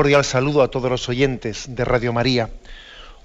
Cordial 0.00 0.24
saludo 0.24 0.62
a 0.62 0.70
todos 0.70 0.90
los 0.90 1.10
oyentes 1.10 1.76
de 1.76 1.84
Radio 1.84 2.10
María. 2.14 2.48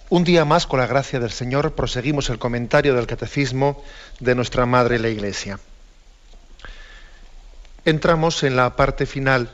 Un 0.09 0.25
día 0.25 0.43
más, 0.43 0.67
con 0.67 0.81
la 0.81 0.87
gracia 0.87 1.21
del 1.21 1.31
Señor, 1.31 1.71
proseguimos 1.71 2.29
el 2.29 2.37
comentario 2.37 2.93
del 2.93 3.07
Catecismo 3.07 3.81
de 4.19 4.35
nuestra 4.35 4.65
Madre 4.65 4.99
la 4.99 5.07
Iglesia. 5.07 5.57
Entramos 7.85 8.43
en 8.43 8.57
la 8.57 8.75
parte 8.75 9.05
final 9.05 9.51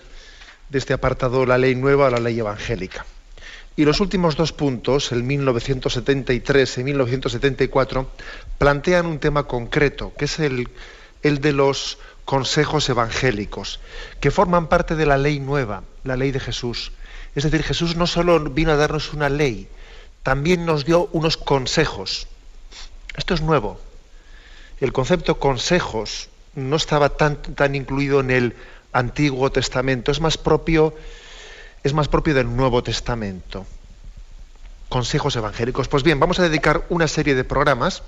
de 0.69 0.79
este 0.79 0.93
apartado, 0.93 1.45
la 1.45 1.59
ley 1.59 1.75
nueva, 1.75 2.09
la 2.09 2.19
ley 2.19 2.39
evangélica. 2.39 3.05
Y 3.75 3.85
los 3.85 3.99
últimos 3.99 4.35
dos 4.35 4.51
puntos, 4.51 5.11
el 5.11 5.21
1973 5.21 6.79
y 6.79 6.83
1974, 6.83 8.09
plantean 8.57 9.05
un 9.05 9.19
tema 9.19 9.43
concreto, 9.43 10.11
que 10.17 10.25
es 10.25 10.39
el, 10.39 10.69
el 11.21 11.39
de 11.39 11.53
los 11.53 11.99
consejos 12.25 12.89
evangélicos, 12.89 13.79
que 14.19 14.31
forman 14.31 14.69
parte 14.69 14.95
de 14.95 15.05
la 15.05 15.19
ley 15.19 15.39
nueva, 15.39 15.83
la 16.03 16.17
ley 16.17 16.31
de 16.31 16.39
Jesús. 16.39 16.93
Es 17.35 17.43
decir, 17.43 17.63
Jesús 17.63 17.95
no 17.95 18.07
solo 18.07 18.39
vino 18.39 18.71
a 18.71 18.75
darnos 18.75 19.13
una 19.13 19.29
ley, 19.29 19.67
también 20.23 20.65
nos 20.65 20.85
dio 20.85 21.09
unos 21.13 21.37
consejos. 21.37 22.27
Esto 23.15 23.33
es 23.33 23.41
nuevo. 23.41 23.79
El 24.79 24.93
concepto 24.93 25.39
consejos 25.39 26.29
no 26.55 26.75
estaba 26.75 27.09
tan, 27.09 27.41
tan 27.41 27.75
incluido 27.75 28.19
en 28.19 28.31
el 28.31 28.55
Antiguo 28.93 29.51
Testamento, 29.51 30.11
es 30.11 30.19
más 30.19 30.37
propio, 30.37 30.93
es 31.83 31.93
más 31.93 32.07
propio 32.07 32.33
del 32.33 32.53
Nuevo 32.55 32.83
Testamento. 32.83 33.65
Consejos 34.89 35.35
evangélicos. 35.35 35.87
Pues 35.87 36.03
bien, 36.03 36.19
vamos 36.19 36.39
a 36.39 36.43
dedicar 36.43 36.85
una 36.89 37.07
serie 37.07 37.35
de 37.35 37.43
programas 37.43 38.03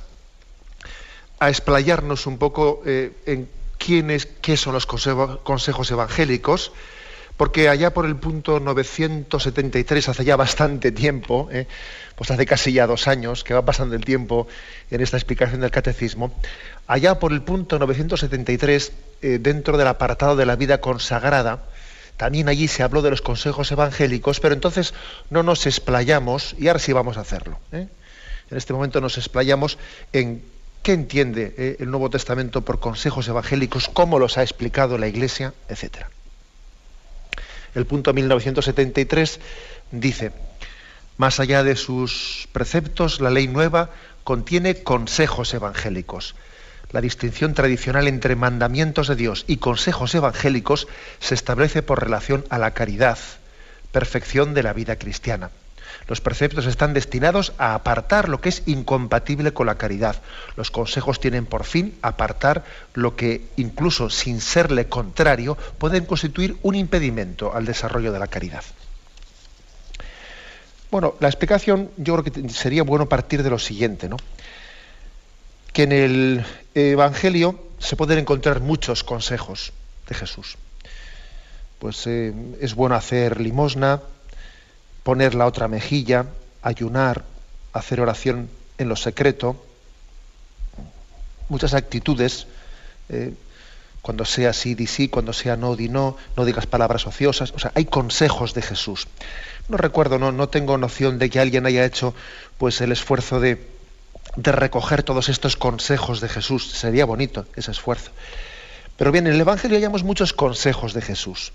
a 1.40 1.50
explayarnos 1.50 2.28
un 2.28 2.38
poco 2.38 2.82
eh, 2.86 3.14
en 3.26 3.50
quiénes, 3.78 4.26
qué 4.26 4.58
son 4.58 4.74
los 4.74 4.86
consejos, 4.86 5.40
consejos 5.44 5.92
evangélicos, 5.92 6.72
porque 7.38 7.70
allá 7.70 7.94
por 7.94 8.06
el 8.06 8.16
punto 8.16 8.60
973, 8.60 10.10
hace 10.10 10.24
ya 10.24 10.36
bastante 10.36 10.92
tiempo, 10.92 11.50
¿eh? 11.52 11.68
pues 12.16 12.30
hace 12.32 12.46
casi 12.46 12.74
ya 12.74 12.86
dos 12.86 13.08
años 13.08 13.44
que 13.44 13.54
va 13.54 13.66
pasando 13.66 13.96
el 13.96 14.06
tiempo 14.06 14.48
en 14.92 15.02
esta 15.02 15.18
explicación 15.18 15.62
del 15.62 15.72
catecismo, 15.72 16.32
allá 16.88 17.20
por 17.20 17.32
el 17.32 17.42
punto 17.42 17.80
973, 17.80 18.92
eh, 19.22 19.40
dentro 19.42 19.78
del 19.78 19.88
apartado 19.88 20.36
de 20.36 20.46
la 20.46 20.56
vida 20.56 20.80
consagrada, 20.80 21.64
también 22.18 22.48
allí 22.50 22.68
se 22.68 22.84
habló 22.84 23.02
de 23.02 23.10
los 23.10 23.22
consejos 23.22 23.72
evangélicos, 23.72 24.40
pero 24.40 24.54
entonces 24.54 24.94
no 25.32 25.42
nos 25.42 25.66
explayamos, 25.66 26.56
y 26.60 26.68
ahora 26.68 26.80
sí 26.80 26.94
vamos 26.94 27.18
a 27.18 27.22
hacerlo. 27.22 27.60
¿eh? 27.72 27.88
En 28.52 28.58
este 28.58 28.74
momento 28.74 29.02
nos 29.02 29.18
explayamos 29.18 29.80
en 30.12 30.44
qué 30.84 30.94
entiende 30.94 31.78
el 31.80 31.90
Nuevo 31.90 32.12
Testamento 32.12 32.62
por 32.62 32.80
consejos 32.80 33.28
evangélicos, 33.28 33.90
cómo 33.92 34.20
los 34.20 34.38
ha 34.38 34.44
explicado 34.44 35.00
la 35.00 35.08
Iglesia, 35.08 35.54
etcétera. 35.68 36.12
El 37.76 37.86
punto 37.86 38.14
1973 38.14 39.40
dice, 39.92 40.32
más 41.18 41.40
allá 41.40 41.64
de 41.64 41.76
sus 41.76 42.48
preceptos, 42.52 43.22
la 43.22 43.30
ley 43.30 43.48
nueva 43.48 43.90
contiene 44.24 44.84
consejos 44.84 45.54
evangélicos. 45.54 46.36
La 46.92 47.02
distinción 47.02 47.54
tradicional 47.54 48.08
entre 48.08 48.36
mandamientos 48.36 49.08
de 49.08 49.16
Dios 49.16 49.46
y 49.48 49.58
consejos 49.58 50.14
evangélicos 50.14 50.88
se 51.20 51.34
establece 51.34 51.82
por 51.82 52.04
relación 52.04 52.46
a 52.50 52.60
la 52.60 52.72
caridad, 52.72 53.18
perfección 53.92 54.54
de 54.54 54.64
la 54.64 54.74
vida 54.74 54.98
cristiana. 54.98 55.50
Los 56.08 56.22
preceptos 56.22 56.66
están 56.66 56.94
destinados 56.94 57.54
a 57.58 57.76
apartar 57.76 58.30
lo 58.30 58.42
que 58.42 58.50
es 58.50 58.64
incompatible 58.66 59.54
con 59.54 59.68
la 59.68 59.76
caridad. 59.76 60.22
Los 60.56 60.72
consejos 60.72 61.20
tienen 61.20 61.46
por 61.46 61.64
fin 61.64 61.98
apartar 62.02 62.64
lo 62.94 63.16
que, 63.16 63.48
incluso 63.58 64.10
sin 64.10 64.42
serle 64.42 64.88
contrario, 64.88 65.58
pueden 65.78 66.06
constituir 66.06 66.58
un 66.62 66.76
impedimento 66.76 67.54
al 67.56 67.66
desarrollo 67.66 68.12
de 68.12 68.20
la 68.20 68.28
caridad. 68.28 68.64
Bueno, 70.92 71.16
la 71.20 71.28
explicación 71.28 71.90
yo 71.98 72.16
creo 72.16 72.34
que 72.34 72.50
sería 72.50 72.84
bueno 72.84 73.10
partir 73.10 73.42
de 73.42 73.50
lo 73.50 73.58
siguiente, 73.58 74.08
¿no? 74.08 74.18
Que 75.74 75.84
en 75.84 75.92
el 75.92 76.46
Evangelio 76.76 77.60
se 77.80 77.96
pueden 77.96 78.20
encontrar 78.20 78.60
muchos 78.60 79.04
consejos 79.04 79.74
de 80.08 80.14
Jesús. 80.14 80.58
Pues 81.80 82.06
eh, 82.06 82.32
es 82.62 82.76
bueno 82.76 82.96
hacer 82.96 83.42
limosna, 83.42 84.02
poner 85.04 85.36
la 85.36 85.46
otra 85.46 85.68
mejilla, 85.68 86.26
ayunar, 86.62 87.24
hacer 87.74 88.02
oración 88.02 88.50
en 88.78 88.90
lo 88.90 88.96
secreto, 88.96 89.64
muchas 91.50 91.74
actitudes, 91.74 92.48
eh, 93.10 93.34
cuando 94.02 94.26
sea 94.26 94.52
sí, 94.52 94.76
di 94.76 94.88
sí, 94.88 95.08
cuando 95.08 95.32
sea 95.32 95.56
no, 95.56 95.76
di 95.76 95.88
no, 95.88 96.18
no 96.36 96.46
digas 96.46 96.66
palabras 96.66 97.08
ociosas, 97.08 97.54
o 97.56 97.60
sea, 97.60 97.72
hay 97.76 97.86
consejos 97.86 98.54
de 98.54 98.62
Jesús. 98.62 99.08
No 99.70 99.78
recuerdo, 99.78 100.20
no, 100.20 100.32
no 100.32 100.50
tengo 100.50 100.78
noción 100.78 101.20
de 101.20 101.30
que 101.30 101.40
alguien 101.40 101.66
haya 101.66 101.86
hecho 101.86 102.14
pues 102.58 102.82
el 102.82 102.92
esfuerzo 102.92 103.40
de, 103.40 103.66
de 104.36 104.52
recoger 104.52 105.04
todos 105.04 105.30
estos 105.30 105.56
consejos 105.56 106.20
de 106.20 106.28
Jesús. 106.28 106.70
Sería 106.72 107.06
bonito 107.06 107.46
ese 107.56 107.72
esfuerzo. 107.72 108.12
Pero 108.98 109.12
bien, 109.12 109.26
en 109.28 109.34
el 109.34 109.42
Evangelio 109.42 109.78
hallamos 109.78 110.04
muchos 110.04 110.34
consejos 110.34 110.94
de 110.94 111.02
Jesús. 111.02 111.54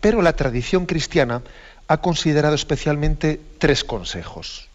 Pero 0.00 0.22
la 0.22 0.34
tradición 0.34 0.86
cristiana 0.86 1.42
ha 1.88 1.98
considerado 1.98 2.54
especialmente 2.54 3.40
tres 3.58 3.84
consejos. 3.84 4.68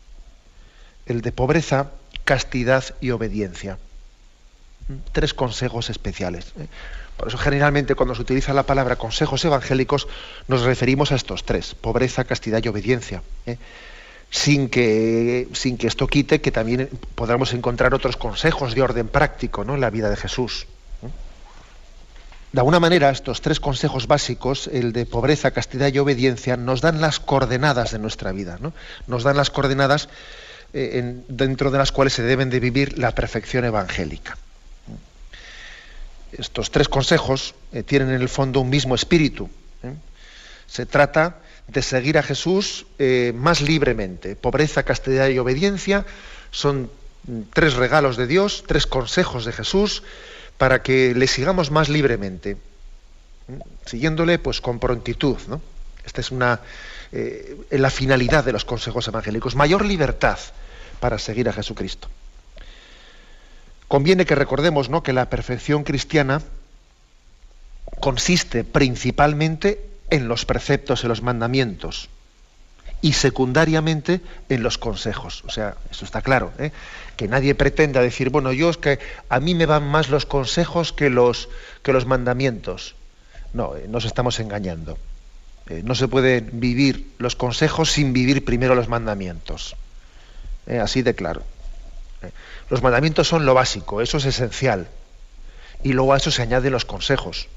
El 1.06 1.22
de 1.22 1.32
pobreza, 1.32 1.92
castidad 2.24 2.84
y 3.02 3.12
obediencia. 3.12 3.78
Tres 5.12 5.34
consejos 5.34 5.90
especiales. 5.90 6.54
¿eh? 6.60 6.68
Por 7.18 7.28
eso 7.28 7.38
generalmente 7.38 7.96
cuando 7.96 8.16
se 8.16 8.22
utiliza 8.22 8.54
la 8.54 8.64
palabra 8.64 8.96
consejos 8.96 9.44
evangélicos 9.44 10.08
nos 10.48 10.62
referimos 10.62 11.12
a 11.12 11.16
estos 11.16 11.44
tres, 11.44 11.76
pobreza, 11.76 12.24
castidad 12.24 12.64
y 12.64 12.68
obediencia. 12.68 13.22
¿eh? 13.46 13.58
Sin, 14.32 14.70
que, 14.70 15.48
sin 15.54 15.78
que 15.78 15.88
esto 15.88 16.06
quite 16.08 16.40
que 16.40 16.52
también 16.52 16.90
podamos 17.16 17.54
encontrar 17.54 17.96
otros 17.96 18.16
consejos 18.16 18.76
de 18.76 18.84
orden 18.84 19.08
práctico 19.08 19.64
¿no? 19.64 19.74
en 19.74 19.82
la 19.82 19.90
vida 19.90 20.10
de 20.10 20.16
Jesús. 20.16 20.68
De 22.52 22.60
alguna 22.62 22.80
manera, 22.80 23.12
estos 23.12 23.42
tres 23.42 23.60
consejos 23.60 24.08
básicos, 24.08 24.68
el 24.74 24.92
de 24.92 25.06
pobreza, 25.06 25.52
castidad 25.52 25.94
y 25.94 26.00
obediencia, 26.00 26.58
nos 26.58 26.82
dan 26.82 27.00
las 27.00 27.20
coordenadas 27.20 27.92
de 27.92 28.00
nuestra 28.00 28.32
vida, 28.32 28.58
¿no? 28.60 28.74
nos 29.06 29.24
dan 29.24 29.38
las 29.38 29.52
coordenadas 29.52 30.10
eh, 30.74 31.16
dentro 31.28 31.70
de 31.70 31.78
las 31.78 31.92
cuales 31.92 32.14
se 32.14 32.24
deben 32.24 32.50
de 32.50 32.60
vivir 32.60 32.98
la 32.98 33.14
perfección 33.14 33.66
evangélica. 33.66 34.38
Estos 36.32 36.72
tres 36.72 36.90
consejos 36.90 37.54
eh, 37.72 37.84
tienen 37.84 38.10
en 38.10 38.22
el 38.22 38.30
fondo 38.30 38.62
un 38.62 38.70
mismo 38.70 38.96
espíritu. 38.96 39.50
¿eh? 39.84 39.94
Se 40.66 40.88
trata 40.88 41.38
de 41.68 41.84
seguir 41.84 42.18
a 42.18 42.24
Jesús 42.24 42.88
más 43.36 43.62
libremente. 43.62 44.36
Pobreza, 44.36 44.82
castidad 44.82 45.28
y 45.28 45.38
obediencia 45.38 46.04
son 46.50 46.90
tres 47.54 47.76
regalos 47.76 48.18
de 48.18 48.26
Dios, 48.26 48.64
tres 48.66 48.88
consejos 48.88 49.46
de 49.46 49.52
Jesús 49.52 50.02
para 50.60 50.84
que 50.84 51.16
le 51.16 51.26
sigamos 51.26 51.72
más 51.72 51.88
libremente, 51.88 52.58
siguiéndole 53.86 54.38
pues 54.40 54.60
con 54.60 54.78
prontitud. 54.78 55.38
¿no? 55.48 55.62
Esta 56.06 56.20
es 56.20 56.32
una 56.32 56.60
eh, 57.14 57.58
la 57.72 57.90
finalidad 57.90 58.44
de 58.44 58.52
los 58.52 58.66
consejos 58.66 59.08
evangélicos, 59.08 59.56
mayor 59.56 59.86
libertad 59.86 60.38
para 61.00 61.18
seguir 61.18 61.48
a 61.48 61.54
Jesucristo. 61.54 62.10
Conviene 63.88 64.26
que 64.26 64.36
recordemos 64.36 64.90
¿no? 64.90 65.02
que 65.02 65.14
la 65.14 65.30
perfección 65.30 65.86
cristiana 65.86 66.42
consiste 68.02 68.66
principalmente 68.66 69.90
en 70.10 70.28
los 70.28 70.44
preceptos, 70.44 71.04
en 71.04 71.10
los 71.10 71.24
mandamientos 71.24 72.10
y 73.02 73.14
secundariamente 73.14 74.22
en 74.50 74.64
los 74.64 74.78
consejos. 74.78 75.44
O 75.46 75.50
sea, 75.50 75.76
eso 75.90 76.06
está 76.06 76.22
claro, 76.22 76.52
¿eh? 76.60 76.72
que 77.16 77.28
nadie 77.28 77.56
pretenda 77.56 78.02
decir, 78.02 78.30
bueno, 78.30 78.52
yo 78.52 78.70
es 78.70 78.78
que 78.78 79.00
a 79.30 79.40
mí 79.40 79.56
me 79.56 79.66
van 79.66 79.88
más 79.88 80.10
los 80.10 80.26
consejos 80.26 80.94
que 80.94 81.10
los, 81.10 81.50
que 81.84 81.94
los 81.94 82.06
mandamientos. 82.06 82.96
No, 83.54 83.76
eh, 83.76 83.86
nos 83.88 84.06
estamos 84.06 84.40
engañando. 84.40 84.98
Eh, 85.68 85.82
no 85.84 85.96
se 85.96 86.08
puede 86.08 86.42
vivir 86.42 87.14
los 87.18 87.36
consejos 87.36 87.92
sin 87.92 88.14
vivir 88.14 88.44
primero 88.44 88.76
los 88.76 88.88
mandamientos. 88.88 89.76
así 90.82 91.02
de 91.02 91.16
claro. 91.16 91.44
Los 92.70 92.84
mandamientos 92.84 93.28
son 93.28 93.46
lo 93.46 93.54
básico, 93.54 94.02
eso 94.02 94.18
es 94.18 94.26
esencial. 94.26 94.88
Y 95.84 95.94
luego 95.94 96.14
a 96.14 96.18
eso 96.18 96.32
se 96.32 96.42
añaden 96.42 96.74
los 96.74 96.86
consejos. 96.86 97.48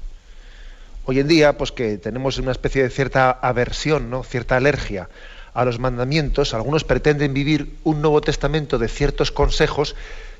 Hoy 1.05 1.19
en 1.19 1.27
día, 1.27 1.57
pues 1.57 1.73
que 1.73 1.97
tenemos 1.97 2.37
una 2.37 2.53
especie 2.53 2.81
de 2.81 2.89
cierta 2.89 3.29
aversión, 3.29 4.09
¿no? 4.09 4.23
cierta 4.23 4.55
alergia 4.55 5.09
a 5.53 5.65
los 5.65 5.79
mandamientos, 5.79 6.53
algunos 6.53 6.83
pretenden 6.83 7.33
vivir 7.33 7.75
un 7.83 8.01
Nuevo 8.01 8.21
Testamento 8.21 8.77
de 8.79 8.87
ciertos 8.87 9.31
consejos 9.31 9.95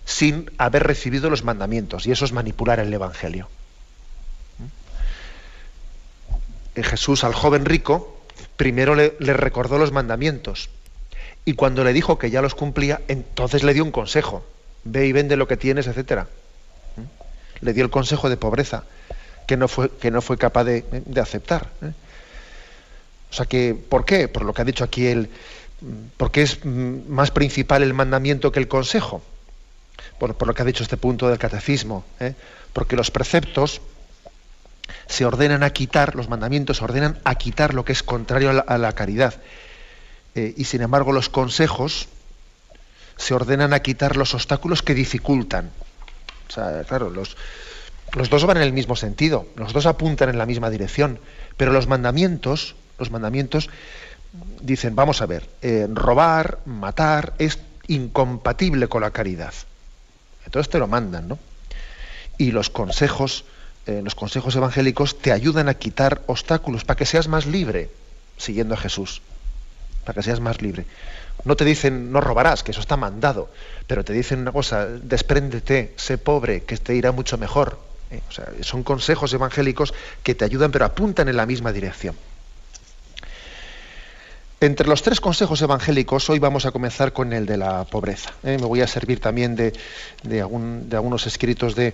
sin 0.05 0.51
haber 0.57 0.83
recibido 0.83 1.29
los 1.29 1.43
mandamientos, 1.43 2.07
y 2.07 2.11
eso 2.11 2.25
es 2.25 2.33
manipular 2.33 2.79
el 2.79 2.93
Evangelio. 2.93 3.47
¿Mm? 6.75 6.81
Jesús 6.81 7.23
al 7.23 7.33
joven 7.33 7.65
rico 7.65 8.21
primero 8.57 8.95
le, 8.95 9.11
recordó 9.19 9.77
los 9.77 9.91
mandamientos, 9.91 10.69
y 11.45 11.53
cuando 11.53 11.83
le 11.83 11.93
dijo 11.93 12.17
que 12.17 12.31
ya 12.31 12.41
los 12.41 12.55
cumplía, 12.55 13.01
entonces 13.07 13.63
le 13.63 13.73
dio 13.73 13.83
un 13.83 13.91
consejo. 13.91 14.45
Ve 14.85 15.07
y 15.07 15.11
vende 15.11 15.37
lo 15.37 15.47
que 15.47 15.57
tienes, 15.57 15.87
etcétera. 15.87 16.27
¿Mm? 16.97 17.65
Le 17.65 17.73
dio 17.73 17.83
el 17.83 17.89
consejo 17.89 18.29
de 18.29 18.37
pobreza 18.37 18.83
que 19.45 19.57
no 19.57 19.67
fue, 19.67 19.89
que 19.89 20.11
no 20.11 20.21
fue 20.21 20.37
capaz 20.37 20.63
de, 20.63 20.83
aceptar. 21.21 21.67
¿eh? 21.81 21.91
O 23.33 23.35
sea 23.35 23.47
que, 23.47 23.73
¿por 23.73 24.05
qué? 24.05 24.27
Por 24.27 24.45
lo 24.45 24.53
que 24.53 24.61
ha 24.61 24.65
dicho 24.65 24.83
aquí 24.83 25.07
él, 25.07 25.27
porque 26.17 26.43
es 26.43 26.63
más 26.63 27.31
principal 27.31 27.81
el 27.81 27.95
mandamiento 27.95 28.51
que 28.51 28.59
el 28.59 28.67
consejo. 28.67 29.23
Por, 30.19 30.45
lo 30.45 30.53
que 30.53 30.61
ha 30.61 30.65
dicho 30.65 30.83
este 30.83 30.97
punto 30.97 31.27
del 31.27 31.39
catecismo. 31.39 32.05
¿eh? 32.19 32.35
Porque 32.73 32.95
los 32.95 33.09
preceptos 33.09 33.81
se 35.07 35.25
ordenan 35.25 35.63
a 35.63 35.71
quitar, 35.71 36.13
los 36.15 36.29
mandamientos 36.29 36.77
se 36.77 36.83
ordenan 36.83 37.19
a 37.23 37.33
quitar 37.33 37.73
lo 37.73 37.83
que 37.83 37.93
es 37.93 38.03
contrario 38.03 38.63
a 38.67 38.77
la, 38.77 38.91
caridad. 38.93 39.33
Eh, 40.35 40.53
y 40.55 40.65
sin 40.65 40.83
embargo 40.83 41.11
los 41.11 41.29
consejos 41.29 42.09
se 43.17 43.33
ordenan 43.33 43.73
a 43.73 43.79
quitar 43.79 44.15
los 44.15 44.35
obstáculos 44.35 44.83
que 44.83 44.93
dificultan. 44.93 45.71
O 46.49 46.51
sea, 46.51 46.83
claro, 46.83 47.09
los, 47.09 47.35
los 48.13 48.29
dos 48.29 48.45
van 48.45 48.57
en 48.57 48.63
el 48.63 48.73
mismo 48.73 48.95
sentido, 48.95 49.47
los 49.55 49.73
dos 49.73 49.87
apuntan 49.87 50.29
en 50.29 50.37
la 50.37 50.45
misma 50.45 50.69
dirección, 50.69 51.19
pero 51.57 51.71
los 51.71 51.87
mandamientos, 51.87 52.75
los 53.03 53.11
mandamientos 53.11 53.69
dicen, 54.61 54.95
vamos 54.95 55.21
a 55.21 55.25
ver, 55.25 55.47
eh, 55.61 55.87
robar, 55.91 56.59
matar 56.65 57.33
es 57.37 57.59
incompatible 57.87 58.87
con 58.87 59.01
la 59.01 59.11
caridad. 59.11 59.53
Entonces 60.45 60.71
te 60.71 60.79
lo 60.79 60.87
mandan, 60.87 61.27
¿no? 61.27 61.39
Y 62.37 62.51
los 62.51 62.69
consejos, 62.69 63.45
eh, 63.85 64.01
los 64.03 64.15
consejos 64.15 64.55
evangélicos 64.55 65.19
te 65.19 65.31
ayudan 65.31 65.69
a 65.69 65.75
quitar 65.75 66.21
obstáculos 66.27 66.83
para 66.83 66.97
que 66.97 67.05
seas 67.05 67.27
más 67.27 67.45
libre 67.45 67.89
siguiendo 68.37 68.73
a 68.73 68.77
Jesús, 68.77 69.21
para 70.05 70.15
que 70.15 70.23
seas 70.23 70.39
más 70.39 70.61
libre. 70.61 70.85
No 71.45 71.55
te 71.55 71.65
dicen 71.65 72.11
no 72.11 72.21
robarás, 72.21 72.63
que 72.63 72.71
eso 72.71 72.81
está 72.81 72.97
mandado, 72.97 73.49
pero 73.87 74.03
te 74.03 74.13
dicen 74.13 74.39
una 74.39 74.51
cosa, 74.51 74.85
despréndete, 74.87 75.93
sé 75.97 76.17
pobre, 76.17 76.63
que 76.63 76.77
te 76.77 76.95
irá 76.95 77.11
mucho 77.11 77.37
mejor. 77.37 77.79
¿eh? 78.11 78.21
son 78.61 78.83
consejos 78.83 79.33
evangélicos 79.33 79.93
que 80.23 80.35
te 80.35 80.45
ayudan, 80.45 80.71
pero 80.71 80.85
apuntan 80.85 81.27
en 81.29 81.37
la 81.37 81.45
misma 81.45 81.71
dirección. 81.71 82.15
Entre 84.63 84.87
los 84.87 85.01
tres 85.01 85.19
consejos 85.19 85.61
evangélicos, 85.61 86.29
hoy 86.29 86.39
vamos 86.39 86.65
a 86.65 86.71
comenzar 86.71 87.11
con 87.11 87.33
el 87.33 87.45
de 87.45 87.57
la 87.57 87.83
pobreza. 87.83 88.31
¿eh? 88.43 88.57
Me 88.57 88.65
voy 88.65 88.79
a 88.79 88.87
servir 88.87 89.19
también 89.19 89.57
de, 89.57 89.73
algunos 90.41 91.27
escritos 91.27 91.75
de, 91.75 91.93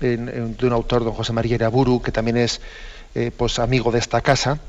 un 0.00 0.72
autor, 0.72 1.02
don 1.02 1.14
José 1.14 1.32
María 1.32 1.56
Iraburu, 1.56 2.00
que 2.00 2.12
también 2.12 2.36
es 2.36 2.60
eh, 3.16 3.32
pues, 3.36 3.58
amigo 3.58 3.90
de 3.90 3.98
esta 3.98 4.20
casa, 4.20 4.60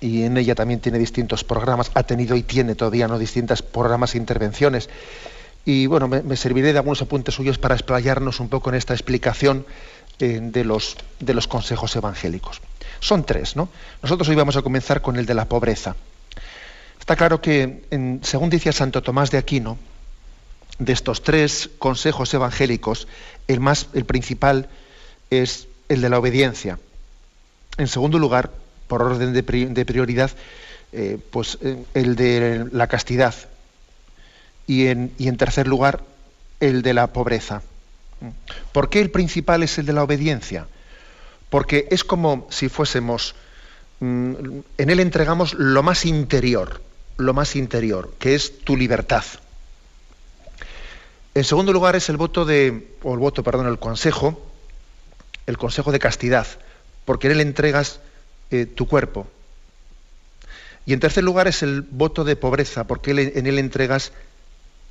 y 0.00 0.22
en 0.22 0.36
ella 0.36 0.54
también 0.54 0.78
tiene 0.78 1.00
distintos 1.00 1.42
programas, 1.42 1.90
ha 1.92 2.04
tenido 2.04 2.36
y 2.36 2.44
tiene 2.44 2.76
todavía 2.76 3.08
¿no? 3.08 3.18
distintos 3.18 3.60
programas 3.60 4.14
e 4.14 4.18
intervenciones. 4.18 4.88
Y 5.64 5.88
bueno, 5.88 6.06
me, 6.06 6.36
serviré 6.36 6.72
de 6.72 6.78
algunos 6.78 7.02
apuntes 7.02 7.34
suyos 7.34 7.58
para 7.58 7.74
explayarnos 7.74 8.38
un 8.38 8.48
poco 8.48 8.70
en 8.70 8.76
esta 8.76 8.94
explicación 8.94 9.66
eh, 10.20 10.38
de, 10.40 10.62
los, 10.62 10.98
de 11.18 11.34
los 11.34 11.48
consejos 11.48 11.96
evangélicos. 11.96 12.60
Son 13.00 13.24
tres, 13.24 13.56
¿no? 13.56 13.70
Nosotros 14.04 14.28
hoy 14.28 14.36
vamos 14.36 14.56
a 14.56 14.62
comenzar 14.62 15.02
con 15.02 15.16
el 15.16 15.26
de 15.26 15.34
la 15.34 15.46
pobreza. 15.46 15.96
Está 17.04 17.16
claro 17.16 17.42
que, 17.42 17.84
según 18.22 18.48
dice 18.48 18.72
Santo 18.72 19.02
Tomás 19.02 19.30
de 19.30 19.36
Aquino, 19.36 19.76
de 20.78 20.94
estos 20.94 21.22
tres 21.22 21.68
consejos 21.78 22.32
evangélicos, 22.32 23.08
el, 23.46 23.60
más, 23.60 23.88
el 23.92 24.06
principal 24.06 24.70
es 25.28 25.68
el 25.90 26.00
de 26.00 26.08
la 26.08 26.18
obediencia. 26.18 26.78
En 27.76 27.88
segundo 27.88 28.18
lugar, 28.18 28.52
por 28.88 29.02
orden 29.02 29.34
de, 29.34 29.84
prioridad, 29.84 30.30
eh, 30.92 31.18
pues 31.30 31.58
eh, 31.60 31.76
el 31.92 32.16
de 32.16 32.68
la 32.72 32.86
castidad, 32.86 33.34
y 34.66 34.86
en, 34.86 35.12
en 35.18 35.36
tercer 35.36 35.68
lugar 35.68 36.02
el 36.58 36.80
de 36.80 36.94
la 36.94 37.08
pobreza. 37.08 37.60
¿Por 38.72 38.88
qué 38.88 39.02
el 39.02 39.10
principal 39.10 39.62
es 39.62 39.76
el 39.76 39.84
de 39.84 39.92
la 39.92 40.04
obediencia? 40.04 40.68
Porque 41.50 41.86
es 41.90 42.02
como 42.02 42.46
si 42.48 42.70
fuésemos, 42.70 43.34
mm, 44.00 44.34
en 44.78 44.88
él 44.88 45.00
entregamos 45.00 45.52
lo 45.52 45.82
más 45.82 46.06
interior, 46.06 46.80
lo 47.16 47.34
más 47.34 47.56
interior, 47.56 48.14
que 48.18 48.34
es 48.34 48.60
tu 48.60 48.76
libertad. 48.76 49.24
En 51.34 51.44
segundo 51.44 51.72
lugar 51.72 51.96
es 51.96 52.08
el 52.08 52.16
voto 52.16 52.44
de, 52.44 52.96
o 53.02 53.14
el 53.14 53.18
voto, 53.18 53.42
perdón, 53.42 53.66
el 53.66 53.78
consejo, 53.78 54.40
el 55.46 55.58
consejo 55.58 55.92
de 55.92 55.98
castidad, 55.98 56.46
porque 57.04 57.26
en 57.26 57.32
él 57.32 57.40
entregas 57.40 58.00
eh, 58.50 58.66
tu 58.66 58.86
cuerpo. 58.86 59.26
Y 60.86 60.92
en 60.92 61.00
tercer 61.00 61.24
lugar 61.24 61.48
es 61.48 61.62
el 61.62 61.82
voto 61.82 62.24
de 62.24 62.36
pobreza, 62.36 62.84
porque 62.84 63.10
en 63.10 63.46
él 63.46 63.58
entregas 63.58 64.12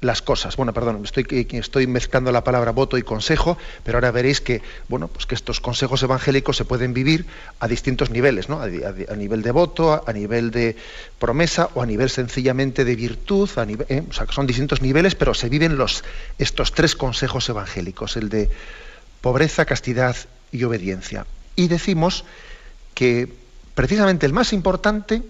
las 0.03 0.21
cosas. 0.21 0.55
Bueno, 0.55 0.73
perdón, 0.73 1.01
estoy, 1.03 1.47
estoy 1.51 1.87
mezclando 1.87 2.31
la 2.31 2.43
palabra 2.43 2.71
voto 2.71 2.97
y 2.97 3.03
consejo, 3.03 3.57
pero 3.83 3.97
ahora 3.97 4.11
veréis 4.11 4.41
que, 4.41 4.61
bueno, 4.87 5.07
pues 5.07 5.25
que 5.25 5.35
estos 5.35 5.59
consejos 5.59 6.03
evangélicos 6.03 6.57
se 6.57 6.65
pueden 6.65 6.93
vivir 6.93 7.25
a 7.59 7.67
distintos 7.67 8.09
niveles, 8.09 8.49
¿no? 8.49 8.61
A, 8.61 9.15
nivel 9.15 9.41
de 9.41 9.51
voto, 9.51 10.03
a, 10.05 10.13
nivel 10.13 10.51
de 10.51 10.75
promesa 11.19 11.69
o 11.73 11.81
a 11.81 11.85
nivel 11.85 12.09
sencillamente 12.09 12.85
de 12.85 12.95
virtud, 12.95 13.49
a 13.55 13.65
nivel, 13.65 13.87
¿eh? 13.89 14.03
o 14.09 14.13
sea, 14.13 14.27
son 14.29 14.47
distintos 14.47 14.81
niveles, 14.81 15.15
pero 15.15 15.33
se 15.33 15.49
viven 15.49 15.77
los, 15.77 16.03
estos 16.37 16.73
tres 16.73 16.95
consejos 16.95 17.47
evangélicos, 17.49 18.17
el 18.17 18.29
de 18.29 18.49
pobreza, 19.21 19.65
castidad 19.65 20.15
y 20.51 20.63
obediencia. 20.63 21.25
Y 21.55 21.67
decimos 21.67 22.25
que 22.93 23.31
precisamente 23.75 24.25
el 24.25 24.33
más 24.33 24.53
importante 24.53 25.21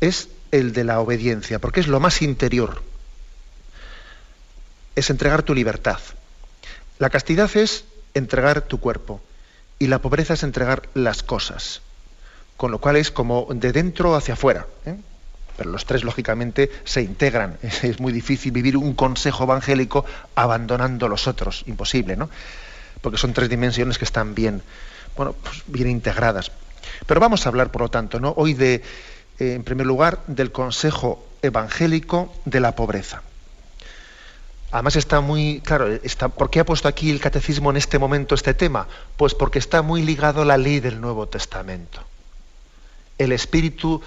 es 0.00 0.28
el 0.50 0.72
de 0.72 0.84
la 0.84 1.00
obediencia, 1.00 1.58
porque 1.58 1.80
es 1.80 1.88
lo 1.88 1.98
más 1.98 2.22
interior 2.22 2.82
es 4.94 5.10
entregar 5.10 5.42
tu 5.42 5.54
libertad. 5.54 5.98
La 6.98 7.10
castidad 7.10 7.50
es 7.56 7.84
entregar 8.14 8.62
tu 8.62 8.78
cuerpo 8.80 9.20
y 9.78 9.88
la 9.88 9.98
pobreza 9.98 10.34
es 10.34 10.42
entregar 10.42 10.88
las 10.94 11.22
cosas. 11.22 11.82
Con 12.56 12.70
lo 12.70 12.78
cual 12.78 12.96
es 12.96 13.10
como 13.10 13.48
de 13.50 13.72
dentro 13.72 14.14
hacia 14.14 14.34
afuera. 14.34 14.66
¿eh? 14.86 14.96
Pero 15.56 15.70
los 15.70 15.84
tres, 15.86 16.04
lógicamente, 16.04 16.70
se 16.84 17.02
integran. 17.02 17.58
Es 17.82 18.00
muy 18.00 18.12
difícil 18.12 18.52
vivir 18.52 18.76
un 18.76 18.94
consejo 18.94 19.44
evangélico 19.44 20.04
abandonando 20.34 21.08
los 21.08 21.26
otros. 21.26 21.64
Imposible, 21.66 22.16
¿no? 22.16 22.30
Porque 23.00 23.18
son 23.18 23.32
tres 23.32 23.48
dimensiones 23.48 23.98
que 23.98 24.04
están 24.04 24.34
bien, 24.34 24.62
bueno, 25.16 25.32
pues 25.32 25.62
bien 25.66 25.90
integradas. 25.90 26.52
Pero 27.06 27.20
vamos 27.20 27.44
a 27.44 27.48
hablar, 27.48 27.70
por 27.70 27.82
lo 27.82 27.90
tanto, 27.90 28.20
¿no? 28.20 28.32
hoy 28.36 28.54
de, 28.54 28.82
eh, 29.38 29.54
en 29.54 29.64
primer 29.64 29.86
lugar, 29.86 30.20
del 30.26 30.52
consejo 30.52 31.26
evangélico 31.42 32.32
de 32.44 32.60
la 32.60 32.74
pobreza. 32.74 33.22
Además 34.74 34.96
está 34.96 35.20
muy, 35.20 35.60
claro, 35.60 35.86
¿por 36.36 36.50
qué 36.50 36.58
ha 36.58 36.64
puesto 36.64 36.88
aquí 36.88 37.08
el 37.08 37.20
catecismo 37.20 37.70
en 37.70 37.76
este 37.76 38.00
momento 38.00 38.34
este 38.34 38.54
tema? 38.54 38.88
Pues 39.16 39.32
porque 39.32 39.60
está 39.60 39.82
muy 39.82 40.02
ligado 40.02 40.42
a 40.42 40.44
la 40.44 40.58
ley 40.58 40.80
del 40.80 41.00
Nuevo 41.00 41.28
Testamento. 41.28 42.02
El 43.16 43.30
espíritu 43.30 44.02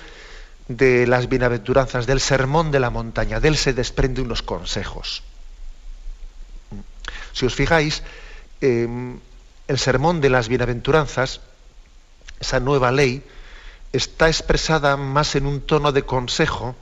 de 0.68 1.08
las 1.08 1.30
bienaventuranzas, 1.30 2.06
del 2.06 2.20
sermón 2.20 2.70
de 2.70 2.82
la 2.82 2.90
montaña, 2.90 3.40
de 3.40 3.48
él 3.48 3.56
se 3.56 3.72
desprende 3.72 4.22
unos 4.22 4.42
consejos. 4.42 5.24
Si 7.32 7.46
os 7.46 7.56
fijáis, 7.56 8.04
em, 8.60 9.22
el 9.70 9.80
sermón 9.80 10.20
de 10.20 10.30
las 10.30 10.50
bienaventuranzas, 10.50 11.40
esa 12.42 12.60
nueva 12.60 12.92
ley, 12.92 13.24
está 13.94 14.28
expresada 14.28 14.98
más 14.98 15.34
en 15.36 15.46
un 15.46 15.62
tono 15.62 15.94
de 15.94 16.04
consejo 16.04 16.76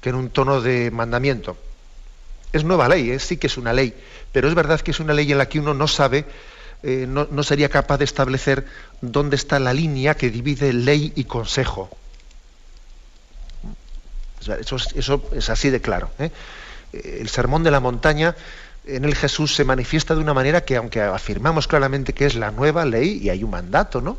que 0.00 0.08
en 0.08 0.14
un 0.14 0.30
tono 0.30 0.62
de 0.62 0.90
mandamiento 0.90 1.58
es 2.56 2.64
nueva 2.64 2.88
ley, 2.88 3.10
¿eh? 3.10 3.18
sí 3.18 3.36
que 3.36 3.46
es 3.46 3.56
una 3.56 3.72
ley, 3.72 3.94
pero 4.32 4.48
es 4.48 4.54
verdad 4.54 4.80
que 4.80 4.90
es 4.90 5.00
una 5.00 5.14
ley 5.14 5.30
en 5.32 5.38
la 5.38 5.48
que 5.48 5.60
uno 5.60 5.74
no 5.74 5.88
sabe, 5.88 6.24
eh, 6.82 7.06
no, 7.08 7.42
sería 7.42 7.68
capaz 7.68 7.98
de 7.98 8.04
establecer 8.04 8.66
dónde 9.00 9.36
está 9.36 9.58
la 9.58 9.72
línea 9.72 10.14
que 10.14 10.30
divide 10.30 10.72
ley 10.72 11.12
y 11.16 11.24
consejo. 11.24 11.90
Eso, 14.60 14.76
es 15.32 15.50
así 15.50 15.70
de 15.70 15.80
claro. 15.80 16.10
¿eh? 16.18 16.30
El 16.92 17.28
sermón 17.28 17.64
de 17.64 17.72
la 17.72 17.80
montaña, 17.80 18.36
en 18.86 19.04
el 19.04 19.16
Jesús 19.16 19.54
se 19.54 19.64
manifiesta 19.64 20.14
de 20.14 20.20
una 20.20 20.34
manera 20.34 20.64
que, 20.64 20.76
aunque 20.76 21.00
afirmamos 21.00 21.66
claramente 21.66 22.12
que 22.12 22.26
es 22.26 22.36
la 22.36 22.52
nueva 22.52 22.84
ley, 22.84 23.18
y 23.22 23.30
hay 23.30 23.42
un 23.42 23.50
mandato, 23.50 24.00
¿no? 24.00 24.18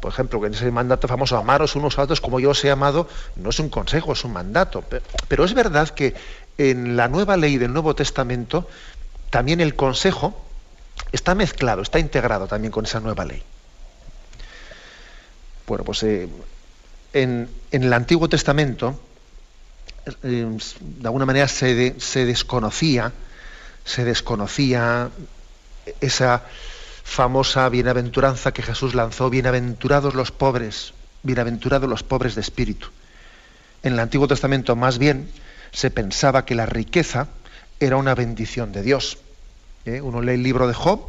por 0.00 0.12
ejemplo, 0.12 0.44
en 0.46 0.54
ese 0.54 0.70
mandato 0.70 1.08
famoso, 1.08 1.36
amaros 1.36 1.76
unos 1.76 1.98
a 1.98 2.02
otros 2.02 2.20
como 2.20 2.40
yo 2.40 2.50
os 2.50 2.64
he 2.64 2.70
amado, 2.70 3.08
no 3.36 3.50
es 3.50 3.58
un 3.58 3.68
consejo, 3.68 4.12
es 4.12 4.24
un 4.24 4.32
mandato. 4.32 4.84
Pero, 5.28 5.44
es 5.44 5.54
verdad 5.54 5.88
que 5.90 6.14
en 6.58 6.96
la 6.96 7.08
nueva 7.08 7.36
ley 7.36 7.58
del 7.58 7.72
Nuevo 7.72 7.94
Testamento, 7.94 8.68
también 9.30 9.60
el 9.60 9.74
consejo 9.74 10.44
está 11.12 11.34
mezclado, 11.34 11.82
está 11.82 11.98
integrado 11.98 12.46
también 12.46 12.72
con 12.72 12.84
esa 12.84 13.00
nueva 13.00 13.24
ley. 13.24 13.42
Bueno, 15.66 15.84
pues 15.84 16.02
eh, 16.02 16.28
en, 17.12 17.48
el 17.70 17.92
Antiguo 17.92 18.28
Testamento, 18.28 19.00
eh, 20.22 20.46
de 20.80 21.06
alguna 21.06 21.26
manera 21.26 21.48
se, 21.48 21.98
se 21.98 22.26
desconocía, 22.26 23.12
se 23.84 24.04
desconocía 24.04 25.10
esa 26.00 26.42
famosa 27.02 27.68
bienaventuranza 27.68 28.52
que 28.52 28.62
Jesús 28.62 28.94
lanzó, 28.94 29.30
bienaventurados 29.30 30.14
los 30.14 30.30
pobres, 30.30 30.94
bienaventurados 31.22 31.88
los 31.88 32.02
pobres 32.02 32.34
de 32.34 32.40
espíritu. 32.40 32.88
En 33.82 33.94
el 33.94 34.00
Antiguo 34.00 34.26
Testamento 34.26 34.76
más 34.76 34.98
bien 34.98 35.28
se 35.74 35.90
pensaba 35.90 36.44
que 36.44 36.54
la 36.54 36.66
riqueza 36.66 37.26
era 37.80 37.96
una 37.96 38.14
bendición 38.14 38.72
de 38.72 38.82
Dios. 38.82 39.18
¿Eh? 39.84 40.00
Uno 40.00 40.22
lee 40.22 40.34
el 40.34 40.42
libro 40.42 40.68
de 40.68 40.72
Job, 40.72 41.00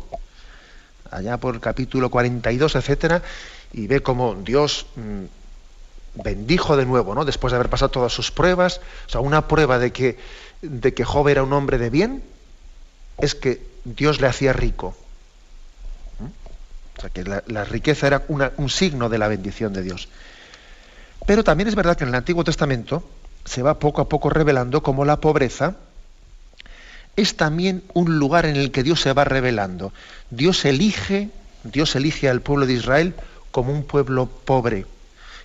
allá 1.12 1.38
por 1.38 1.54
el 1.54 1.62
capítulo 1.62 2.10
42, 2.10 2.76
etcétera, 2.76 3.22
y 3.72 3.88
ve 3.88 4.02
cómo 4.02 4.34
Dios 4.34 4.88
mm, 4.96 6.22
bendijo 6.24 6.76
de 6.76 6.86
nuevo, 6.86 7.14
¿no? 7.14 7.26
Después 7.26 7.52
de 7.52 7.56
haber 7.56 7.70
pasado 7.70 7.92
todas 7.92 8.12
sus 8.12 8.32
pruebas, 8.32 8.82
o 9.06 9.10
sea, 9.10 9.22
una 9.22 9.48
prueba 9.48 9.78
de 9.78 9.94
que, 9.94 10.18
de 10.62 10.94
que 10.94 11.06
Job 11.06 11.28
era 11.28 11.44
un 11.44 11.54
hombre 11.54 11.78
de 11.78 11.92
bien, 11.92 12.24
es 13.20 13.36
que 13.36 13.62
Dios 13.86 14.20
le 14.20 14.28
hacía 14.28 14.52
rico. 14.52 14.98
O 16.98 17.02
sea, 17.02 17.10
que 17.12 17.24
la, 17.24 17.66
riqueza 17.66 18.08
era 18.08 18.24
un 18.28 18.70
signo 18.70 19.10
de 19.10 19.18
la 19.20 19.28
bendición 19.28 19.74
de 19.74 19.84
Dios. 19.84 20.08
Pero 21.28 21.44
también 21.44 21.68
es 21.68 21.76
verdad 21.76 21.98
que 21.98 22.04
en 22.04 22.10
el 22.10 22.16
Antiguo 22.16 22.44
Testamento 22.44 23.04
se 23.46 23.62
va 23.62 23.80
poco 23.80 24.02
a 24.02 24.10
poco 24.10 24.30
revelando 24.30 24.84
como 24.84 25.06
la 25.06 25.22
pobreza 25.22 25.76
es 27.16 27.38
también 27.38 27.84
un 27.94 28.20
lugar 28.20 28.46
en 28.46 28.56
el 28.56 28.72
que 28.72 28.84
Dios 28.84 29.02
se 29.02 29.14
va 29.14 29.24
revelando. 29.24 29.94
Dios 30.32 30.66
elige, 30.66 31.30
Dios 31.64 31.96
elige 31.96 32.30
al 32.30 32.42
pueblo 32.42 32.66
de 32.66 32.74
Israel 32.74 33.14
como 33.52 33.72
un 33.72 33.84
pueblo 33.84 34.26
pobre. 34.28 34.86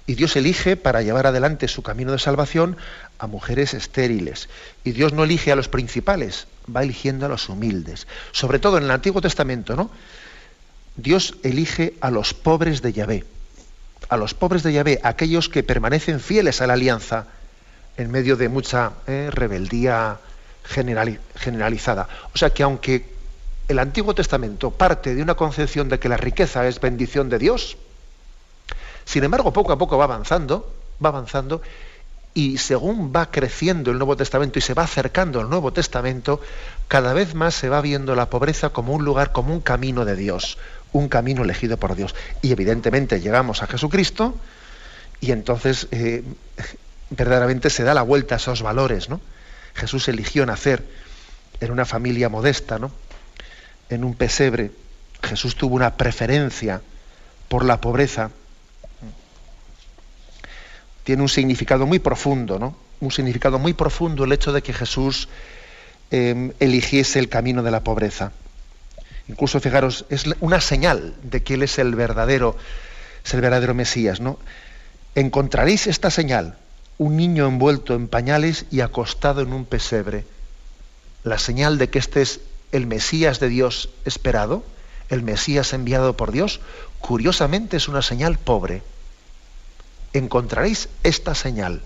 Y 0.06 0.14
Dios 0.14 0.34
elige 0.34 0.76
para 0.76 1.02
llevar 1.02 1.28
adelante 1.28 1.68
su 1.68 1.82
camino 1.82 2.10
de 2.10 2.18
salvación 2.18 2.76
a 3.18 3.28
mujeres 3.28 3.74
estériles. 3.74 4.48
Y 4.82 4.90
Dios 4.90 5.12
no 5.12 5.22
elige 5.22 5.52
a 5.52 5.56
los 5.56 5.68
principales, 5.68 6.48
va 6.74 6.82
eligiendo 6.82 7.26
a 7.26 7.28
los 7.28 7.48
humildes. 7.48 8.08
Sobre 8.32 8.58
todo 8.58 8.78
en 8.78 8.84
el 8.84 8.90
Antiguo 8.90 9.20
Testamento, 9.20 9.76
¿no? 9.76 9.90
Dios 10.96 11.36
elige 11.44 11.94
a 12.00 12.10
los 12.10 12.34
pobres 12.34 12.82
de 12.82 12.92
Yahvé. 12.92 13.24
A 14.08 14.16
los 14.16 14.34
pobres 14.34 14.64
de 14.64 14.72
Yahvé, 14.72 14.98
aquellos 15.04 15.48
que 15.48 15.62
permanecen 15.62 16.18
fieles 16.18 16.60
a 16.60 16.66
la 16.66 16.72
alianza 16.72 17.26
en 18.00 18.10
medio 18.10 18.36
de 18.36 18.48
mucha 18.48 18.92
eh, 19.06 19.28
rebeldía 19.30 20.18
generalizada. 20.64 22.08
O 22.34 22.38
sea 22.38 22.50
que 22.50 22.62
aunque 22.62 23.04
el 23.68 23.78
Antiguo 23.78 24.14
Testamento 24.14 24.70
parte 24.70 25.14
de 25.14 25.22
una 25.22 25.34
concepción 25.34 25.88
de 25.88 25.98
que 25.98 26.08
la 26.08 26.16
riqueza 26.16 26.66
es 26.66 26.80
bendición 26.80 27.28
de 27.28 27.38
Dios, 27.38 27.76
sin 29.04 29.24
embargo 29.24 29.52
poco 29.52 29.72
a 29.72 29.78
poco 29.78 29.98
va 29.98 30.04
avanzando, 30.04 30.72
va 31.04 31.10
avanzando 31.10 31.60
y 32.32 32.58
según 32.58 33.12
va 33.14 33.30
creciendo 33.30 33.90
el 33.90 33.98
Nuevo 33.98 34.16
Testamento 34.16 34.58
y 34.58 34.62
se 34.62 34.74
va 34.74 34.84
acercando 34.84 35.40
al 35.40 35.50
Nuevo 35.50 35.72
Testamento, 35.72 36.40
cada 36.88 37.12
vez 37.12 37.34
más 37.34 37.54
se 37.54 37.68
va 37.68 37.80
viendo 37.80 38.14
la 38.14 38.30
pobreza 38.30 38.70
como 38.70 38.94
un 38.94 39.04
lugar, 39.04 39.32
como 39.32 39.52
un 39.52 39.60
camino 39.60 40.04
de 40.04 40.16
Dios, 40.16 40.56
un 40.92 41.08
camino 41.08 41.42
elegido 41.42 41.76
por 41.76 41.96
Dios. 41.96 42.14
Y 42.40 42.52
evidentemente 42.52 43.20
llegamos 43.20 43.62
a 43.62 43.66
Jesucristo 43.66 44.36
y 45.20 45.32
entonces 45.32 45.88
eh, 45.90 46.22
verdaderamente 47.10 47.70
se 47.70 47.82
da 47.82 47.92
la 47.92 48.02
vuelta 48.02 48.36
a 48.36 48.38
esos 48.38 48.62
valores, 48.62 49.08
¿no? 49.08 49.20
Jesús 49.74 50.08
eligió 50.08 50.46
nacer 50.46 50.84
en 51.60 51.70
una 51.70 51.84
familia 51.84 52.28
modesta, 52.28 52.78
¿no? 52.78 52.90
En 53.88 54.04
un 54.04 54.14
pesebre. 54.14 54.70
Jesús 55.22 55.56
tuvo 55.56 55.76
una 55.76 55.96
preferencia 55.96 56.80
por 57.48 57.64
la 57.64 57.80
pobreza. 57.80 58.30
Tiene 61.04 61.22
un 61.22 61.28
significado 61.28 61.86
muy 61.86 61.98
profundo, 61.98 62.58
¿no? 62.58 62.76
Un 63.00 63.10
significado 63.10 63.58
muy 63.58 63.72
profundo 63.74 64.24
el 64.24 64.32
hecho 64.32 64.52
de 64.52 64.62
que 64.62 64.72
Jesús 64.72 65.28
em, 66.10 66.52
eligiese 66.60 67.18
el 67.18 67.28
camino 67.28 67.62
de 67.62 67.70
la 67.70 67.80
pobreza. 67.80 68.32
Incluso, 69.28 69.60
fijaros, 69.60 70.06
es 70.10 70.24
una 70.40 70.60
señal 70.60 71.14
de 71.22 71.42
que 71.42 71.54
Él 71.54 71.62
es 71.62 71.78
el 71.78 71.94
verdadero, 71.94 72.56
el 73.32 73.40
verdadero 73.40 73.74
Mesías, 73.74 74.20
¿no? 74.20 74.38
Encontraréis 75.14 75.86
esta 75.86 76.10
señal 76.10 76.56
un 77.00 77.16
niño 77.16 77.46
envuelto 77.46 77.94
en 77.94 78.08
pañales 78.08 78.66
y 78.70 78.82
acostado 78.82 79.40
en 79.40 79.54
un 79.54 79.64
pesebre. 79.64 80.26
La 81.24 81.38
señal 81.38 81.78
de 81.78 81.88
que 81.88 81.98
este 81.98 82.20
es 82.20 82.40
el 82.72 82.86
Mesías 82.86 83.40
de 83.40 83.48
Dios 83.48 83.88
esperado, 84.04 84.62
el 85.08 85.22
Mesías 85.22 85.72
enviado 85.72 86.14
por 86.18 86.30
Dios, 86.30 86.60
curiosamente 86.98 87.78
es 87.78 87.88
una 87.88 88.02
señal 88.02 88.36
pobre. 88.36 88.82
Encontraréis 90.12 90.90
esta 91.02 91.34
señal. 91.34 91.80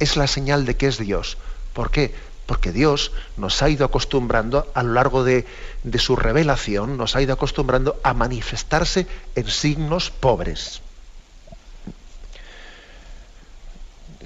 Es 0.00 0.16
la 0.16 0.26
señal 0.26 0.66
de 0.66 0.76
que 0.76 0.88
es 0.88 0.98
Dios. 0.98 1.38
¿Por 1.72 1.92
qué? 1.92 2.12
Porque 2.46 2.72
Dios 2.72 3.12
nos 3.36 3.62
ha 3.62 3.68
ido 3.68 3.86
acostumbrando 3.86 4.66
a 4.74 4.82
lo 4.82 4.94
largo 4.94 5.22
de, 5.22 5.46
de 5.84 5.98
su 6.00 6.16
revelación, 6.16 6.96
nos 6.96 7.14
ha 7.14 7.22
ido 7.22 7.34
acostumbrando 7.34 8.00
a 8.02 8.14
manifestarse 8.14 9.06
en 9.36 9.46
signos 9.46 10.10
pobres. 10.10 10.82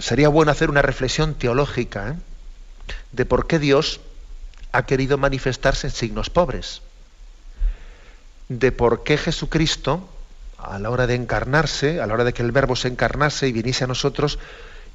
Sería 0.05 0.29
bueno 0.29 0.53
hacer 0.53 0.69
una 0.69 0.83
reflexión 0.83 1.33
teológica 1.35 2.11
¿eh? 2.11 2.15
de 3.13 3.25
por 3.25 3.47
qué 3.47 3.59
Dios 3.59 4.03
ha 4.71 4.85
querido 4.85 5.17
manifestarse 5.17 5.87
en 5.87 5.95
signos 5.95 6.29
pobres, 6.29 6.83
de 8.51 8.71
por 8.71 9.03
qué 9.03 9.17
Jesucristo, 9.17 10.07
a 10.59 10.79
la 10.79 10.91
hora 10.91 11.07
de 11.07 11.15
encarnarse, 11.15 12.03
a 12.03 12.07
la 12.07 12.13
hora 12.13 12.25
de 12.25 12.35
que 12.35 12.43
el 12.43 12.53
Verbo 12.53 12.77
se 12.77 12.89
encarnase 12.89 13.49
y 13.49 13.53
viniese 13.53 13.85
a 13.85 13.87
nosotros, 13.87 14.39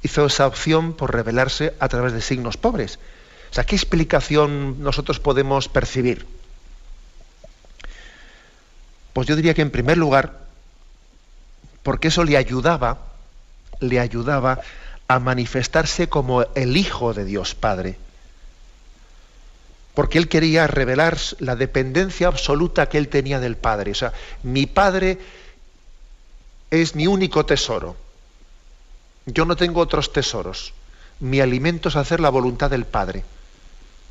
hizo 0.04 0.26
esa 0.26 0.46
opción 0.46 0.92
por 0.92 1.12
revelarse 1.12 1.74
a 1.80 1.88
través 1.88 2.12
de 2.12 2.20
signos 2.20 2.56
pobres. 2.56 3.00
O 3.50 3.54
sea, 3.54 3.64
¿qué 3.64 3.74
explicación 3.74 4.80
nosotros 4.80 5.18
podemos 5.18 5.68
percibir? 5.68 6.24
Pues 9.12 9.26
yo 9.26 9.34
diría 9.34 9.54
que 9.54 9.62
en 9.62 9.72
primer 9.72 9.98
lugar, 9.98 10.38
porque 11.82 12.08
eso 12.08 12.22
le 12.22 12.36
ayudaba, 12.36 12.98
le 13.80 13.98
ayudaba 13.98 14.60
a 15.10 15.18
manifestarse 15.18 16.08
como 16.08 16.44
el 16.54 16.76
Hijo 16.76 17.14
de 17.14 17.24
Dios 17.24 17.56
Padre. 17.56 17.98
Porque 19.92 20.18
él 20.18 20.28
quería 20.28 20.68
revelar 20.68 21.18
la 21.40 21.56
dependencia 21.56 22.28
absoluta 22.28 22.88
que 22.88 22.96
él 22.96 23.08
tenía 23.08 23.40
del 23.40 23.56
Padre. 23.56 23.90
O 23.90 23.94
sea, 23.96 24.12
mi 24.44 24.66
Padre 24.66 25.18
es 26.70 26.94
mi 26.94 27.08
único 27.08 27.44
tesoro. 27.44 27.96
Yo 29.26 29.46
no 29.46 29.56
tengo 29.56 29.80
otros 29.80 30.12
tesoros. 30.12 30.74
Mi 31.18 31.40
alimento 31.40 31.88
es 31.88 31.96
hacer 31.96 32.20
la 32.20 32.30
voluntad 32.30 32.70
del 32.70 32.84
Padre. 32.84 33.24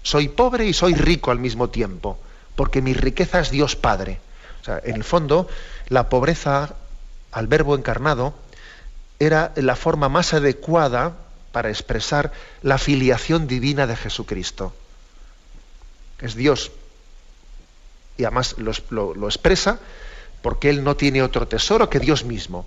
Soy 0.03 0.27
pobre 0.27 0.65
y 0.65 0.73
soy 0.73 0.95
rico 0.95 1.31
al 1.31 1.39
mismo 1.39 1.69
tiempo, 1.69 2.19
porque 2.57 2.81
mi 2.81 2.93
riqueza 2.93 3.39
es 3.39 3.51
Dios 3.51 3.77
Padre. 3.77 4.19
O 4.61 4.65
sea, 4.65 4.81
en 4.83 4.95
el 4.95 5.05
fondo, 5.05 5.47
la 5.87 6.09
pobreza 6.09 6.75
al 7.31 7.47
verbo 7.47 7.77
encarnado 7.77 8.33
era 9.19 9.51
la 9.55 9.75
forma 9.75 10.09
más 10.09 10.33
adecuada 10.33 11.13
para 11.51 11.69
expresar 11.69 12.31
la 12.61 12.77
filiación 12.77 13.47
divina 13.47 13.85
de 13.85 13.95
Jesucristo. 13.95 14.73
Es 16.21 16.35
Dios. 16.35 16.71
Y 18.17 18.23
además 18.23 18.55
lo, 18.57 19.27
expresa 19.27 19.79
porque 20.41 20.69
Él 20.69 20.83
no 20.83 20.95
tiene 20.95 21.21
otro 21.21 21.47
tesoro 21.47 21.89
que 21.89 21.99
Dios 21.99 22.23
mismo. 22.23 22.65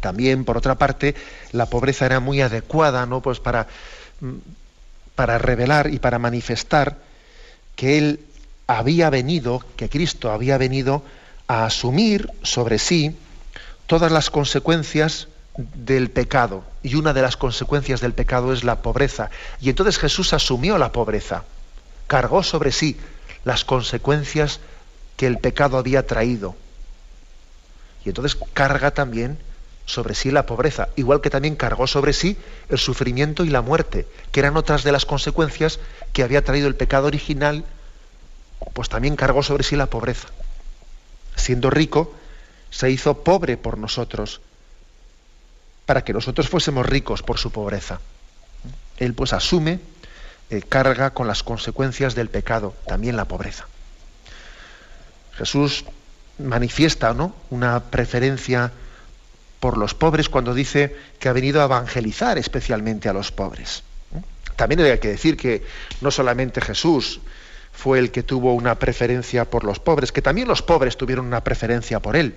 También, 0.00 0.44
por 0.44 0.56
otra 0.56 0.76
parte, 0.76 1.14
la 1.52 1.66
pobreza 1.66 2.06
era 2.06 2.20
muy 2.20 2.40
adecuada 2.40 3.06
¿no? 3.06 3.20
pues 3.20 3.40
para, 3.40 3.66
para 5.14 5.38
revelar 5.38 5.92
y 5.92 5.98
para 5.98 6.18
manifestar 6.18 6.96
que 7.76 7.98
Él 7.98 8.20
había 8.66 9.10
venido, 9.10 9.62
que 9.76 9.88
Cristo 9.88 10.30
había 10.30 10.58
venido 10.58 11.02
a 11.48 11.66
asumir 11.66 12.30
sobre 12.42 12.78
sí 12.78 13.16
todas 13.86 14.10
las 14.12 14.30
consecuencias 14.30 15.28
del 15.56 16.10
pecado. 16.10 16.64
Y 16.82 16.96
una 16.96 17.12
de 17.12 17.22
las 17.22 17.36
consecuencias 17.36 18.00
del 18.00 18.12
pecado 18.12 18.52
es 18.52 18.64
la 18.64 18.82
pobreza. 18.82 19.30
Y 19.60 19.70
entonces 19.70 19.98
Jesús 19.98 20.32
asumió 20.32 20.78
la 20.78 20.92
pobreza, 20.92 21.44
cargó 22.06 22.42
sobre 22.42 22.72
sí 22.72 22.98
las 23.44 23.64
consecuencias 23.64 24.60
que 25.16 25.26
el 25.26 25.38
pecado 25.38 25.78
había 25.78 26.06
traído. 26.06 26.56
Y 28.04 28.08
entonces 28.08 28.38
carga 28.52 28.90
también 28.90 29.38
sobre 29.86 30.14
sí 30.14 30.30
la 30.30 30.46
pobreza, 30.46 30.88
igual 30.96 31.20
que 31.20 31.30
también 31.30 31.56
cargó 31.56 31.86
sobre 31.86 32.14
sí 32.14 32.38
el 32.70 32.78
sufrimiento 32.78 33.44
y 33.44 33.50
la 33.50 33.60
muerte, 33.60 34.06
que 34.32 34.40
eran 34.40 34.56
otras 34.56 34.82
de 34.82 34.92
las 34.92 35.04
consecuencias 35.04 35.78
que 36.12 36.22
había 36.22 36.42
traído 36.42 36.68
el 36.68 36.74
pecado 36.74 37.06
original, 37.06 37.64
pues 38.72 38.88
también 38.88 39.16
cargó 39.16 39.42
sobre 39.42 39.62
sí 39.62 39.76
la 39.76 39.86
pobreza. 39.86 40.28
Siendo 41.36 41.68
rico, 41.68 42.14
se 42.74 42.90
hizo 42.90 43.22
pobre 43.22 43.56
por 43.56 43.78
nosotros, 43.78 44.40
para 45.86 46.02
que 46.02 46.12
nosotros 46.12 46.48
fuésemos 46.48 46.84
ricos 46.84 47.22
por 47.22 47.38
su 47.38 47.52
pobreza. 47.52 48.00
Él 48.96 49.14
pues 49.14 49.32
asume, 49.32 49.78
eh, 50.50 50.60
carga 50.60 51.10
con 51.10 51.28
las 51.28 51.44
consecuencias 51.44 52.16
del 52.16 52.30
pecado, 52.30 52.74
también 52.88 53.16
la 53.16 53.26
pobreza. 53.26 53.68
Jesús 55.34 55.84
manifiesta 56.38 57.14
¿no? 57.14 57.36
una 57.50 57.78
preferencia 57.78 58.72
por 59.60 59.78
los 59.78 59.94
pobres 59.94 60.28
cuando 60.28 60.52
dice 60.52 60.96
que 61.20 61.28
ha 61.28 61.32
venido 61.32 61.60
a 61.60 61.66
evangelizar 61.66 62.38
especialmente 62.38 63.08
a 63.08 63.12
los 63.12 63.30
pobres. 63.30 63.84
También 64.56 64.80
hay 64.80 64.98
que 64.98 65.08
decir 65.08 65.36
que 65.36 65.64
no 66.00 66.10
solamente 66.10 66.60
Jesús 66.60 67.20
fue 67.72 68.00
el 68.00 68.10
que 68.10 68.24
tuvo 68.24 68.52
una 68.54 68.76
preferencia 68.80 69.44
por 69.44 69.62
los 69.62 69.78
pobres, 69.78 70.10
que 70.10 70.22
también 70.22 70.48
los 70.48 70.62
pobres 70.62 70.96
tuvieron 70.96 71.26
una 71.26 71.42
preferencia 71.42 72.00
por 72.00 72.16
él. 72.16 72.34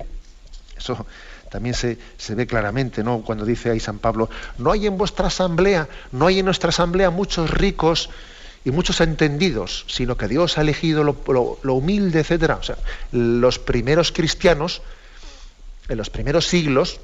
Eso 0.78 1.06
también 1.50 1.76
se, 1.76 1.98
ve 2.30 2.48
claramente, 2.48 3.04
¿no? 3.04 3.22
Cuando 3.22 3.46
dice 3.46 3.70
ahí 3.70 3.80
San 3.80 4.00
Pablo, 4.00 4.30
no 4.58 4.72
hay 4.72 4.88
en 4.88 4.98
vuestra 4.98 5.28
asamblea, 5.28 5.88
no 6.12 6.28
hay 6.28 6.40
en 6.40 6.46
nuestra 6.46 6.70
asamblea 6.70 7.10
muchos 7.10 7.50
ricos 7.50 8.10
y 8.66 8.72
muchos 8.72 9.00
entendidos, 9.02 9.86
sino 9.88 10.18
que 10.18 10.28
Dios 10.28 10.58
ha 10.58 10.62
elegido 10.62 11.04
lo, 11.04 11.74
humilde, 11.74 12.20
etcétera. 12.20 12.56
O 12.56 12.64
sea, 12.64 12.78
los 13.12 13.60
cristianos, 13.60 14.82
en 15.88 15.98
los 15.98 16.10
primeros 16.10 16.48
siglos, 16.48 17.00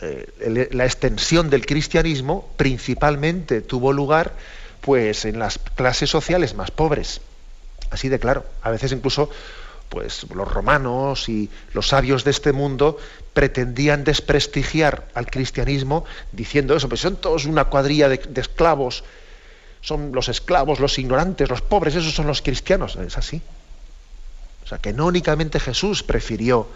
eh, 0.00 0.68
la 0.72 0.84
extensión 0.84 1.48
del 1.48 1.64
cristianismo 1.64 2.50
principalmente 2.56 3.60
tuvo 3.60 3.92
lugar 3.92 4.32
pues 4.80 5.24
en 5.26 5.38
las 5.38 5.58
clases 5.58 6.10
sociales 6.10 6.54
más 6.54 6.72
pobres. 6.72 7.20
Así 7.90 8.08
de 8.08 8.18
claro. 8.18 8.44
A 8.62 8.70
veces 8.70 8.90
incluso 8.90 9.30
pues 9.92 10.24
los 10.34 10.50
romanos 10.50 11.28
y 11.28 11.50
los 11.74 11.88
sabios 11.88 12.24
de 12.24 12.30
este 12.30 12.52
mundo 12.52 12.96
pretendían 13.34 14.04
desprestigiar 14.04 15.06
al 15.12 15.26
cristianismo 15.26 16.06
diciendo 16.32 16.74
eso, 16.74 16.88
pues 16.88 17.02
son 17.02 17.16
todos 17.16 17.44
una 17.44 17.66
cuadrilla 17.66 18.08
de, 18.08 18.18
esclavos, 18.36 19.04
son 19.82 20.12
los 20.12 20.30
esclavos, 20.30 20.80
los 20.80 20.98
ignorantes, 20.98 21.50
los 21.50 21.60
pobres, 21.60 21.94
esos 21.94 22.14
son 22.14 22.26
los 22.26 22.40
cristianos. 22.40 22.96
Es 22.96 23.18
así. 23.18 23.42
O 24.64 24.66
sea, 24.66 24.78
que 24.78 24.94
no 24.94 25.04
únicamente 25.04 25.60
Jesús 25.60 26.02
prefirió 26.02 26.68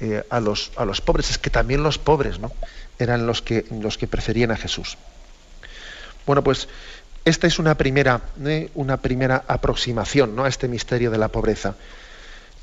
eh, 0.00 0.24
a, 0.30 0.40
los, 0.40 0.72
a, 0.76 0.86
los, 0.86 1.02
pobres, 1.02 1.28
es 1.28 1.36
que 1.36 1.50
también 1.50 1.82
los 1.82 1.98
pobres 1.98 2.38
¿no? 2.38 2.50
eran 2.98 3.26
los 3.26 3.42
que, 3.42 3.66
los 3.82 3.98
que 3.98 4.06
preferían 4.06 4.52
a 4.52 4.56
Jesús. 4.56 4.96
Bueno, 6.24 6.42
pues 6.42 6.66
esta 7.26 7.46
es 7.46 7.58
una 7.58 7.76
primera, 7.76 8.22
¿eh? 8.42 8.70
una 8.74 8.96
primera 8.96 9.44
aproximación 9.48 10.34
¿no? 10.34 10.44
a 10.44 10.48
este 10.48 10.66
misterio 10.66 11.10
de 11.10 11.18
la 11.18 11.28
pobreza. 11.28 11.74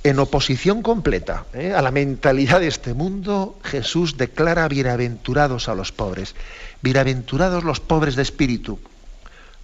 En 0.04 0.20
oposición 0.20 0.82
completa 0.82 1.46
¿eh? 1.54 1.74
a 1.74 1.82
la 1.82 1.90
mentalidad 1.90 2.60
de 2.60 2.68
este 2.68 2.94
mundo, 2.94 3.58
Jesús 3.64 4.18
declara 4.18 4.68
bienaventurados 4.68 5.70
a 5.70 5.76
los 5.76 5.94
pobres. 5.94 6.36
Bienaventurados 6.82 7.64
los 7.64 7.80
pobres 7.80 8.18
de 8.18 8.22
espíritu, 8.22 8.80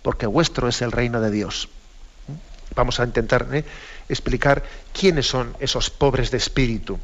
porque 0.01 0.27
vuestro 0.27 0.69
es 0.69 0.81
el 0.81 0.93
reino 0.93 1.19
de 1.19 1.29
Dios. 1.29 1.67
Vamos 2.73 3.01
a 3.01 3.03
intentar 3.03 3.47
explicar 4.07 4.63
quiénes 4.93 5.27
son 5.27 5.57
esos 5.59 5.89
pobres 5.89 6.31
de 6.31 6.37
espíritu 6.37 6.97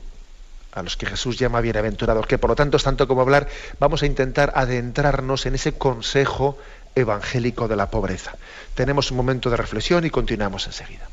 a 0.71 0.81
los 0.81 0.95
que 0.95 1.05
Jesús 1.05 1.37
llama 1.37 1.59
bienaventurados, 1.59 2.27
que 2.27 2.37
por 2.37 2.49
lo 2.49 2.55
tanto 2.55 2.77
es 2.77 2.83
tanto 2.83 3.05
como 3.05 3.21
hablar, 3.21 3.49
vamos 3.79 4.03
a 4.03 4.05
intentar 4.05 4.53
adentrarnos 4.55 5.45
en 5.45 5.55
ese 5.55 5.73
consejo 5.73 6.57
evangélico 6.95 7.67
de 7.67 7.75
la 7.75 7.89
pobreza. 7.89 8.35
Tenemos 8.75 9.11
un 9.11 9.17
momento 9.17 9.49
de 9.49 9.57
reflexión 9.57 10.05
y 10.05 10.09
continuamos 10.09 10.67
enseguida. 10.67 11.09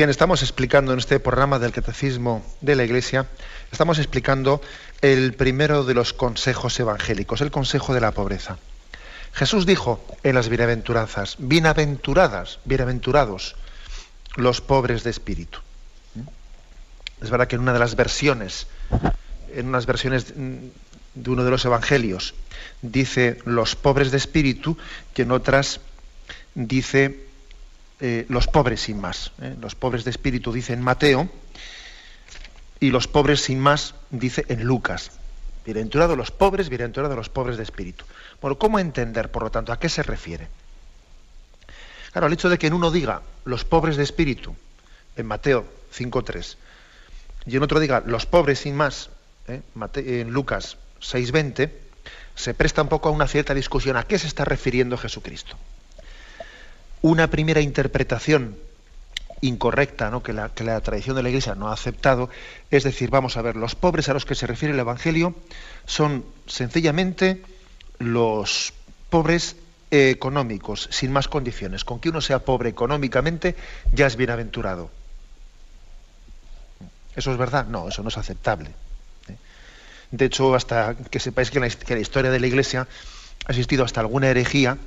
Bien, 0.00 0.08
estamos 0.08 0.40
explicando 0.40 0.94
en 0.94 0.98
este 0.98 1.20
programa 1.20 1.58
del 1.58 1.72
Catecismo 1.72 2.42
de 2.62 2.74
la 2.74 2.84
Iglesia, 2.84 3.26
estamos 3.70 3.98
explicando 3.98 4.62
el 5.02 5.34
primero 5.34 5.84
de 5.84 5.92
los 5.92 6.14
consejos 6.14 6.80
evangélicos, 6.80 7.42
el 7.42 7.50
consejo 7.50 7.92
de 7.92 8.00
la 8.00 8.12
pobreza. 8.12 8.56
Jesús 9.34 9.66
dijo 9.66 10.02
en 10.22 10.36
las 10.36 10.48
bienaventuranzas, 10.48 11.36
bienaventuradas, 11.38 12.60
bienaventurados 12.64 13.56
los 14.36 14.62
pobres 14.62 15.04
de 15.04 15.10
espíritu. 15.10 15.58
Es 17.20 17.28
verdad 17.28 17.46
que 17.46 17.56
en 17.56 17.60
una 17.60 17.74
de 17.74 17.80
las 17.80 17.94
versiones, 17.94 18.68
en 19.54 19.68
unas 19.68 19.84
versiones 19.84 20.32
de 20.34 21.30
uno 21.30 21.44
de 21.44 21.50
los 21.50 21.66
evangelios, 21.66 22.32
dice 22.80 23.36
los 23.44 23.76
pobres 23.76 24.12
de 24.12 24.16
espíritu, 24.16 24.78
que 25.12 25.22
en 25.22 25.32
otras 25.32 25.80
dice 26.54 27.28
eh, 28.00 28.26
los 28.28 28.46
pobres 28.46 28.80
sin 28.80 29.00
más. 29.00 29.32
¿eh? 29.40 29.54
Los 29.60 29.74
pobres 29.74 30.04
de 30.04 30.10
espíritu 30.10 30.52
dice 30.52 30.72
en 30.72 30.82
Mateo 30.82 31.28
y 32.80 32.90
los 32.90 33.08
pobres 33.08 33.42
sin 33.42 33.60
más 33.60 33.94
dice 34.10 34.44
en 34.48 34.64
Lucas. 34.64 35.12
Bienaventurados 35.64 36.16
los 36.16 36.30
pobres, 36.30 36.70
bienaventurados 36.70 37.16
los 37.16 37.28
pobres 37.28 37.58
de 37.58 37.62
espíritu. 37.62 38.04
Bueno, 38.40 38.58
¿cómo 38.58 38.78
entender, 38.78 39.30
por 39.30 39.42
lo 39.42 39.50
tanto, 39.50 39.72
a 39.72 39.78
qué 39.78 39.88
se 39.88 40.02
refiere? 40.02 40.48
Claro, 42.12 42.26
el 42.26 42.32
hecho 42.32 42.48
de 42.48 42.58
que 42.58 42.66
en 42.66 42.72
uno 42.72 42.90
diga 42.90 43.22
los 43.44 43.64
pobres 43.64 43.96
de 43.96 44.02
espíritu, 44.02 44.56
en 45.16 45.26
Mateo 45.26 45.66
5.3, 45.94 46.56
y 47.46 47.56
en 47.56 47.62
otro 47.62 47.78
diga 47.80 48.02
los 48.04 48.26
pobres 48.26 48.60
sin 48.60 48.74
más, 48.74 49.10
¿eh? 49.46 49.60
en 49.96 50.30
Lucas 50.30 50.78
6.20, 51.02 51.70
se 52.34 52.54
presta 52.54 52.82
un 52.82 52.88
poco 52.88 53.10
a 53.10 53.12
una 53.12 53.28
cierta 53.28 53.54
discusión. 53.54 53.96
¿A 53.96 54.04
qué 54.04 54.18
se 54.18 54.26
está 54.26 54.44
refiriendo 54.46 54.96
Jesucristo? 54.96 55.56
Una 57.02 57.30
primera 57.30 57.60
interpretación 57.60 58.56
incorrecta, 59.40 60.10
¿no? 60.10 60.22
que, 60.22 60.32
la, 60.32 60.48
tradición 60.50 61.16
de 61.16 61.22
la 61.22 61.28
Iglesia 61.30 61.54
no 61.54 61.68
ha 61.68 61.72
aceptado, 61.72 62.28
es 62.70 62.84
decir, 62.84 63.10
vamos 63.10 63.36
a 63.36 63.42
ver, 63.42 63.56
los 63.56 63.74
pobres 63.74 64.08
a 64.08 64.12
los 64.12 64.26
que 64.26 64.34
se 64.34 64.46
refiere 64.46 64.74
el 64.74 64.80
Evangelio 64.80 65.34
son 65.86 66.24
sencillamente 66.46 67.42
los 67.98 68.72
pobres 69.08 69.56
económicos, 69.90 70.88
sin 70.90 71.12
más 71.12 71.28
condiciones. 71.28 71.84
Con 71.84 72.00
que 72.00 72.10
uno 72.10 72.20
sea 72.20 72.40
pobre 72.40 72.68
económicamente, 72.68 73.56
ya 73.92 74.06
es 74.06 74.16
bienaventurado. 74.16 74.90
¿Eso 77.16 77.32
es 77.32 77.38
verdad? 77.38 77.66
No, 77.66 77.88
eso 77.88 78.02
no 78.02 78.08
es 78.08 78.18
aceptable. 78.18 78.70
¿eh? 79.28 79.36
De 80.10 80.26
hecho, 80.26 80.54
hasta 80.54 80.94
que 80.94 81.18
sepáis 81.18 81.50
que 81.50 81.58
en, 81.58 81.62
la, 81.62 82.00
historia 82.00 82.30
de 82.30 82.40
la 82.40 82.46
Iglesia 82.46 82.86
ha 83.46 83.50
existido 83.50 83.84
hasta 83.84 84.00
alguna 84.00 84.28
herejía 84.28 84.78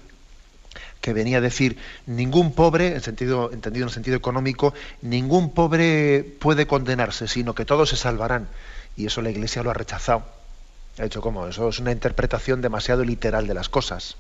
que 1.04 1.12
venía 1.12 1.40
a 1.40 1.42
decir 1.42 1.78
ningún 2.06 2.54
pobre, 2.54 2.96
en 2.96 3.02
sentido, 3.02 3.52
entendido 3.52 3.86
en 3.88 3.92
sentido 3.92 4.16
económico, 4.16 4.74
ningún 5.02 5.54
pobre 5.54 6.24
puede 6.40 6.66
condenarse, 6.66 7.28
sino 7.28 7.54
que 7.54 7.66
todos 7.66 7.90
se 7.90 7.98
salvarán. 7.98 8.48
Y 8.96 9.08
eso 9.08 9.22
la 9.22 9.30
Iglesia 9.30 9.64
lo 9.64 9.70
ha 9.70 9.74
rechazado. 9.74 10.24
Ha 10.98 11.04
hecho 11.04 11.20
como, 11.20 11.46
eso 11.46 11.68
es 11.68 11.80
una 11.80 11.92
interpretación 11.92 12.62
demasiado 12.62 13.04
literal 13.04 13.48
de 13.48 13.54
las 13.54 13.68
cosas. 13.68 14.16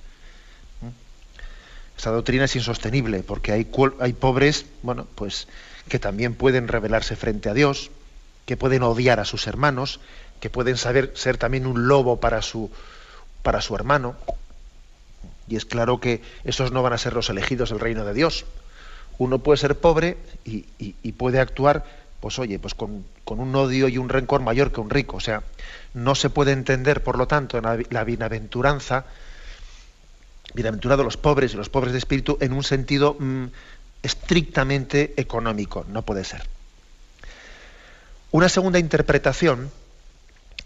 Esta 1.97 2.11
doctrina 2.11 2.43
es 2.45 2.55
insostenible 2.57 3.23
porque 3.23 3.53
hay, 3.53 3.71
hay 4.01 4.11
pobres, 4.11 4.65
bueno, 4.81 5.07
pues 5.15 5.47
que 5.87 5.99
también 5.99 6.35
pueden 6.35 6.67
rebelarse 6.67 7.15
frente 7.15 7.47
a 7.47 7.53
Dios, 7.53 7.91
que 8.45 8.57
pueden 8.57 8.83
odiar 8.83 9.21
a 9.21 9.25
sus 9.25 9.47
hermanos, 9.47 10.01
que 10.41 10.49
pueden 10.49 10.75
saber 10.75 11.13
ser 11.15 11.37
también 11.37 11.65
un 11.65 11.87
lobo 11.87 12.19
para 12.19 12.41
su, 12.41 12.69
para 13.41 13.61
su 13.61 13.73
hermano. 13.73 14.17
Y 15.47 15.55
es 15.55 15.65
claro 15.65 15.99
que 15.99 16.21
esos 16.43 16.71
no 16.71 16.83
van 16.83 16.93
a 16.93 16.97
ser 16.97 17.13
los 17.13 17.29
elegidos 17.29 17.69
del 17.69 17.79
reino 17.79 18.05
de 18.05 18.13
Dios. 18.13 18.45
Uno 19.17 19.39
puede 19.39 19.57
ser 19.57 19.77
pobre 19.77 20.17
y, 20.45 20.63
puede 21.13 21.39
actuar, 21.39 21.85
pues 22.19 22.39
oye, 22.39 22.59
pues 22.59 22.73
con, 22.73 23.05
un 23.25 23.55
odio 23.55 23.87
y 23.87 23.97
un 23.97 24.09
rencor 24.09 24.41
mayor 24.41 24.71
que 24.71 24.81
un 24.81 24.89
rico. 24.89 25.17
O 25.17 25.21
sea, 25.21 25.43
no 25.93 26.15
se 26.15 26.29
puede 26.29 26.51
entender, 26.51 27.03
por 27.03 27.17
lo 27.17 27.27
tanto, 27.27 27.61
la 27.61 28.03
bienaventuranza 28.03 29.05
bienaventurados 30.53 31.05
los 31.05 31.17
pobres 31.17 31.53
y 31.53 31.57
los 31.57 31.69
pobres 31.69 31.93
de 31.93 31.99
espíritu 31.99 32.37
en 32.39 32.53
un 32.53 32.63
sentido 32.63 33.15
mm, 33.19 33.45
estrictamente 34.03 35.13
económico. 35.17 35.85
No 35.89 36.03
puede 36.03 36.23
ser. 36.23 36.47
Una 38.31 38.49
segunda 38.49 38.79
interpretación 38.79 39.71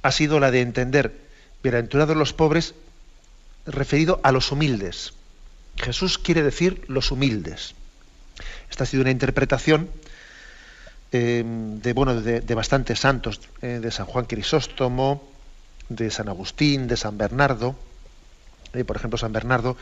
ha 0.01 0.11
sido 0.11 0.39
la 0.39 0.51
de 0.51 0.61
entender 0.61 1.19
bienaventurados 1.63 2.15
los 2.15 2.33
pobres 2.33 2.75
referido 3.67 4.19
a 4.23 4.31
los 4.31 4.51
humildes. 4.51 5.13
Jesús 5.77 6.17
quiere 6.17 6.41
decir 6.41 6.83
los 6.87 7.11
humildes. 7.11 7.75
Esta 8.69 8.83
ha 8.83 8.87
sido 8.87 9.01
una 9.01 9.11
interpretación 9.11 9.89
eh, 11.11 11.43
de, 11.45 11.93
bueno, 11.93 12.19
de, 12.21 12.55
bastantes 12.55 12.99
santos, 12.99 13.39
eh, 13.61 13.79
de 13.81 13.91
San 13.91 14.05
Juan 14.05 14.25
Crisóstomo, 14.25 15.29
de 15.89 16.11
San 16.11 16.29
Agustín, 16.29 16.87
de 16.87 16.97
San 16.97 17.17
Bernardo. 17.17 17.75
Eh, 18.73 18.83
por 18.83 18.97
ejemplo, 18.97 19.17
San 19.17 19.31
Bernardo 19.31 19.77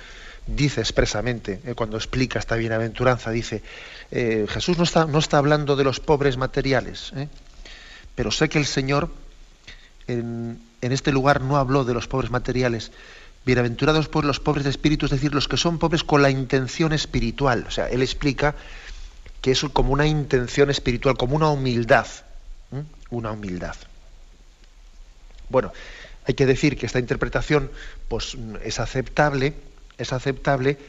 dice 0.46 0.82
expresamente, 0.82 1.62
eh, 1.66 1.74
cuando 1.74 1.98
explica 1.98 2.38
esta 2.38 2.56
bienaventuranza, 2.56 3.32
dice, 3.32 3.64
Jesús 4.12 4.78
no 4.78 4.84
está, 4.84 5.06
no 5.06 5.18
está, 5.18 5.40
hablando 5.40 5.76
de 5.76 5.84
los 5.84 6.00
pobres 6.00 6.38
materiales, 6.38 7.12
pero 8.14 8.32
sé 8.32 8.48
que 8.48 8.60
el 8.60 8.68
Señor 8.68 9.10
en, 10.08 10.60
este 10.82 11.12
lugar 11.12 11.42
no 11.42 11.58
habló 11.58 11.84
de 11.84 11.94
los 11.94 12.08
pobres 12.08 12.30
materiales. 12.30 12.92
Bienaventurados 13.46 14.08
pues 14.08 14.26
los 14.26 14.40
pobres 14.40 14.64
de 14.64 14.72
espíritu, 14.72 15.06
es 15.06 15.12
decir, 15.12 15.34
los 15.34 15.48
que 15.48 15.58
son 15.58 15.78
pobres 15.78 16.04
con 16.04 16.22
la 16.24 16.32
intención 16.32 16.94
espiritual. 16.94 17.66
O 17.68 17.72
sea, 17.72 17.88
él 17.90 18.02
explica 18.02 18.56
que 19.42 19.52
es 19.52 19.62
como 19.72 19.94
una 19.94 20.08
intención 20.08 20.72
espiritual, 20.72 21.16
como 21.16 21.36
una 21.36 21.50
humildad. 21.50 22.08
Una 23.12 23.32
humildad. 23.32 23.76
Bueno, 25.50 25.72
hay 26.26 26.34
que 26.34 26.48
decir 26.48 26.76
que 26.76 26.88
esta 26.88 26.98
interpretación 26.98 27.70
pues, 28.08 28.36
es 28.64 28.80
aceptable, 28.80 29.54
es 30.00 30.12
aceptable, 30.12 30.80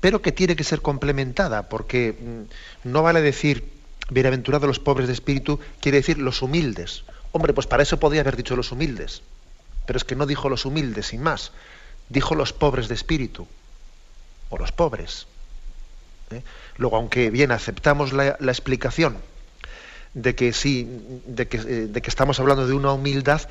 pero 0.00 0.22
que 0.22 0.32
tiene 0.32 0.56
que 0.56 0.64
ser 0.64 0.80
complementada, 0.80 1.68
porque 1.68 2.16
mm, 2.18 2.88
no 2.88 3.02
vale 3.02 3.20
decir 3.20 3.70
bienaventurados 4.08 4.66
los 4.66 4.78
pobres 4.78 5.08
de 5.08 5.12
espíritu, 5.12 5.60
quiere 5.80 5.98
decir 5.98 6.16
los 6.16 6.40
humildes. 6.40 7.04
Hombre, 7.32 7.52
pues 7.52 7.66
para 7.66 7.82
eso 7.82 8.00
podía 8.00 8.22
haber 8.22 8.36
dicho 8.36 8.56
los 8.56 8.72
humildes, 8.72 9.20
pero 9.84 9.98
es 9.98 10.04
que 10.04 10.16
no 10.16 10.24
dijo 10.24 10.48
los 10.48 10.64
humildes, 10.64 11.08
sin 11.08 11.22
más, 11.22 11.52
dijo 12.08 12.34
los 12.34 12.52
pobres 12.52 12.88
de 12.88 12.94
espíritu, 12.94 13.46
o 14.48 14.58
los 14.58 14.72
pobres. 14.72 15.26
¿eh? 16.30 16.42
Luego, 16.76 16.96
aunque 16.96 17.30
bien 17.30 17.52
aceptamos 17.52 18.12
la, 18.12 18.36
explicación 18.40 19.16
de 20.14 20.34
que 20.34 20.52
sí, 20.52 20.88
de 21.26 21.48
que, 21.48 21.58
eh, 21.58 21.86
de 21.88 22.02
que, 22.02 22.10
estamos 22.10 22.40
hablando 22.40 22.66
de 22.66 22.74
una 22.74 22.92
humildad, 22.92 23.42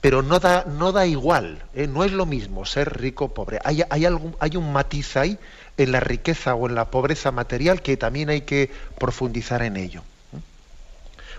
pero 0.00 0.22
no 0.22 0.40
da, 0.40 0.64
no 0.64 0.92
da 0.92 1.06
igual, 1.06 1.62
¿eh? 1.74 1.86
no 1.86 2.04
es 2.04 2.12
lo 2.12 2.26
mismo 2.26 2.64
ser 2.66 3.00
rico 3.00 3.26
o 3.26 3.34
pobre. 3.34 3.58
Hay, 3.64 3.82
hay, 3.88 4.04
algún, 4.04 4.36
hay 4.40 4.56
un 4.56 4.72
matiz 4.72 5.16
ahí 5.16 5.38
en 5.76 5.92
la 5.92 6.00
riqueza 6.00 6.54
o 6.54 6.68
en 6.68 6.74
la 6.74 6.90
pobreza 6.90 7.30
material 7.30 7.82
que 7.82 7.96
también 7.96 8.28
hay 8.28 8.42
que 8.42 8.70
profundizar 8.98 9.62
en 9.62 9.76
ello. 9.76 10.02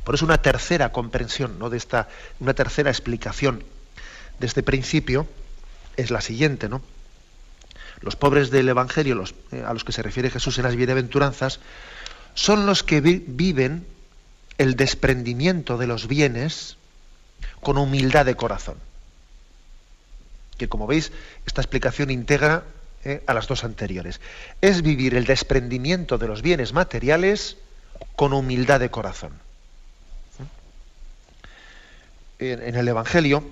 Por 0.04 0.16
eso 0.16 0.26
una 0.26 0.42
tercera 0.42 0.92
comprensión, 0.92 1.60
¿no? 1.60 1.70
de 1.70 1.78
esta, 1.78 2.10
una 2.40 2.54
tercera 2.54 2.90
explicación 2.90 3.64
de 4.40 4.48
este 4.48 4.64
principio 4.64 5.28
es 5.98 6.12
la 6.12 6.22
siguiente, 6.22 6.70
¿no? 6.70 6.82
Los 8.02 8.16
pobres 8.16 8.52
del 8.52 8.70
Evangelio, 8.70 9.24
eh, 9.52 9.64
a 9.66 9.74
los 9.74 9.84
que 9.84 9.92
se 9.92 10.02
refiere 10.02 10.30
Jesús 10.30 10.58
en 10.58 10.66
las 10.66 10.76
bienaventuranzas, 10.76 11.60
son 12.34 12.66
los 12.66 12.84
que 12.84 13.02
viven 13.02 13.86
el 14.58 14.76
desprendimiento 14.76 15.78
de 15.78 15.88
los 15.88 16.08
bienes 16.08 16.78
con 17.62 17.78
humildad 17.78 18.26
de 18.26 18.36
corazón. 18.36 18.78
Que 20.58 20.68
como 20.68 20.88
veis, 20.88 21.12
esta 21.46 21.62
explicación 21.62 22.10
integra 22.10 22.64
eh, 23.06 23.22
a 23.28 23.34
las 23.34 23.48
dos 23.48 23.64
anteriores. 23.64 24.22
Es 24.62 24.82
vivir 24.82 25.16
el 25.16 25.26
desprendimiento 25.26 26.18
de 26.18 26.28
los 26.28 26.42
bienes 26.42 26.74
materiales 26.74 27.58
con 28.16 28.34
humildad 28.34 28.80
de 28.80 28.90
corazón. 28.90 29.34
En, 32.40 32.76
el 32.76 32.88
Evangelio, 32.88 33.44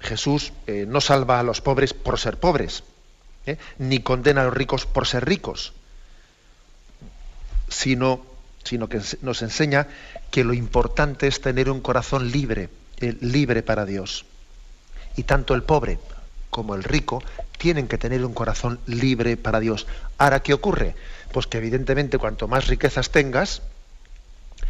Jesús 0.00 0.52
eh, 0.66 0.84
no 0.86 1.00
salva 1.00 1.40
a 1.40 1.42
los 1.42 1.60
pobres 1.60 1.94
por 1.94 2.18
ser 2.18 2.38
pobres, 2.38 2.82
eh, 3.46 3.58
ni 3.78 4.00
condena 4.00 4.42
a 4.42 4.44
los 4.44 4.54
ricos 4.54 4.86
por 4.86 5.06
ser 5.06 5.24
ricos, 5.24 5.72
sino 7.68 8.36
sino 8.66 8.88
que 8.88 9.00
nos 9.22 9.42
enseña 9.42 9.86
que 10.30 10.44
lo 10.44 10.52
importante 10.52 11.26
es 11.26 11.40
tener 11.40 11.70
un 11.70 11.80
corazón 11.80 12.30
libre, 12.30 12.68
eh, 13.00 13.16
libre 13.20 13.62
para 13.62 13.86
Dios. 13.86 14.24
Y 15.16 15.22
tanto 15.22 15.54
el 15.54 15.62
pobre 15.62 15.98
como 16.50 16.74
el 16.74 16.82
rico 16.84 17.22
tienen 17.58 17.88
que 17.88 17.98
tener 17.98 18.24
un 18.24 18.34
corazón 18.34 18.80
libre 18.86 19.36
para 19.36 19.60
Dios. 19.60 19.86
Ahora, 20.18 20.40
¿qué 20.40 20.52
ocurre? 20.52 20.94
Pues 21.32 21.46
que 21.46 21.58
evidentemente 21.58 22.18
cuanto 22.18 22.48
más 22.48 22.66
riquezas 22.66 23.10
tengas, 23.10 23.62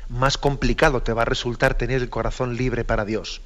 más 0.08 0.38
complicado 0.38 1.02
te 1.02 1.12
va 1.12 1.22
a 1.22 1.26
resultar 1.26 1.74
tener 1.74 2.02
el 2.02 2.10
corazón 2.10 2.56
libre 2.56 2.84
para 2.84 3.04
Dios. 3.04 3.40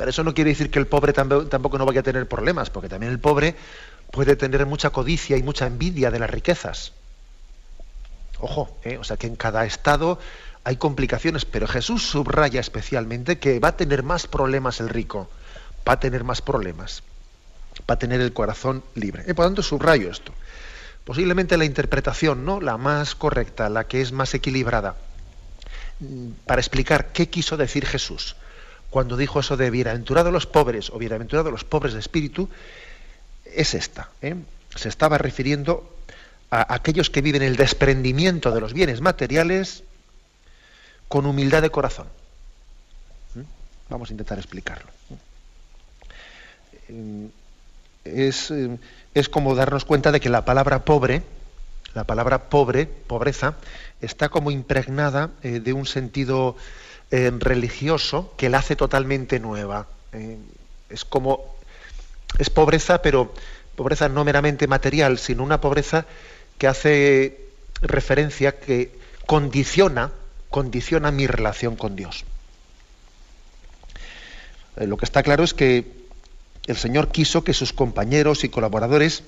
Pero 0.00 0.08
eso 0.08 0.24
no 0.24 0.32
quiere 0.32 0.48
decir 0.48 0.70
que 0.70 0.78
el 0.78 0.86
pobre 0.86 1.12
tampoco 1.12 1.76
no 1.76 1.84
vaya 1.84 2.00
a 2.00 2.02
tener 2.02 2.26
problemas, 2.26 2.70
porque 2.70 2.88
también 2.88 3.12
el 3.12 3.18
pobre 3.18 3.54
puede 4.10 4.34
tener 4.34 4.64
mucha 4.64 4.88
codicia 4.88 5.36
y 5.36 5.42
mucha 5.42 5.66
envidia 5.66 6.10
de 6.10 6.18
las 6.18 6.30
riquezas. 6.30 6.94
Ojo, 8.38 8.74
¿eh? 8.82 8.96
o 8.96 9.04
sea 9.04 9.18
que 9.18 9.26
en 9.26 9.36
cada 9.36 9.66
estado 9.66 10.18
hay 10.64 10.76
complicaciones, 10.76 11.44
pero 11.44 11.66
Jesús 11.66 12.02
subraya 12.02 12.60
especialmente 12.60 13.38
que 13.38 13.60
va 13.60 13.68
a 13.68 13.76
tener 13.76 14.02
más 14.02 14.26
problemas 14.26 14.80
el 14.80 14.88
rico, 14.88 15.28
va 15.86 15.92
a 15.92 16.00
tener 16.00 16.24
más 16.24 16.40
problemas, 16.40 17.02
va 17.80 17.96
a 17.96 17.98
tener 17.98 18.22
el 18.22 18.32
corazón 18.32 18.82
libre. 18.94 19.24
Y 19.28 19.34
por 19.34 19.44
tanto 19.44 19.62
subrayo 19.62 20.10
esto. 20.10 20.32
Posiblemente 21.04 21.58
la 21.58 21.66
interpretación, 21.66 22.46
¿no? 22.46 22.62
La 22.62 22.78
más 22.78 23.14
correcta, 23.14 23.68
la 23.68 23.84
que 23.84 24.00
es 24.00 24.12
más 24.12 24.32
equilibrada, 24.32 24.96
mm, 25.98 26.28
para 26.46 26.62
explicar 26.62 27.12
qué 27.12 27.28
quiso 27.28 27.58
decir 27.58 27.84
Jesús 27.84 28.34
cuando 28.90 29.16
dijo 29.16 29.40
eso 29.40 29.56
de 29.56 29.70
bienaventurados 29.70 30.32
los 30.32 30.46
pobres 30.46 30.90
o 30.90 30.98
bienaventurados 30.98 31.50
los 31.50 31.64
pobres 31.64 31.94
de 31.94 32.00
espíritu, 32.00 32.48
es 33.44 33.74
esta. 33.74 34.10
¿eh? 34.20 34.34
Se 34.74 34.88
estaba 34.88 35.16
refiriendo 35.16 35.96
a 36.50 36.74
aquellos 36.74 37.10
que 37.10 37.22
viven 37.22 37.42
el 37.42 37.56
desprendimiento 37.56 38.50
de 38.50 38.60
los 38.60 38.72
bienes 38.72 39.00
materiales 39.00 39.84
con 41.08 41.26
humildad 41.26 41.62
de 41.62 41.70
corazón. 41.70 42.08
¿Mm? 43.34 43.42
Vamos 43.88 44.10
a 44.10 44.12
intentar 44.12 44.38
explicarlo. 44.38 44.90
¿Mm? 46.88 47.26
Es, 48.04 48.50
eh, 48.50 48.78
es, 49.14 49.28
como 49.28 49.54
darnos 49.54 49.84
cuenta 49.84 50.10
de 50.10 50.20
que 50.20 50.30
la 50.30 50.44
palabra 50.44 50.84
pobre, 50.84 51.22
la 51.94 52.04
palabra 52.04 52.48
pobre, 52.48 52.86
pobreza, 52.86 53.54
está 54.00 54.28
como 54.28 54.50
impregnada 54.50 55.30
eh, 55.42 55.60
de 55.60 55.72
un 55.72 55.86
sentido 55.86 56.56
eh, 57.10 57.30
religioso 57.38 58.32
que 58.36 58.48
la 58.48 58.58
hace 58.58 58.76
totalmente 58.76 59.40
nueva. 59.40 59.86
es 60.88 61.04
como, 61.04 61.54
es 62.38 62.50
pobreza, 62.50 63.02
pero 63.02 63.32
pobreza 63.76 64.08
no 64.08 64.24
meramente 64.24 64.66
material, 64.66 65.18
sino 65.18 65.42
una 65.42 65.60
pobreza 65.60 66.04
que 66.58 66.66
hace 66.66 67.40
referencia, 67.80 68.58
que 68.60 68.92
condiciona, 69.26 70.12
condiciona 70.50 71.10
mi 71.10 71.26
relación 71.26 71.76
con 71.76 71.96
Dios. 71.96 72.24
Eh, 74.76 74.86
lo 74.86 74.96
que 74.96 75.04
está 75.04 75.22
claro 75.22 75.44
es 75.44 75.54
que 75.54 75.86
el 76.66 76.76
Señor 76.76 77.10
quiso 77.10 77.42
que 77.44 77.54
sus 77.54 77.72
compañeros 77.72 78.44
y 78.44 78.48
colaboradores 78.48 79.22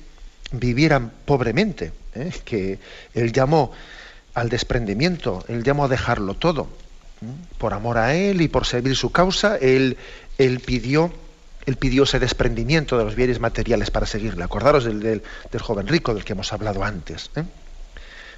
vivieran 0.51 1.12
pobremente, 1.25 1.92
¿eh? 2.14 2.33
que 2.45 2.79
Él 3.14 3.33
llamó 3.33 3.73
al 4.35 4.49
desprendimiento, 4.49 5.45
Él 5.49 5.62
llamó 5.62 5.87
a 5.87 5.88
dejarlo 5.88 6.35
todo. 6.35 6.68
Por 7.58 7.74
amor 7.74 7.98
a 7.98 8.14
Él 8.14 8.40
y 8.40 8.48
por 8.48 8.66
servir 8.66 8.96
su 8.96 9.11
causa, 9.11 9.56
Él, 9.56 9.96
él 10.38 10.61
pidió 10.61 11.12
él 11.64 11.76
pidió 11.76 12.02
ese 12.02 12.18
desprendimiento 12.18 12.98
de 12.98 13.04
los 13.04 13.14
bienes 13.14 13.38
materiales 13.38 13.90
para 13.90 14.06
seguirle. 14.06 14.42
Acordaros 14.42 14.85
del, 14.85 15.22
joven 15.61 15.87
rico 15.87 16.12
del 16.12 16.24
que 16.24 16.32
hemos 16.32 16.52
hablado 16.52 16.82
antes. 16.82 17.30
¿eh? 17.37 17.44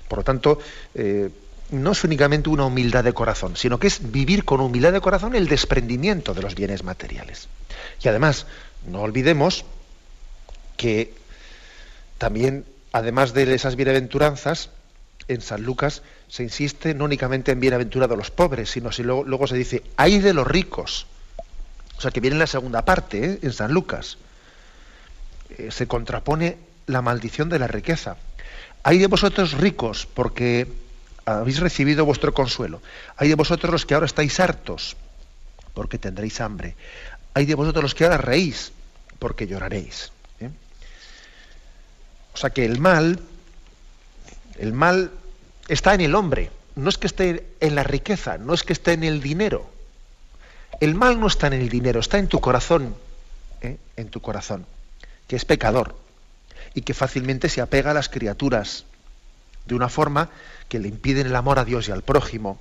Por 0.09 0.19
lo 0.19 0.25
tanto, 0.25 0.59
eh, 0.95 1.31
no 1.71 1.93
es 1.93 2.05
únicamente 2.05 2.51
una 2.51 2.67
humildad 2.67 3.03
de 3.05 3.15
corazón, 3.15 3.57
sino 3.57 3.79
que 3.79 3.87
es 3.87 4.13
vivir 4.13 4.45
con 4.45 4.61
humildad 4.61 4.93
de 4.93 5.01
corazón 5.01 5.35
el 5.35 5.49
desprendimiento 5.49 6.35
de 6.35 6.43
los 6.43 6.55
bienes 6.55 6.85
materiales. 6.85 7.49
Y 8.03 8.09
además, 8.09 8.47
no 8.87 9.01
olvidemos 9.01 9.65
que 10.77 11.15
también, 12.19 12.67
además 12.93 13.33
de 13.33 13.55
esas 13.55 13.77
bienaventuranzas, 13.77 14.71
en 15.29 15.41
San 15.41 15.63
Lucas 15.63 16.03
se 16.29 16.43
insiste 16.43 16.95
no 16.95 17.05
únicamente 17.05 17.53
en 17.53 17.61
bienaventurados 17.61 18.17
los 18.17 18.31
pobres, 18.31 18.71
sino 18.71 18.93
si 18.93 19.03
luego, 19.03 19.47
se 19.47 19.57
dice, 19.57 19.83
hay 19.97 20.19
de 20.19 20.35
los 20.35 20.47
ricos 20.47 21.07
o 21.97 22.01
sea 22.01 22.11
que 22.11 22.21
viene 22.21 22.35
en 22.35 22.41
la 22.41 22.47
segunda 22.47 22.85
parte, 22.85 23.25
¿eh? 23.25 23.39
en 23.43 23.53
San 23.53 23.73
Lucas. 23.73 24.19
Eh, 25.57 25.71
se 25.71 25.87
contrapone 25.87 26.59
la 26.87 27.03
maldición 27.03 27.49
de 27.49 27.59
la 27.59 27.67
riqueza. 27.67 28.17
Hay 28.83 28.99
de 28.99 29.07
vosotros 29.07 29.53
ricos 29.53 30.07
porque 30.13 30.71
habéis 31.25 31.61
recibido 31.61 32.05
vuestro 32.05 32.35
consuelo. 32.35 32.83
Hay 33.17 33.29
de 33.29 33.35
vosotros 33.35 33.73
los 33.73 33.87
que 33.87 33.95
ahora 33.95 34.07
estáis 34.07 34.39
hartos 34.41 34.97
porque 35.73 35.99
tendréis 35.99 36.41
hambre. 36.41 36.77
Hay 37.33 37.47
de 37.47 37.55
vosotros 37.55 37.83
los 37.83 37.95
que 37.95 38.05
ahora 38.05 38.19
reís 38.19 38.73
porque 39.19 39.47
lloraréis. 39.47 40.13
¿eh? 40.41 40.51
O 42.35 42.37
sea 42.37 42.51
que 42.51 42.65
el 42.65 42.81
mal, 42.81 43.21
el 44.59 44.73
mal 44.73 45.11
está 45.69 45.95
en 45.95 46.01
el 46.01 46.15
hombre. 46.15 46.51
No 46.77 46.89
es 46.89 46.99
que 46.99 47.07
esté 47.07 47.47
en 47.61 47.75
la 47.75 47.85
riqueza, 47.85 48.39
no 48.39 48.53
es 48.55 48.63
que 48.63 48.73
esté 48.73 48.93
en 48.93 49.05
el 49.05 49.21
dinero. 49.21 49.71
El 50.81 50.95
mal 50.95 51.21
no 51.21 51.29
está 51.29 51.47
en 51.47 51.53
el 51.53 51.69
dinero, 51.69 52.01
está 52.01 52.19
en 52.19 52.29
tu 52.29 52.41
corazón, 52.41 52.97
¿eh? 53.61 53.77
en 53.97 54.09
tu 54.09 54.21
corazón, 54.21 54.67
que 55.29 55.37
es 55.37 55.45
pecador 55.45 55.97
y 56.75 56.83
que 56.83 56.95
fácilmente 56.95 57.49
se 57.49 57.61
apega 57.61 57.93
a 57.93 57.95
las 57.95 58.09
criaturas 58.09 58.85
de 59.67 59.75
una 59.75 59.89
forma 59.89 60.31
que 60.69 60.79
le 60.79 60.89
impiden 60.89 61.29
el 61.29 61.37
amor 61.37 61.59
a 61.59 61.65
Dios 61.65 61.89
y 61.89 61.93
al 61.93 62.03
prójimo. 62.03 62.61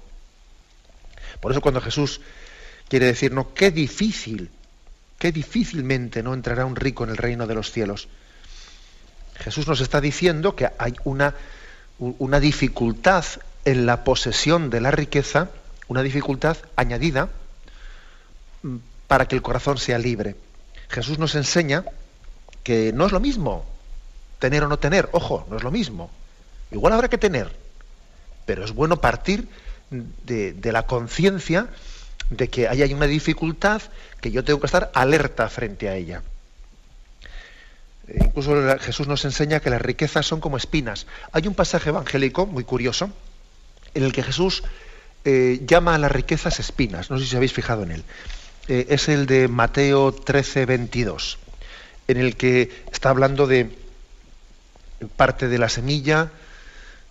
Por 1.41 1.51
eso 1.51 1.61
cuando 1.61 1.81
Jesús 1.81 2.21
quiere 2.87 3.07
decirnos 3.07 3.47
qué 3.55 3.71
difícil, 3.71 4.51
qué 5.17 5.31
difícilmente 5.31 6.21
no 6.21 6.33
entrará 6.33 6.65
un 6.65 6.75
rico 6.75 7.03
en 7.03 7.09
el 7.09 7.17
reino 7.17 7.47
de 7.47 7.55
los 7.55 7.71
cielos. 7.71 8.07
Jesús 9.35 9.67
nos 9.67 9.81
está 9.81 9.99
diciendo 9.99 10.55
que 10.55 10.69
hay 10.77 10.93
una, 11.03 11.33
una 11.99 12.39
dificultad 12.39 13.25
en 13.65 13.85
la 13.85 14.03
posesión 14.03 14.69
de 14.69 14.81
la 14.81 14.91
riqueza, 14.91 15.49
una 15.87 16.01
dificultad 16.01 16.57
añadida, 16.75 17.29
para 19.07 19.27
que 19.27 19.35
el 19.35 19.41
corazón 19.41 19.77
sea 19.77 19.97
libre. 19.97 20.35
Jesús 20.89 21.19
nos 21.19 21.35
enseña 21.35 21.85
que 22.63 22.93
no 22.93 23.05
es 23.05 23.11
lo 23.11 23.19
mismo 23.19 23.65
tener 24.39 24.63
o 24.63 24.67
no 24.67 24.77
tener, 24.77 25.07
ojo, 25.13 25.45
no 25.49 25.55
es 25.55 25.63
lo 25.63 25.71
mismo. 25.71 26.11
Igual 26.71 26.93
habrá 26.93 27.07
que 27.07 27.17
tener, 27.17 27.55
pero 28.45 28.65
es 28.65 28.73
bueno 28.73 28.99
partir 28.99 29.47
de, 29.89 30.71
la 30.71 30.85
conciencia 30.85 31.67
de 32.29 32.49
que 32.49 32.67
ahí 32.67 32.81
hay 32.81 32.93
una 32.93 33.07
dificultad 33.07 33.81
que 34.19 34.31
yo 34.31 34.43
tengo 34.43 34.59
que 34.59 34.65
estar 34.65 34.91
alerta 34.93 35.47
frente 35.49 35.87
a 35.87 35.95
ella. 35.95 36.23
E 38.07 38.25
incluso 38.25 38.53
Jesús 38.79 39.07
nos 39.07 39.23
enseña 39.25 39.59
que 39.59 39.69
las 39.69 39.81
riquezas 39.81 40.25
son 40.25 40.39
como 40.39 40.57
espinas. 40.57 41.07
Hay 41.31 41.47
un 41.47 41.55
pasaje 41.55 41.89
evangélico 41.89 42.45
muy 42.45 42.63
curioso 42.63 43.09
en 43.93 44.03
el 44.03 44.11
que 44.11 44.23
Jesús 44.23 44.63
eh, 45.25 45.61
llama 45.65 45.95
a 45.95 45.97
las 45.97 46.11
riquezas 46.11 46.59
espinas. 46.59 47.09
No 47.09 47.17
sé 47.17 47.25
si 47.25 47.35
habéis 47.35 47.53
fijado 47.53 47.83
en 47.83 47.91
él. 47.91 48.03
Eh, 48.67 48.87
es 48.89 49.09
el 49.09 49.25
de 49.25 49.47
Mateo 49.47 50.13
13, 50.13 50.65
22, 50.65 51.37
en 52.07 52.17
el 52.17 52.35
que 52.35 52.85
está 52.91 53.09
hablando 53.09 53.47
de 53.47 53.75
parte 55.15 55.47
de 55.47 55.57
la 55.57 55.69
semilla, 55.69 56.31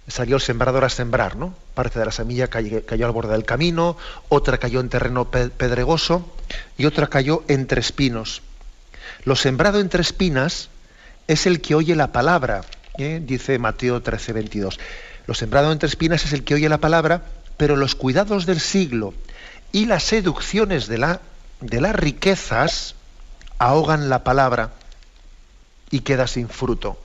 salió 0.09 0.37
el 0.37 0.43
sembrador 0.43 0.85
a 0.85 0.89
sembrar, 0.89 1.37
¿no? 1.37 1.55
Parte 1.75 1.99
de 1.99 2.05
la 2.05 2.13
semilla 2.13 2.49
cayó, 2.49 3.07
al 3.07 3.13
borde 3.13 3.33
del 3.33 3.45
camino, 3.45 3.97
otra 4.29 4.59
cayó 4.59 4.81
en 4.81 4.89
terreno 4.89 5.31
pedregoso 5.31 6.27
y 6.77 6.87
otra 6.87 7.09
cayó 7.09 7.45
entre 7.49 7.81
espinos. 7.81 8.43
Lo 9.25 9.37
sembrado 9.37 9.81
entre 9.81 10.03
espinas 10.03 10.69
es 11.29 11.47
el 11.47 11.61
que 11.61 11.75
oye 11.75 11.97
la 11.97 12.13
palabra, 12.13 12.63
¿eh? 12.99 13.21
dice 13.23 13.59
Mateo 13.59 14.03
13, 14.03 14.33
22. 14.33 14.79
Lo 15.27 15.35
sembrado 15.35 15.73
entre 15.73 15.89
espinas 15.89 16.25
es 16.25 16.33
el 16.33 16.45
que 16.45 16.55
oye 16.55 16.69
la 16.69 16.79
palabra, 16.79 17.23
pero 17.57 17.77
los 17.77 17.95
cuidados 17.95 18.47
del 18.47 18.61
siglo 18.61 19.15
y 19.71 19.87
las 19.87 20.03
seducciones 20.03 20.87
de 20.89 20.99
la 20.99 21.21
de 21.63 21.81
las 21.81 21.95
riquezas 21.95 22.97
ahogan 23.59 24.09
la 24.09 24.25
palabra 24.25 24.71
y 25.91 26.01
queda 26.01 26.27
sin 26.27 26.49
fruto. 26.49 26.99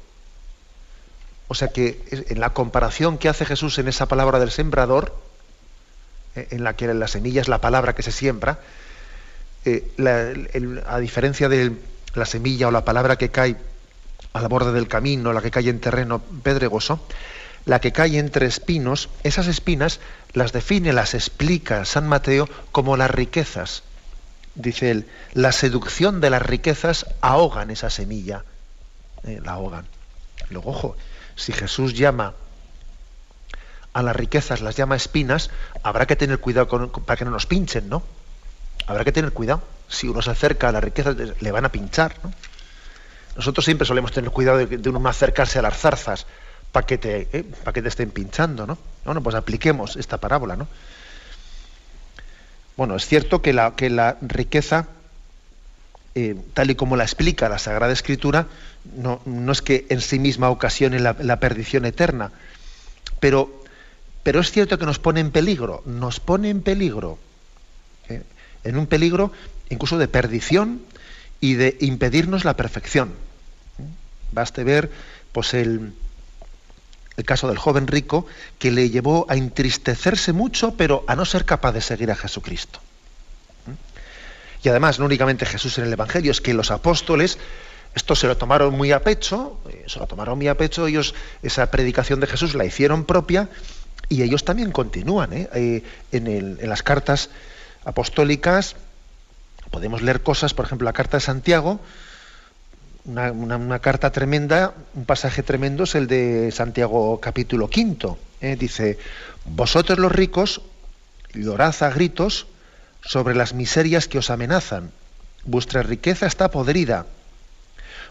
O 1.48 1.56
sea 1.56 1.70
que 1.70 2.04
en 2.12 2.40
la 2.40 2.50
comparación 2.50 3.18
que 3.18 3.30
hace 3.30 3.46
Jesús 3.46 3.78
en 3.78 3.88
esa 3.88 4.08
palabra 4.08 4.40
del 4.40 4.52
sembrador, 4.52 5.16
eh, 6.36 6.48
en 6.52 6.64
la 6.64 6.76
que 6.76 6.94
la 6.94 7.08
semilla 7.08 7.42
es 7.42 7.48
la 7.48 7.62
palabra 7.62 7.94
que 7.94 8.04
se 8.04 8.12
siembra, 8.12 8.60
eh, 9.64 10.84
a 10.88 11.00
diferencia 11.00 11.48
de 11.48 11.74
la 12.16 12.26
semilla 12.26 12.68
o 12.68 12.72
la 12.72 12.84
palabra 12.84 13.18
que 13.18 13.30
cae 13.30 13.56
al 14.38 14.48
borde 14.48 14.72
del 14.72 14.88
camino, 14.88 15.34
la 15.34 15.42
que 15.42 15.52
cae 15.52 15.70
en 15.70 15.80
terreno 15.80 16.20
pedregoso, 16.20 17.00
la 17.66 17.80
que 17.80 17.92
cae 17.92 18.18
entre 18.18 18.46
espinos, 18.46 19.10
esas 19.24 19.48
espinas 19.48 20.00
las 20.34 20.54
define, 20.54 20.94
las 20.94 21.14
explica 21.14 21.84
San 21.86 22.08
Mateo 22.08 22.48
como 22.72 22.98
las 22.98 23.12
riquezas 23.12 23.84
dice 24.58 24.92
él, 24.92 25.06
la 25.34 25.52
seducción 25.52 26.20
de 26.20 26.30
las 26.30 26.42
riquezas 26.42 27.06
ahogan 27.22 27.72
esa 27.72 27.90
semilla, 27.90 28.44
eh, 29.24 29.40
la 29.44 29.54
ahogan. 29.54 29.86
Luego, 30.50 30.72
ojo, 30.72 30.98
si 31.36 31.54
Jesús 31.54 31.94
llama 31.94 32.34
a 33.94 34.04
las 34.04 34.16
riquezas, 34.16 34.62
las 34.62 34.76
llama 34.76 34.96
espinas, 34.96 35.50
habrá 35.84 36.06
que 36.06 36.16
tener 36.16 36.40
cuidado 36.40 36.68
para 37.06 37.18
que 37.18 37.26
no 37.26 37.32
nos 37.32 37.46
pinchen, 37.46 37.90
¿no? 37.90 38.04
Habrá 38.88 39.04
que 39.04 39.12
tener 39.12 39.32
cuidado. 39.32 39.62
Si 39.88 40.08
uno 40.08 40.22
se 40.22 40.32
acerca 40.32 40.70
a 40.70 40.72
las 40.72 40.84
riquezas, 40.84 41.16
le 41.16 41.52
van 41.52 41.66
a 41.66 41.72
pinchar, 41.72 42.16
¿no? 42.24 42.34
Nosotros 43.38 43.64
siempre 43.64 43.86
solemos 43.86 44.12
tener 44.12 44.32
cuidado 44.32 44.58
de, 44.58 44.90
uno 44.90 45.00
no 45.00 45.10
acercarse 45.10 45.60
a 45.60 45.62
las 45.62 45.78
zarzas 45.78 46.26
para 46.72 46.86
que, 46.88 46.98
te, 46.98 47.28
eh, 47.32 47.46
que 47.74 47.82
te 47.84 47.88
estén 47.88 48.10
pinchando, 48.10 48.66
¿no? 48.66 48.78
Bueno, 49.06 49.22
pues 49.22 49.36
apliquemos 49.36 49.96
esta 49.96 50.18
parábola, 50.18 50.56
¿no? 50.56 50.68
Bueno, 52.76 52.96
es 52.96 53.06
cierto 53.06 53.42
que 53.42 53.54
la, 53.54 53.76
que 53.76 53.92
la 53.92 54.18
riqueza, 54.22 54.88
eh, 56.16 56.36
tal 56.54 56.72
y 56.72 56.76
como 56.76 56.96
la 56.96 57.04
explica 57.04 57.48
la 57.48 57.60
Sagrada 57.60 57.94
Escritura, 57.94 58.48
no, 58.96 59.22
es 59.52 59.62
que 59.62 59.86
en 59.90 60.02
sí 60.02 60.18
misma 60.18 60.50
ocasione 60.50 61.00
la, 61.00 61.40
perdición 61.40 61.86
eterna, 61.86 62.32
pero, 63.20 63.64
pero, 64.24 64.40
es 64.40 64.52
cierto 64.52 64.80
que 64.80 64.86
nos 64.86 64.98
pone 64.98 65.20
en 65.20 65.32
peligro, 65.32 65.84
nos 65.86 66.20
pone 66.20 66.50
en 66.50 66.62
peligro, 66.62 67.20
¿eh? 68.10 68.24
en 68.64 68.78
un 68.78 68.88
peligro 68.88 69.32
incluso 69.70 69.98
de 69.98 70.08
perdición 70.08 70.82
y 71.40 71.56
de 71.56 71.78
impedirnos 71.82 72.46
la 72.46 72.56
perfección. 72.56 73.27
Baste 74.32 74.64
ver 74.64 74.92
pues 75.32 75.54
el, 75.54 75.94
el 77.18 77.26
caso 77.26 77.48
del 77.48 77.58
joven 77.58 77.88
rico, 77.88 78.26
que 78.60 78.72
le 78.72 78.90
llevó 78.90 79.26
a 79.30 79.36
entristecerse 79.36 80.34
mucho, 80.34 80.76
pero 80.76 81.04
a 81.08 81.16
no 81.16 81.26
ser 81.26 81.46
capaz 81.46 81.72
de 81.72 81.82
seguir 81.82 82.12
a 82.12 82.16
Jesucristo. 82.16 82.80
¿Mm? 83.66 84.66
Y 84.66 84.70
además, 84.70 85.00
no 85.00 85.06
únicamente 85.06 85.46
Jesús 85.46 85.78
en 85.78 85.86
el 85.86 85.94
Evangelio, 85.94 86.32
es 86.32 86.42
que 86.42 86.54
los 86.54 86.72
apóstoles 86.72 87.38
Esto 87.96 88.16
se 88.16 88.28
lo 88.28 88.38
tomaron 88.38 88.78
muy 88.78 88.92
a 88.92 89.02
pecho, 89.02 89.60
eh, 89.70 89.86
se 89.88 89.98
lo 89.98 90.06
tomaron 90.06 90.38
muy 90.38 90.48
a 90.48 90.56
pecho, 90.56 90.86
ellos 90.86 91.16
esa 91.42 91.72
predicación 91.72 92.20
de 92.20 92.28
Jesús 92.28 92.54
la 92.54 92.64
hicieron 92.64 93.06
propia 93.06 93.50
y 94.08 94.22
ellos 94.22 94.46
también 94.46 94.72
continúan 94.72 95.34
¿eh? 95.34 95.50
Eh, 95.54 95.84
en, 96.12 96.70
las 96.70 96.84
cartas 96.84 97.30
apostólicas. 97.86 98.76
Podemos 99.72 100.02
leer 100.02 100.22
cosas, 100.22 100.54
por 100.54 100.66
ejemplo, 100.66 100.86
la 100.86 100.94
carta 100.94 101.18
de 101.18 101.22
Santiago, 101.22 101.80
una, 103.08 103.80
carta 103.80 104.12
tremenda, 104.12 104.74
un 104.94 105.06
pasaje 105.06 105.42
tremendo 105.42 105.86
es 105.86 105.96
el 105.96 106.08
de 106.08 106.52
Santiago 106.52 107.20
capítulo 107.20 107.70
quinto. 107.70 108.18
Dice, 108.42 108.98
vosotros 109.46 109.98
los 109.98 110.12
ricos 110.12 110.62
llorad 111.34 111.76
a 111.82 111.90
gritos 111.90 112.48
sobre 113.04 113.34
las 113.34 113.54
miserias 113.54 114.08
que 114.08 114.18
os 114.18 114.30
amenazan. 114.30 114.92
Vuestra 115.46 115.82
riqueza 115.84 116.28
está 116.28 116.52
podrida 116.52 117.06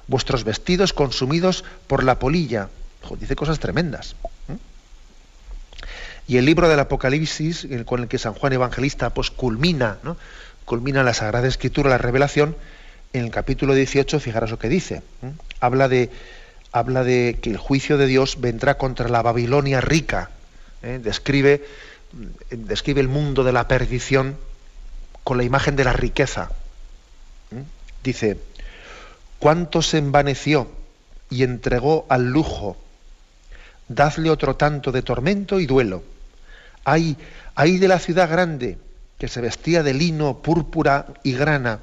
vuestros 0.09 0.45
vestidos 0.45 0.93
consumidos 0.93 1.65
por 1.87 2.05
la 2.05 2.19
polilla. 2.19 2.69
dice 3.19 3.37
cosas 3.37 3.59
tremendas. 3.59 4.17
Y 6.29 6.39
el 6.39 6.45
libro 6.45 6.69
del 6.69 6.81
Apocalipsis, 6.81 7.69
con 7.85 8.03
el 8.03 8.09
que 8.09 8.19
San 8.19 8.35
Juan 8.35 8.53
Evangelista 8.53 9.11
pues, 9.11 9.31
culmina, 9.31 9.99
¿no? 10.03 10.17
culmina 10.65 11.05
la 11.05 11.15
Sagrada 11.15 11.47
Escritura, 11.47 11.91
la 11.91 11.99
revelación, 11.99 12.57
en 13.19 13.25
el 13.25 13.31
capítulo 13.31 13.75
18, 13.75 14.21
fijaros 14.21 14.51
lo 14.51 14.59
que 14.59 14.69
dice. 14.69 15.03
Habla, 15.61 15.89
de, 15.89 16.11
habla 16.73 17.05
de 17.05 17.39
que 17.41 17.51
el 17.51 17.57
juicio 17.57 17.99
de 17.99 18.07
Dios 18.07 18.41
vendrá 18.41 18.77
contra 18.79 19.09
la 19.09 19.23
Babilonia 19.23 19.81
rica. 19.81 20.31
¿eh? 20.83 21.01
Describe, 21.03 21.65
describe 22.51 23.01
el 23.01 23.09
mundo 23.09 23.45
de 23.45 23.53
la 23.53 23.69
perdición 23.69 24.37
con 25.25 25.39
la 25.39 25.45
imagen 25.45 25.77
de 25.77 25.85
la 25.85 25.93
riqueza. 25.93 26.51
Dice, 28.05 28.39
cuánto 29.39 29.83
se 29.83 29.99
envaneció 29.99 30.71
y 31.31 31.43
entregó 31.43 32.07
al 32.09 32.31
lujo. 32.31 32.77
Dadle 33.89 34.31
otro 34.31 34.57
tanto 34.57 34.93
de 34.93 35.03
tormento 35.03 35.59
y 35.59 35.67
duelo. 35.67 36.03
Ay, 36.85 37.17
ay 37.55 37.79
de 37.79 37.89
la 37.89 37.99
ciudad 37.99 38.31
grande, 38.31 38.79
que 39.19 39.29
se 39.29 39.41
vestía 39.41 39.83
de 39.83 39.95
lino, 39.95 40.39
púrpura 40.39 41.07
y 41.25 41.33
grana, 41.33 41.81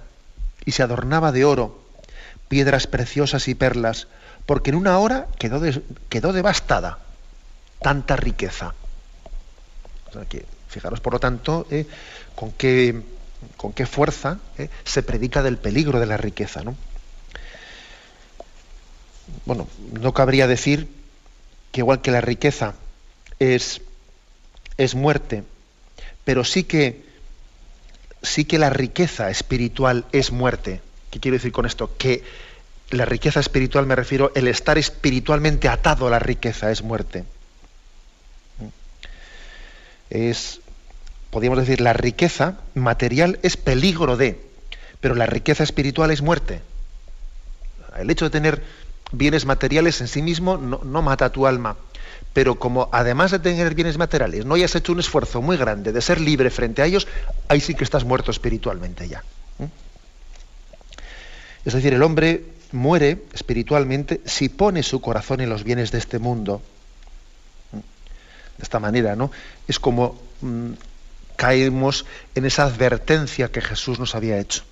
y 0.66 0.72
se 0.72 0.84
adornaba 0.84 1.32
de 1.32 1.46
oro, 1.46 1.84
piedras 2.48 2.88
preciosas 2.88 3.48
y 3.48 3.56
perlas, 3.56 4.08
porque 4.46 4.70
en 4.72 4.76
una 4.76 4.98
hora 5.00 5.28
quedó, 5.40 5.62
quedó 6.10 6.34
devastada 6.34 7.00
tanta 7.82 8.16
riqueza. 8.16 8.74
fijaros, 10.68 11.00
por 11.00 11.14
lo 11.14 11.20
tanto, 11.20 11.68
eh, 11.70 11.86
con, 12.36 12.52
qué, 12.52 13.02
con 13.58 13.74
qué 13.74 13.86
fuerza 13.86 14.40
eh, 14.58 14.70
se 14.84 15.04
predica 15.04 15.44
del 15.44 15.58
peligro 15.58 16.00
de 16.00 16.06
la 16.06 16.18
riqueza. 16.18 16.64
¿no? 16.64 16.76
bueno, 19.46 19.68
no 19.92 20.14
cabría 20.14 20.48
decir 20.48 20.88
que 21.72 21.82
igual 21.82 22.02
que 22.02 22.12
la 22.12 22.22
riqueza 22.22 22.76
es, 23.40 23.82
es 24.78 24.96
muerte, 24.96 25.44
pero 26.24 26.44
sí 26.44 26.64
que, 26.64 27.06
sí 28.24 28.46
que 28.46 28.58
la 28.58 28.70
riqueza 28.70 29.30
espiritual 29.30 30.06
es 30.12 30.32
muerte. 30.32 30.82
¿Qué 31.12 31.20
quiero 31.20 31.36
decir 31.36 31.52
con 31.52 31.66
esto? 31.66 31.96
Que 31.98 32.24
la 32.90 33.06
riqueza 33.06 33.40
espiritual 33.40 33.86
me 33.86 33.96
refiero, 33.96 34.32
el 34.36 34.48
estar 34.48 34.78
espiritualmente 34.78 35.68
atado 35.68 36.08
a 36.08 36.10
la 36.10 36.20
riqueza 36.20 36.72
es 36.72 36.82
muerte. 36.82 37.26
Es, 40.10 40.62
podríamos 41.30 41.60
decir, 41.60 41.82
la 41.82 41.94
riqueza 41.94 42.58
material 42.76 43.40
es 43.44 43.58
peligro 43.58 44.16
de, 44.18 44.40
pero 45.00 45.16
la 45.16 45.26
riqueza 45.26 45.64
espiritual 45.64 46.12
es 46.12 46.22
muerte. 46.22 46.62
El 47.98 48.10
hecho 48.10 48.26
de 48.26 48.32
tener 48.32 48.64
bienes 49.12 49.46
materiales 49.46 50.02
en 50.02 50.08
sí 50.08 50.22
mismo 50.22 50.58
no, 50.58 51.02
mata 51.02 51.26
a 51.26 51.32
tu 51.32 51.46
alma. 51.48 51.78
Pero 52.34 52.56
como 52.56 52.90
además 52.92 53.32
de 53.32 53.40
tener 53.40 53.76
bienes 53.76 53.98
materiales 53.98 54.46
no 54.46 54.56
hayas 54.56 54.76
hecho 54.76 54.92
un 54.92 55.00
esfuerzo 55.00 55.42
muy 55.42 55.56
grande 55.56 55.92
de 55.92 56.02
ser 56.02 56.20
libre 56.20 56.50
frente 56.50 56.82
a 56.82 56.86
ellos, 56.86 57.08
ahí 57.48 57.62
sí 57.62 57.76
que 57.76 57.84
estás 57.84 58.04
muerto 58.04 58.32
espiritualmente 58.32 59.08
ya. 59.08 59.24
Es 61.64 61.74
decir, 61.74 61.94
el 61.94 62.04
hombre 62.04 62.44
muere 62.72 63.24
espiritualmente 63.34 64.20
si 64.26 64.50
pone 64.50 64.84
su 64.84 65.00
corazón 65.00 65.40
en 65.42 65.50
los 65.50 65.64
bienes 65.64 65.92
de 65.92 66.00
este 66.00 66.20
mundo. 66.20 66.62
De 67.72 68.64
esta 68.64 68.80
manera, 68.80 69.16
¿no? 69.16 69.32
Es 69.68 69.80
como 69.80 70.20
mm, 70.42 70.72
caemos 71.36 72.06
en 72.36 72.46
esa 72.46 72.64
advertencia 72.64 73.52
que 73.52 73.62
Jesús 73.62 74.00
nos 74.00 74.16
había 74.16 74.40
hecho. 74.40 74.64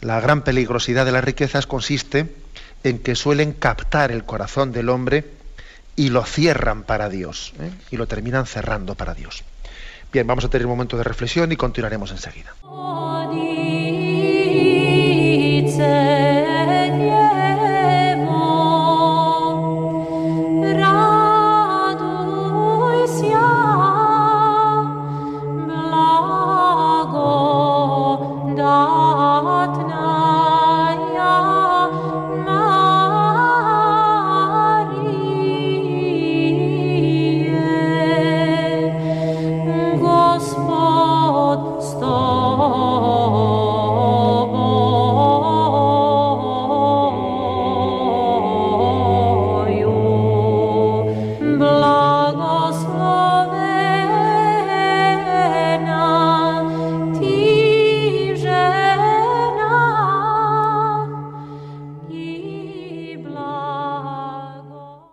La 0.00 0.20
gran 0.20 0.42
peligrosidad 0.42 1.04
de 1.04 1.12
las 1.12 1.22
riquezas 1.22 1.66
consiste 1.66 2.34
en 2.82 2.98
que 2.98 3.14
suelen 3.14 3.52
captar 3.52 4.10
el 4.10 4.24
corazón 4.24 4.72
del 4.72 4.88
hombre 4.88 5.41
y 5.96 6.08
lo 6.08 6.24
cierran 6.24 6.82
para 6.82 7.08
Dios, 7.08 7.52
¿eh? 7.60 7.70
y 7.90 7.96
lo 7.96 8.06
terminan 8.06 8.46
cerrando 8.46 8.94
para 8.94 9.14
Dios. 9.14 9.44
Bien, 10.12 10.26
vamos 10.26 10.44
a 10.44 10.48
tener 10.48 10.66
un 10.66 10.72
momento 10.72 10.96
de 10.96 11.04
reflexión 11.04 11.52
y 11.52 11.56
continuaremos 11.56 12.10
enseguida. 12.10 12.54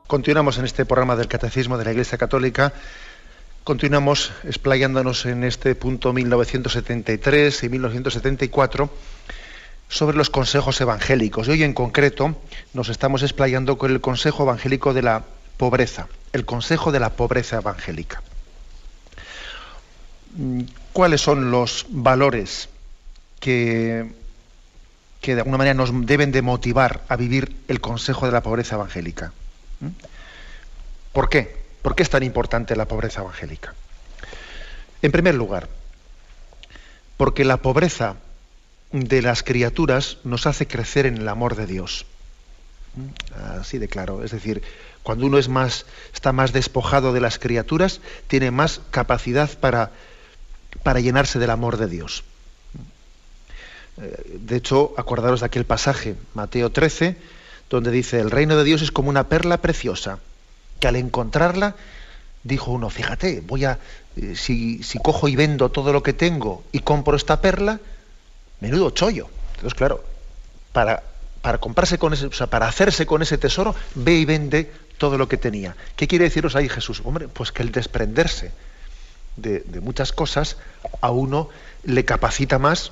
Continuamos 0.10 0.58
en 0.58 0.66
este 0.66 0.88
programa 0.88 1.16
del 1.16 1.28
Catecismo 1.28 1.78
de 1.78 1.86
la 1.86 1.92
Iglesia 1.92 2.18
Católica. 2.18 2.74
Continuamos 3.64 4.32
explayándonos 4.44 5.28
en 5.28 5.44
este 5.44 5.76
punto 5.76 6.14
1973 6.14 7.64
y 7.64 7.70
1974 7.70 8.90
sobre 9.88 10.18
los 10.18 10.32
consejos 10.32 10.82
evangélicos. 10.82 11.48
Y 11.48 11.52
hoy 11.52 11.62
en 11.62 11.76
concreto 11.76 12.36
nos 12.74 12.90
estamos 12.90 13.22
explayando 13.22 13.78
con 13.78 13.92
el 13.92 14.02
consejo 14.02 14.42
evangélico 14.42 14.96
de 14.96 15.04
la 15.04 15.26
pobreza, 15.58 16.08
el 16.34 16.44
consejo 16.44 16.92
de 16.92 17.02
la 17.02 17.12
pobreza 17.12 17.58
evangélica. 17.58 18.24
¿Cuáles 20.92 21.22
son 21.22 21.52
los 21.52 21.86
valores 21.88 22.70
que, 23.40 24.12
que 25.22 25.36
de 25.36 25.42
alguna 25.42 25.60
manera 25.60 25.76
nos 25.76 25.92
deben 26.08 26.32
de 26.32 26.42
motivar 26.42 27.04
a 27.10 27.16
vivir 27.16 27.58
el 27.68 27.80
consejo 27.80 28.26
de 28.26 28.32
la 28.32 28.42
pobreza 28.42 28.74
evangélica? 28.74 29.34
¿Mm? 29.80 29.88
¿Por 31.14 31.30
qué? 31.30 31.58
¿Por 31.82 31.96
qué 31.96 32.04
es 32.04 32.10
tan 32.10 32.24
importante 32.24 32.76
la 32.76 32.86
pobreza 32.86 33.22
evangélica? 33.22 33.74
En 35.02 35.12
primer 35.12 35.36
lugar, 35.36 35.70
porque 37.18 37.46
la 37.46 37.58
pobreza 37.58 38.16
de 38.92 39.22
las 39.22 39.44
criaturas 39.44 40.18
nos 40.24 40.46
hace 40.48 40.68
crecer 40.68 41.06
en 41.06 41.18
el 41.18 41.28
amor 41.28 41.56
de 41.56 41.66
Dios. 41.66 42.06
¿Mm? 42.96 43.60
Así 43.60 43.78
de 43.78 43.88
claro. 43.88 44.24
Es 44.24 44.32
decir, 44.32 44.62
cuando 45.04 45.26
uno 45.26 45.38
es 45.38 45.48
más, 45.48 45.86
está 46.14 46.32
más 46.34 46.54
despojado 46.54 47.14
de 47.14 47.22
las 47.22 47.40
criaturas, 47.40 48.02
tiene 48.28 48.52
más 48.52 48.82
capacidad 48.92 49.50
para, 49.60 49.92
para 50.84 51.00
llenarse 51.00 51.40
del 51.40 51.52
amor 51.52 51.78
de 51.78 51.88
Dios. 51.88 52.24
¿Mm? 52.74 54.04
Eh, 54.04 54.38
de 54.40 54.56
hecho, 54.56 54.94
acordaros 54.98 55.40
de 55.42 55.46
aquel 55.46 55.66
pasaje, 55.66 56.16
Mateo 56.34 56.72
13, 56.72 57.16
donde 57.70 57.92
dice, 57.92 58.20
el 58.20 58.32
reino 58.32 58.58
de 58.58 58.64
Dios 58.64 58.82
es 58.82 58.92
como 58.92 59.10
una 59.10 59.30
perla 59.30 59.58
preciosa, 59.58 60.20
que 60.80 60.88
al 60.88 60.96
encontrarla, 60.96 61.76
dijo 62.44 62.72
uno, 62.72 62.90
fíjate, 62.90 63.42
voy 63.42 63.66
a, 63.66 63.80
eh, 64.16 64.36
si, 64.36 64.82
cojo 65.04 65.28
y 65.28 65.36
vendo 65.36 65.70
todo 65.70 65.94
lo 65.94 66.02
que 66.02 66.14
tengo 66.14 66.64
y 66.72 66.80
compro 66.80 67.16
esta 67.16 67.42
perla, 67.42 67.80
menudo 68.60 68.90
chollo. 68.92 69.30
Entonces, 69.56 69.76
claro, 69.76 70.04
para, 70.74 71.04
para 71.42 71.60
comprarse 71.60 71.98
con 71.98 72.14
ese, 72.14 72.30
para 72.48 72.68
hacerse 72.68 73.06
con 73.06 73.22
ese 73.22 73.38
tesoro, 73.38 73.76
ve 73.96 74.16
y 74.16 74.26
vende 74.26 74.72
todo 74.98 75.18
lo 75.18 75.28
que 75.28 75.38
tenía. 75.38 75.76
¿Qué 75.96 76.08
quiere 76.08 76.26
deciros 76.26 76.56
ahí 76.56 76.70
Jesús? 76.70 77.02
Hombre, 77.04 77.28
pues 77.28 77.52
que 77.52 77.62
el 77.62 77.72
desprenderse 77.72 78.52
de, 79.36 79.60
de 79.60 79.80
muchas 79.80 80.12
cosas 80.12 80.58
a 81.02 81.12
uno 81.12 81.50
le 81.84 82.04
capacita 82.04 82.58
más 82.58 82.92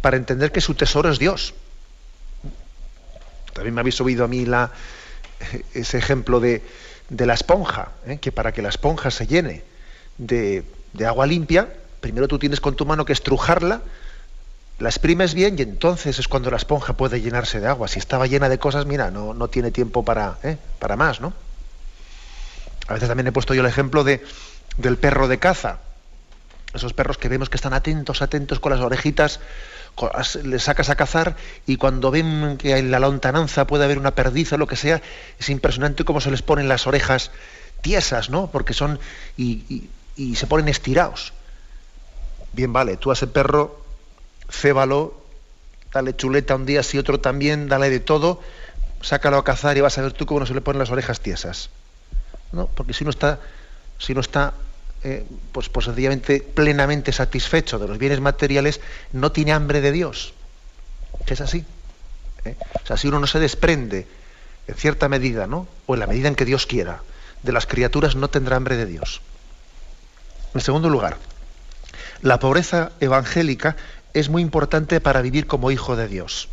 para 0.00 0.16
entender 0.16 0.52
que 0.52 0.60
su 0.60 0.74
tesoro 0.74 1.10
es 1.10 1.18
Dios 1.18 1.54
También 3.56 3.74
me 3.74 3.80
habéis 3.80 3.98
oído 4.02 4.22
a 4.22 4.28
mí 4.28 4.44
la, 4.44 4.70
ese 5.72 5.96
ejemplo 5.96 6.40
de, 6.40 6.62
la 7.08 7.32
esponja, 7.32 7.92
¿eh? 8.06 8.18
que 8.18 8.30
para 8.30 8.52
que 8.52 8.60
la 8.60 8.68
esponja 8.68 9.10
se 9.10 9.26
llene 9.26 9.64
de, 10.18 10.62
agua 11.06 11.26
limpia, 11.26 11.66
primero 12.00 12.28
tú 12.28 12.38
tienes 12.38 12.60
con 12.60 12.76
tu 12.76 12.84
mano 12.84 13.06
que 13.06 13.14
estrujarla, 13.14 13.80
la 14.78 14.90
exprimes 14.90 15.32
bien 15.32 15.58
y 15.58 15.62
entonces 15.62 16.18
es 16.18 16.28
cuando 16.28 16.50
la 16.50 16.58
esponja 16.58 16.92
puede 16.92 17.22
llenarse 17.22 17.58
de 17.58 17.66
agua. 17.66 17.88
Si 17.88 17.98
estaba 17.98 18.26
llena 18.26 18.50
de 18.50 18.58
cosas, 18.58 18.84
mira, 18.84 19.10
no, 19.10 19.48
tiene 19.48 19.70
tiempo 19.70 20.04
para, 20.04 20.36
¿eh? 20.42 20.58
para 20.78 20.96
más, 20.96 21.22
¿no? 21.22 21.32
A 22.88 22.92
veces 22.92 23.08
también 23.08 23.26
he 23.26 23.32
puesto 23.32 23.54
yo 23.54 23.62
el 23.62 23.68
ejemplo 23.68 24.04
de, 24.04 24.22
del 24.76 24.98
perro 24.98 25.28
de 25.28 25.38
caza. 25.38 25.78
Esos 26.76 26.92
perros 26.92 27.18
que 27.18 27.28
vemos 27.28 27.50
que 27.50 27.56
están 27.56 27.72
atentos, 27.72 28.22
atentos 28.22 28.60
con 28.60 28.72
las 28.72 28.80
orejitas, 28.80 29.40
les 30.44 30.62
sacas 30.62 30.90
a 30.90 30.94
cazar 30.94 31.36
y 31.66 31.76
cuando 31.76 32.10
ven 32.10 32.56
que 32.58 32.76
en 32.76 32.90
la 32.90 32.98
lontananza 32.98 33.66
puede 33.66 33.84
haber 33.84 33.98
una 33.98 34.14
perdiz 34.14 34.52
o 34.52 34.58
lo 34.58 34.66
que 34.66 34.76
sea, 34.76 35.00
es 35.38 35.48
impresionante 35.48 36.04
cómo 36.04 36.20
se 36.20 36.30
les 36.30 36.42
ponen 36.42 36.68
las 36.68 36.86
orejas 36.86 37.30
tiesas, 37.80 38.28
¿no? 38.28 38.50
Porque 38.50 38.74
son 38.74 38.98
y, 39.36 39.88
se 40.34 40.46
ponen 40.46 40.68
estirados. 40.68 41.32
Bien, 42.52 42.72
vale, 42.72 42.96
tú 42.96 43.10
a 43.10 43.14
ese 43.14 43.26
perro 43.26 43.82
cébalo, 44.50 45.22
dale 45.92 46.14
chuleta 46.14 46.54
un 46.54 46.66
día, 46.66 46.82
si 46.82 46.98
otro 46.98 47.20
también, 47.20 47.68
dale 47.68 47.90
de 47.90 48.00
todo, 48.00 48.40
sácalo 49.00 49.38
a 49.38 49.44
cazar 49.44 49.76
y 49.76 49.80
vas 49.80 49.96
a 49.98 50.02
ver 50.02 50.12
tú 50.12 50.26
cómo 50.26 50.40
no 50.40 50.46
se 50.46 50.54
le 50.54 50.60
ponen 50.60 50.78
las 50.78 50.90
orejas 50.90 51.20
tiesas. 51.20 51.70
¿No? 52.52 52.66
Porque 52.66 52.92
si 52.92 53.02
uno 53.04 53.10
está, 53.10 53.40
si 53.98 54.14
no 54.14 54.20
está 54.20 54.54
eh, 55.04 55.24
pues, 55.52 55.68
pues 55.68 55.86
sencillamente 55.86 56.40
plenamente 56.40 57.12
satisfecho 57.12 57.78
de 57.78 57.88
los 57.88 57.98
bienes 57.98 58.20
materiales, 58.20 58.80
no 59.12 59.32
tiene 59.32 59.52
hambre 59.52 59.80
de 59.80 59.92
Dios. 59.92 60.34
Es 61.26 61.40
así. 61.40 61.64
¿eh? 62.44 62.56
O 62.82 62.86
sea, 62.86 62.96
si 62.96 63.08
uno 63.08 63.20
no 63.20 63.26
se 63.26 63.38
desprende 63.38 64.06
en 64.66 64.74
cierta 64.74 65.08
medida, 65.08 65.46
¿no? 65.46 65.68
O 65.86 65.94
en 65.94 66.00
la 66.00 66.06
medida 66.06 66.28
en 66.28 66.34
que 66.34 66.44
Dios 66.44 66.66
quiera, 66.66 67.02
de 67.42 67.52
las 67.52 67.66
criaturas 67.66 68.16
no 68.16 68.28
tendrá 68.28 68.56
hambre 68.56 68.76
de 68.76 68.86
Dios. 68.86 69.20
En 70.54 70.60
segundo 70.60 70.88
lugar, 70.88 71.18
la 72.22 72.38
pobreza 72.38 72.92
evangélica 73.00 73.76
es 74.14 74.28
muy 74.28 74.42
importante 74.42 75.00
para 75.00 75.20
vivir 75.20 75.46
como 75.46 75.70
hijo 75.70 75.96
de 75.96 76.08
Dios. 76.08 76.48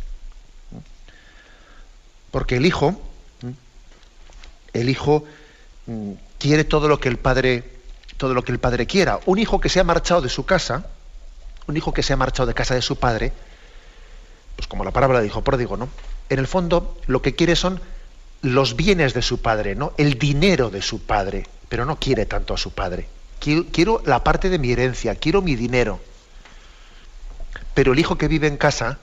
Porque 2.30 2.56
el 2.56 2.66
hijo, 2.66 3.00
el 4.72 4.90
hijo 4.90 5.24
mm, 5.86 6.12
quiere 6.38 6.64
todo 6.64 6.88
lo 6.88 7.00
que 7.00 7.08
el 7.08 7.16
padre, 7.16 7.64
todo 8.16 8.34
lo 8.34 8.42
que 8.42 8.52
el 8.52 8.58
padre 8.58 8.86
quiera. 8.86 9.20
Un 9.26 9.38
hijo 9.38 9.60
que 9.60 9.68
se 9.68 9.80
ha 9.80 9.84
marchado 9.84 10.20
de 10.20 10.28
su 10.28 10.46
casa, 10.46 10.86
un 11.66 11.76
hijo 11.76 11.92
que 11.92 12.02
se 12.02 12.12
ha 12.12 12.16
marchado 12.16 12.46
de 12.46 12.54
casa 12.54 12.74
de 12.74 12.82
su 12.82 12.96
padre, 12.96 13.32
pues 14.56 14.68
como 14.68 14.84
la 14.84 14.90
palabra 14.90 15.20
dijo 15.20 15.42
pródigo, 15.42 15.76
¿no? 15.76 15.88
En 16.28 16.38
el 16.38 16.46
fondo 16.46 16.96
lo 17.06 17.22
que 17.22 17.34
quiere 17.34 17.56
son 17.56 17.80
los 18.42 18.76
bienes 18.76 19.14
de 19.14 19.22
su 19.22 19.40
padre, 19.40 19.74
¿no? 19.74 19.92
El 19.96 20.18
dinero 20.18 20.70
de 20.70 20.82
su 20.82 21.02
padre, 21.02 21.46
pero 21.68 21.84
no 21.84 21.96
quiere 21.96 22.26
tanto 22.26 22.54
a 22.54 22.58
su 22.58 22.72
padre. 22.72 23.08
quiero 23.40 24.02
la 24.06 24.24
parte 24.24 24.48
de 24.48 24.58
mi 24.58 24.72
herencia, 24.72 25.14
quiero 25.16 25.42
mi 25.42 25.56
dinero. 25.56 26.00
Pero 27.74 27.92
el 27.92 27.98
hijo 27.98 28.16
que 28.16 28.28
vive 28.28 28.46
en 28.46 28.56
casa 28.56 28.98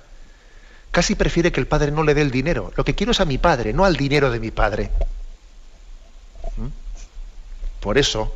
casi 0.92 1.16
prefiere 1.16 1.52
que 1.52 1.60
el 1.60 1.68
padre 1.68 1.92
no 1.92 2.04
le 2.04 2.14
dé 2.14 2.22
el 2.22 2.32
dinero. 2.32 2.72
Lo 2.76 2.84
que 2.84 2.96
quiero 2.96 3.12
es 3.12 3.20
a 3.20 3.26
mi 3.26 3.38
padre, 3.38 3.74
no 3.74 3.86
al 3.86 3.98
dinero 3.98 4.32
de 4.32 4.40
mi 4.40 4.52
padre. 4.52 4.92
¿Mm? 6.58 6.68
Por 7.82 7.98
eso, 7.98 8.36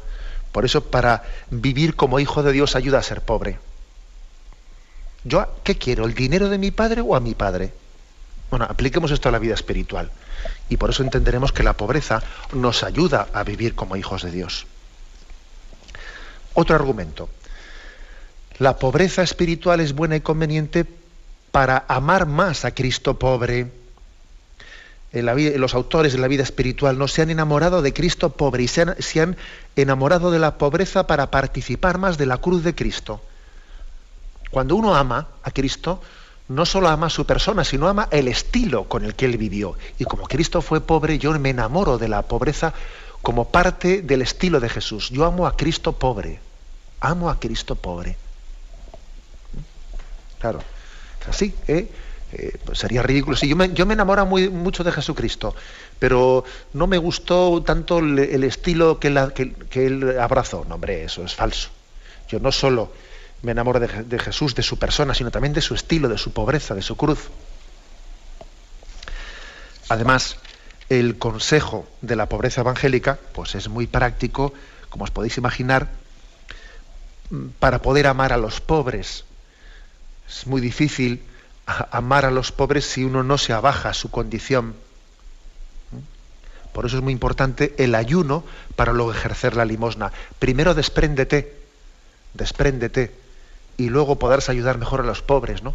por 0.56 0.64
eso 0.64 0.86
para 0.86 1.22
vivir 1.50 1.98
como 1.98 2.22
hijo 2.22 2.42
de 2.42 2.54
Dios 2.54 2.78
ayuda 2.78 3.00
a 3.00 3.04
ser 3.04 3.20
pobre. 3.20 3.60
¿Yo 5.26 5.46
qué 5.66 5.78
quiero? 5.78 6.06
¿El 6.06 6.14
dinero 6.14 6.48
de 6.48 6.58
mi 6.58 6.72
padre 6.72 7.02
o 7.02 7.14
a 7.14 7.20
mi 7.20 7.34
padre? 7.36 7.74
Bueno, 8.50 8.64
apliquemos 8.64 9.12
esto 9.12 9.28
a 9.28 9.34
la 9.34 9.40
vida 9.40 9.54
espiritual. 9.54 10.12
Y 10.70 10.78
por 10.78 10.92
eso 10.92 11.04
entenderemos 11.04 11.52
que 11.52 11.62
la 11.62 11.74
pobreza 11.74 12.24
nos 12.54 12.84
ayuda 12.84 13.28
a 13.34 13.44
vivir 13.44 13.76
como 13.76 13.98
hijos 13.98 14.24
de 14.24 14.32
Dios. 14.32 14.66
Otro 16.54 16.74
argumento. 16.74 17.28
La 18.58 18.78
pobreza 18.78 19.24
espiritual 19.24 19.82
es 19.82 19.92
buena 19.92 20.16
y 20.16 20.22
conveniente 20.22 20.86
para 21.52 21.84
amar 21.90 22.28
más 22.28 22.64
a 22.64 22.74
Cristo 22.74 23.20
pobre. 23.20 23.74
Los 25.24 25.74
autores 25.76 26.12
de 26.12 26.20
la 26.20 26.28
vida 26.28 26.44
espiritual 26.44 26.98
no 26.98 27.08
se 27.08 27.22
han 27.22 27.30
enamorado 27.30 27.82
de 27.82 27.94
Cristo 27.94 28.32
pobre 28.32 28.64
y 28.64 28.68
se 28.68 28.82
han, 29.22 29.38
enamorado 29.78 30.30
de 30.30 30.40
la 30.40 30.58
pobreza 30.58 31.08
para 31.08 31.32
participar 31.32 31.98
más 31.98 32.18
de 32.18 32.26
la 32.26 32.38
cruz 32.38 32.64
de 32.64 32.76
Cristo. 32.76 33.22
Cuando 34.52 34.76
uno 34.76 34.94
ama 34.94 35.28
a 35.44 35.52
Cristo, 35.52 36.02
no 36.50 36.66
solo 36.66 36.90
ama 36.90 37.08
a 37.08 37.10
su 37.10 37.26
persona, 37.26 37.64
sino 37.64 37.88
ama 37.88 38.10
el 38.12 38.28
estilo 38.28 38.86
con 38.86 39.06
el 39.06 39.16
que 39.16 39.26
él 39.26 39.38
vivió. 39.38 39.78
Y 39.98 40.04
como 40.04 40.28
Cristo 40.28 40.62
fue 40.62 40.82
pobre, 40.82 41.18
yo 41.18 41.32
me 41.40 41.52
enamoro 41.52 41.98
de 41.98 42.10
la 42.10 42.22
pobreza 42.24 42.74
como 43.22 43.50
parte 43.50 44.02
del 44.02 44.22
estilo 44.22 44.60
de 44.60 44.68
Jesús. 44.68 45.10
Yo 45.12 45.24
amo 45.24 45.48
a 45.48 45.56
Cristo 45.56 45.94
pobre. 45.94 46.40
Amo 47.00 47.30
a 47.30 47.40
Cristo 47.40 47.76
pobre. 47.76 48.18
Claro, 50.40 50.60
así. 51.28 51.54
¿eh? 51.68 51.90
Eh, 52.32 52.58
pues 52.66 52.80
sería 52.80 53.04
ridículo. 53.04 53.38
yo, 53.38 53.56
me, 53.56 53.72
yo 53.74 53.86
me 53.86 53.94
enamoro 53.94 54.26
muy, 54.26 54.50
mucho 54.50 54.84
de 54.84 54.92
Jesucristo, 54.92 55.56
pero 56.00 56.44
no 56.74 56.88
me 56.88 56.98
gustó 56.98 57.62
tanto 57.64 58.00
el, 58.00 58.44
estilo 58.44 59.00
que, 59.00 59.08
él 59.08 60.20
abrazó. 60.20 60.66
No, 60.68 60.76
hombre, 60.76 61.04
eso 61.04 61.24
es 61.24 61.36
falso. 61.36 61.70
Yo 62.28 62.40
no 62.40 62.52
solo 62.52 62.92
me 63.44 63.52
enamoro 63.52 63.80
de, 63.80 63.88
de, 63.88 64.20
Jesús, 64.20 64.56
de 64.56 64.64
su 64.64 64.80
persona, 64.80 65.14
sino 65.14 65.30
también 65.30 65.54
de 65.54 65.62
su 65.62 65.76
estilo, 65.76 66.10
de 66.10 66.18
su 66.18 66.34
pobreza, 66.34 66.74
de 66.74 66.82
su 66.82 66.98
cruz. 66.98 67.30
Además, 69.88 70.38
el 70.90 71.18
consejo 71.18 71.88
de 72.02 72.16
la 72.16 72.28
pobreza 72.28 72.62
evangélica, 72.62 73.20
pues 73.34 73.54
es 73.54 73.70
muy 73.70 73.86
práctico, 73.86 74.52
como 74.90 75.04
os 75.04 75.12
podéis 75.12 75.38
imaginar, 75.38 75.90
para 77.60 77.82
poder 77.82 78.08
amar 78.08 78.34
a 78.34 78.38
los 78.38 78.62
pobres, 78.62 79.26
es 80.28 80.48
muy 80.48 80.62
difícil 80.62 81.22
amar 81.66 82.26
a 82.26 82.32
los 82.32 82.52
pobres 82.52 82.86
si 82.86 83.04
uno 83.04 83.24
no 83.24 83.38
se 83.38 83.54
abaja 83.54 83.94
su 83.94 84.12
condición. 84.12 84.76
Por 86.74 86.86
eso 86.86 86.98
es 86.98 87.04
muy 87.04 87.14
importante 87.14 87.74
el 87.78 87.96
ayuno 87.96 88.44
para 88.76 88.92
luego 88.92 89.14
ejercer 89.14 89.56
la 89.56 89.66
limosna. 89.66 90.12
Primero 90.40 90.74
despréndete, 90.74 91.58
despréndete, 92.34 93.16
y 93.78 93.90
luego 93.90 94.18
podrás 94.18 94.50
ayudar 94.50 94.78
mejor 94.78 95.02
a 95.02 95.04
los 95.04 95.22
pobres, 95.22 95.64
¿no? 95.64 95.74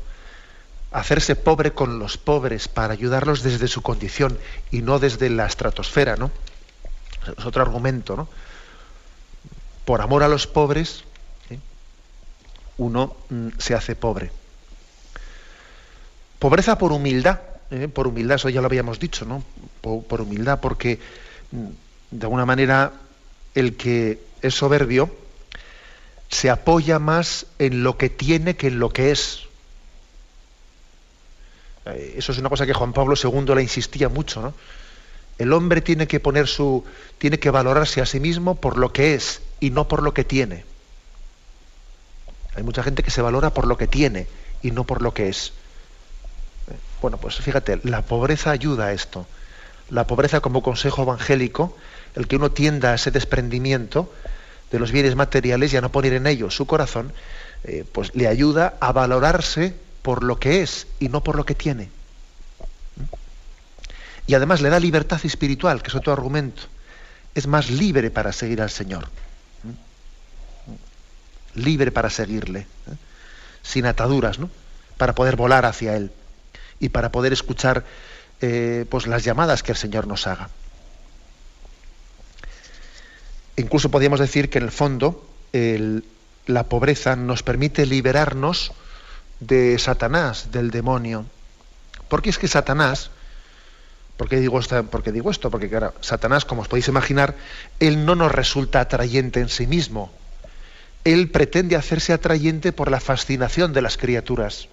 Hacerse 0.93 1.37
pobre 1.37 1.73
con 1.73 1.99
los 1.99 2.19
pobres 2.19 2.69
para 2.69 2.93
ayudarlos 2.93 3.43
desde 3.43 3.69
su 3.69 3.83
condición 3.83 4.39
y 4.71 4.83
no 4.83 4.99
desde 4.99 5.31
la 5.31 5.47
estratosfera, 5.47 6.17
¿no? 6.17 6.31
Es 7.37 7.45
otro 7.45 7.63
argumento, 7.63 8.17
¿no? 8.17 8.29
Por 9.85 10.01
amor 10.01 10.23
a 10.23 10.29
los 10.29 10.47
pobres, 10.47 11.05
¿eh? 11.51 11.59
uno 12.77 13.17
mm, 13.29 13.49
se 13.59 13.75
hace 13.75 13.97
pobre. 13.97 14.33
Pobreza 16.41 16.79
por 16.79 16.91
humildad, 16.91 17.39
¿eh? 17.71 17.87
por 17.87 18.07
humildad, 18.07 18.37
eso 18.37 18.49
ya 18.49 18.63
lo 18.63 18.67
habíamos 18.67 18.99
dicho, 18.99 19.27
¿no? 19.27 19.45
Por, 19.83 20.23
humildad, 20.23 20.59
porque 20.59 20.99
mm, 21.53 21.67
de 22.13 22.27
alguna 22.27 22.47
manera 22.47 22.93
el 23.55 23.77
que 23.77 24.19
es 24.41 24.55
soberbio 24.55 25.15
se 26.31 26.49
apoya 26.49 26.99
más 26.99 27.45
en 27.59 27.83
lo 27.83 27.99
que 27.99 28.09
tiene 28.09 28.57
que 28.57 28.69
en 28.69 28.79
lo 28.79 28.89
que 28.89 29.11
es. 29.11 29.43
Eh, 31.85 32.15
eso 32.17 32.33
es 32.33 32.39
una 32.39 32.49
cosa 32.49 32.65
que 32.65 32.73
Juan 32.73 32.95
Pablo 32.95 33.17
II 33.23 33.55
le 33.55 33.63
insistía 33.63 34.09
mucho, 34.09 34.41
¿no? 34.41 34.55
El 35.37 35.53
hombre 35.53 35.83
tiene 35.83 36.07
que 36.07 36.21
poner 36.21 36.47
su, 36.47 36.87
tiene 37.19 37.39
que 37.39 37.51
valorarse 37.51 38.01
a 38.01 38.07
sí 38.07 38.19
mismo 38.19 38.55
por 38.55 38.79
lo 38.79 38.95
que 38.95 39.13
es 39.13 39.43
y 39.61 39.69
no 39.69 39.89
por 39.89 40.03
lo 40.03 40.15
que 40.15 40.25
tiene. 40.25 40.65
Hay 42.55 42.63
mucha 42.63 42.83
gente 42.83 43.03
que 43.03 43.11
se 43.11 43.21
valora 43.21 43.53
por 43.53 43.67
lo 43.67 43.77
que 43.77 43.87
tiene 43.87 44.27
y 44.63 44.71
no 44.71 44.85
por 44.85 45.03
lo 45.03 45.13
que 45.13 45.29
es. 45.29 45.53
Bueno, 47.01 47.17
pues 47.17 47.37
fíjate, 47.37 47.81
la 47.85 48.03
pobreza 48.03 48.51
ayuda 48.51 48.87
a 48.87 48.93
esto. 48.93 49.27
La 49.89 50.07
pobreza 50.07 50.41
como 50.41 50.63
consejo 50.63 51.03
evangélico, 51.03 51.77
el 52.15 52.29
que 52.29 52.37
uno 52.37 52.51
tienda 52.51 52.93
a 52.93 52.95
ese 52.95 53.11
desprendimiento 53.11 54.13
de 54.71 54.79
los 54.79 54.93
bienes 54.93 55.17
materiales 55.17 55.73
y 55.73 55.77
a 55.77 55.81
no 55.81 55.91
poner 55.91 56.13
en 56.13 56.27
ellos 56.27 56.55
su 56.55 56.67
corazón, 56.67 57.13
eh, 57.65 57.85
pues 57.91 58.15
le 58.15 58.29
ayuda 58.29 58.75
a 58.81 58.93
valorarse 58.93 59.75
por 60.03 60.23
lo 60.23 60.39
que 60.39 60.63
es 60.63 60.87
y 60.99 61.09
no 61.09 61.23
por 61.23 61.37
lo 61.37 61.45
que 61.45 61.55
tiene. 61.55 61.91
Y 64.27 64.35
además 64.35 64.61
le 64.61 64.69
da 64.69 64.79
libertad 64.79 65.21
espiritual, 65.25 65.83
que 65.83 65.89
es 65.89 65.95
otro 65.95 66.13
argumento. 66.13 66.63
Es 67.35 67.47
más 67.47 67.71
libre 67.71 68.11
para 68.11 68.33
seguir 68.33 68.63
al 68.63 68.71
Señor. 68.71 69.09
Libre 71.55 71.91
para 71.91 72.11
seguirle. 72.11 72.61
¿eh? 72.61 72.95
Sin 73.63 73.87
ataduras, 73.87 74.39
¿no? 74.39 74.51
Para 74.97 75.15
poder 75.15 75.35
volar 75.35 75.65
hacia 75.65 75.97
Él 75.97 76.13
y 76.81 76.89
para 76.89 77.13
poder 77.13 77.33
escuchar 77.33 77.85
eh, 78.41 78.87
pues 78.91 79.07
las 79.07 79.23
llamadas 79.23 79.63
que 79.63 79.73
el 79.73 79.79
Señor 79.79 80.07
nos 80.07 80.27
haga. 80.27 80.51
Incluso 83.57 83.91
podríamos 83.91 84.19
decir 84.19 84.51
que 84.51 84.59
en 84.59 84.65
el 84.65 84.71
fondo 84.71 85.27
la 86.47 86.65
pobreza 86.65 87.17
nos 87.17 87.43
permite 87.43 87.85
liberarnos 87.85 88.73
de 89.41 89.79
Satanás, 89.79 90.51
del 90.51 90.71
demonio. 90.71 91.27
Porque 92.09 92.31
es 92.31 92.39
que 92.39 92.49
Satanás 92.49 93.11
¿Por 94.21 94.29
qué 94.29 94.37
digo, 94.37 94.61
porque 94.91 95.13
digo 95.13 95.31
esto? 95.31 95.51
Porque 95.51 95.71
claro, 95.71 95.95
Satanás, 96.03 96.45
como 96.45 96.61
os 96.61 96.69
podéis 96.69 96.89
imaginar, 96.89 97.37
él 97.79 98.05
no 98.05 98.15
nos 98.15 98.31
resulta 98.31 98.81
atrayente 98.81 99.41
en 99.41 99.49
sí 99.49 99.67
mismo. 99.67 100.13
Él 101.05 101.31
pretende 101.31 101.75
hacerse 101.75 102.13
atrayente 102.13 102.73
por 102.73 102.91
la 102.91 103.01
fascinación 103.01 103.73
de 103.73 103.81
las 103.81 103.97
criaturas. 103.97 104.69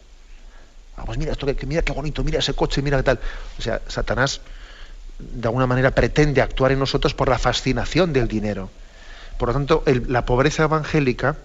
Ah, 0.97 1.05
mira 1.17 1.31
esto, 1.31 1.45
que, 1.55 1.65
mira 1.65 1.83
qué 1.83 1.93
bonito, 1.93 2.23
mira 2.23 2.39
ese 2.39 2.53
coche, 2.53 2.81
mira 2.81 2.97
qué 2.97 3.03
tal. 3.03 3.19
O 3.57 3.61
sea, 3.61 3.81
Satanás 3.87 4.41
de 5.19 5.47
alguna 5.47 5.67
manera 5.67 5.91
pretende 5.91 6.41
actuar 6.41 6.71
en 6.71 6.79
nosotros 6.79 7.13
por 7.13 7.29
la 7.29 7.39
fascinación 7.39 8.13
del 8.13 8.27
dinero. 8.27 8.69
Por 9.37 9.49
lo 9.49 9.53
tanto, 9.53 9.83
la 9.85 10.25
pobreza 10.25 10.63
evangélica, 10.63 11.37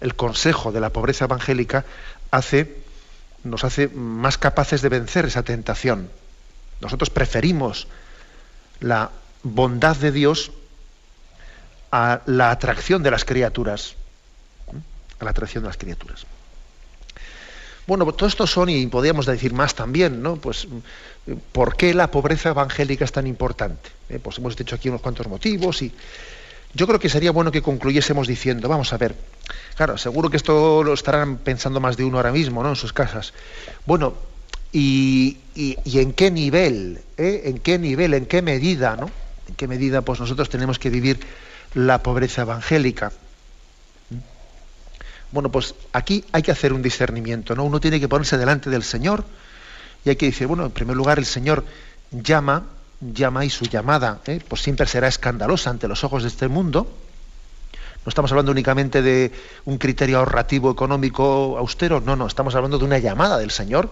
el 0.00 0.14
consejo 0.14 0.72
de 0.72 0.80
la 0.80 0.90
pobreza 0.90 1.26
evangélica, 1.26 1.84
hace, 2.30 2.82
nos 3.44 3.64
hace 3.64 3.88
más 3.88 4.38
capaces 4.38 4.80
de 4.80 4.88
vencer 4.88 5.26
esa 5.26 5.42
tentación. 5.42 6.10
Nosotros 6.80 7.10
preferimos 7.10 7.86
la 8.80 9.10
bondad 9.42 9.96
de 9.96 10.12
Dios 10.12 10.52
a 11.92 12.20
la 12.26 12.50
atracción 12.50 13.02
de 13.02 13.10
las 13.10 13.24
criaturas. 13.24 13.96
A 15.18 15.24
la 15.24 15.30
atracción 15.30 15.62
de 15.62 15.68
las 15.68 15.76
criaturas. 15.76 16.24
Bueno, 17.86 18.04
pues 18.04 18.16
todo 18.16 18.28
esto 18.28 18.46
son, 18.46 18.68
y 18.68 18.86
podríamos 18.86 19.26
decir 19.26 19.52
más 19.52 19.74
también, 19.74 20.22
¿no? 20.22 20.36
Pues, 20.36 20.68
¿por 21.52 21.76
qué 21.76 21.94
la 21.94 22.10
pobreza 22.10 22.50
evangélica 22.50 23.04
es 23.04 23.12
tan 23.12 23.26
importante? 23.26 23.90
Eh, 24.08 24.18
pues 24.22 24.38
hemos 24.38 24.56
dicho 24.56 24.76
aquí 24.76 24.88
unos 24.88 25.00
cuantos 25.00 25.26
motivos 25.26 25.82
y 25.82 25.92
yo 26.74 26.86
creo 26.86 27.00
que 27.00 27.08
sería 27.08 27.32
bueno 27.32 27.50
que 27.50 27.62
concluyésemos 27.62 28.28
diciendo, 28.28 28.68
vamos 28.68 28.92
a 28.92 28.98
ver, 28.98 29.16
claro, 29.74 29.98
seguro 29.98 30.30
que 30.30 30.36
esto 30.36 30.84
lo 30.84 30.92
estarán 30.92 31.38
pensando 31.38 31.80
más 31.80 31.96
de 31.96 32.04
uno 32.04 32.18
ahora 32.18 32.32
mismo, 32.32 32.62
¿no? 32.62 32.70
En 32.70 32.76
sus 32.76 32.92
casas. 32.92 33.32
Bueno, 33.86 34.14
¿y, 34.72 35.38
en 35.56 36.12
qué 36.12 36.30
nivel? 36.30 37.00
Eh? 37.16 37.42
¿En 37.46 37.58
qué 37.58 37.78
nivel? 37.78 38.14
¿En 38.14 38.26
qué 38.26 38.40
medida, 38.40 38.96
¿no? 38.96 39.10
¿En 39.48 39.54
qué 39.56 39.66
medida 39.66 40.02
pues 40.02 40.20
nosotros 40.20 40.48
tenemos 40.48 40.78
que 40.78 40.90
vivir 40.90 41.18
la 41.74 42.02
pobreza 42.02 42.42
evangélica? 42.42 43.12
Bueno, 45.32 45.50
pues 45.50 45.74
aquí 45.92 46.24
hay 46.32 46.42
que 46.42 46.50
hacer 46.50 46.72
un 46.72 46.82
discernimiento, 46.82 47.54
¿no? 47.54 47.64
Uno 47.64 47.80
tiene 47.80 48.00
que 48.00 48.08
ponerse 48.08 48.36
delante 48.36 48.68
del 48.70 48.82
Señor 48.82 49.24
y 50.04 50.10
hay 50.10 50.16
que 50.16 50.26
decir, 50.26 50.46
bueno, 50.46 50.64
en 50.64 50.72
primer 50.72 50.96
lugar 50.96 51.18
el 51.18 51.26
Señor 51.26 51.64
llama, 52.10 52.64
llama 53.00 53.44
y 53.44 53.50
su 53.50 53.66
llamada, 53.66 54.20
¿eh? 54.26 54.40
pues 54.46 54.62
siempre 54.62 54.86
será 54.86 55.08
escandalosa 55.08 55.70
ante 55.70 55.86
los 55.88 56.02
ojos 56.04 56.22
de 56.22 56.28
este 56.28 56.48
mundo. 56.48 56.92
No 58.04 58.08
estamos 58.08 58.32
hablando 58.32 58.50
únicamente 58.50 59.02
de 59.02 59.30
un 59.66 59.78
criterio 59.78 60.18
ahorrativo 60.18 60.70
económico 60.70 61.56
austero, 61.58 62.00
no, 62.00 62.16
no, 62.16 62.26
estamos 62.26 62.54
hablando 62.54 62.78
de 62.78 62.84
una 62.86 62.98
llamada 62.98 63.38
del 63.38 63.50
Señor 63.50 63.90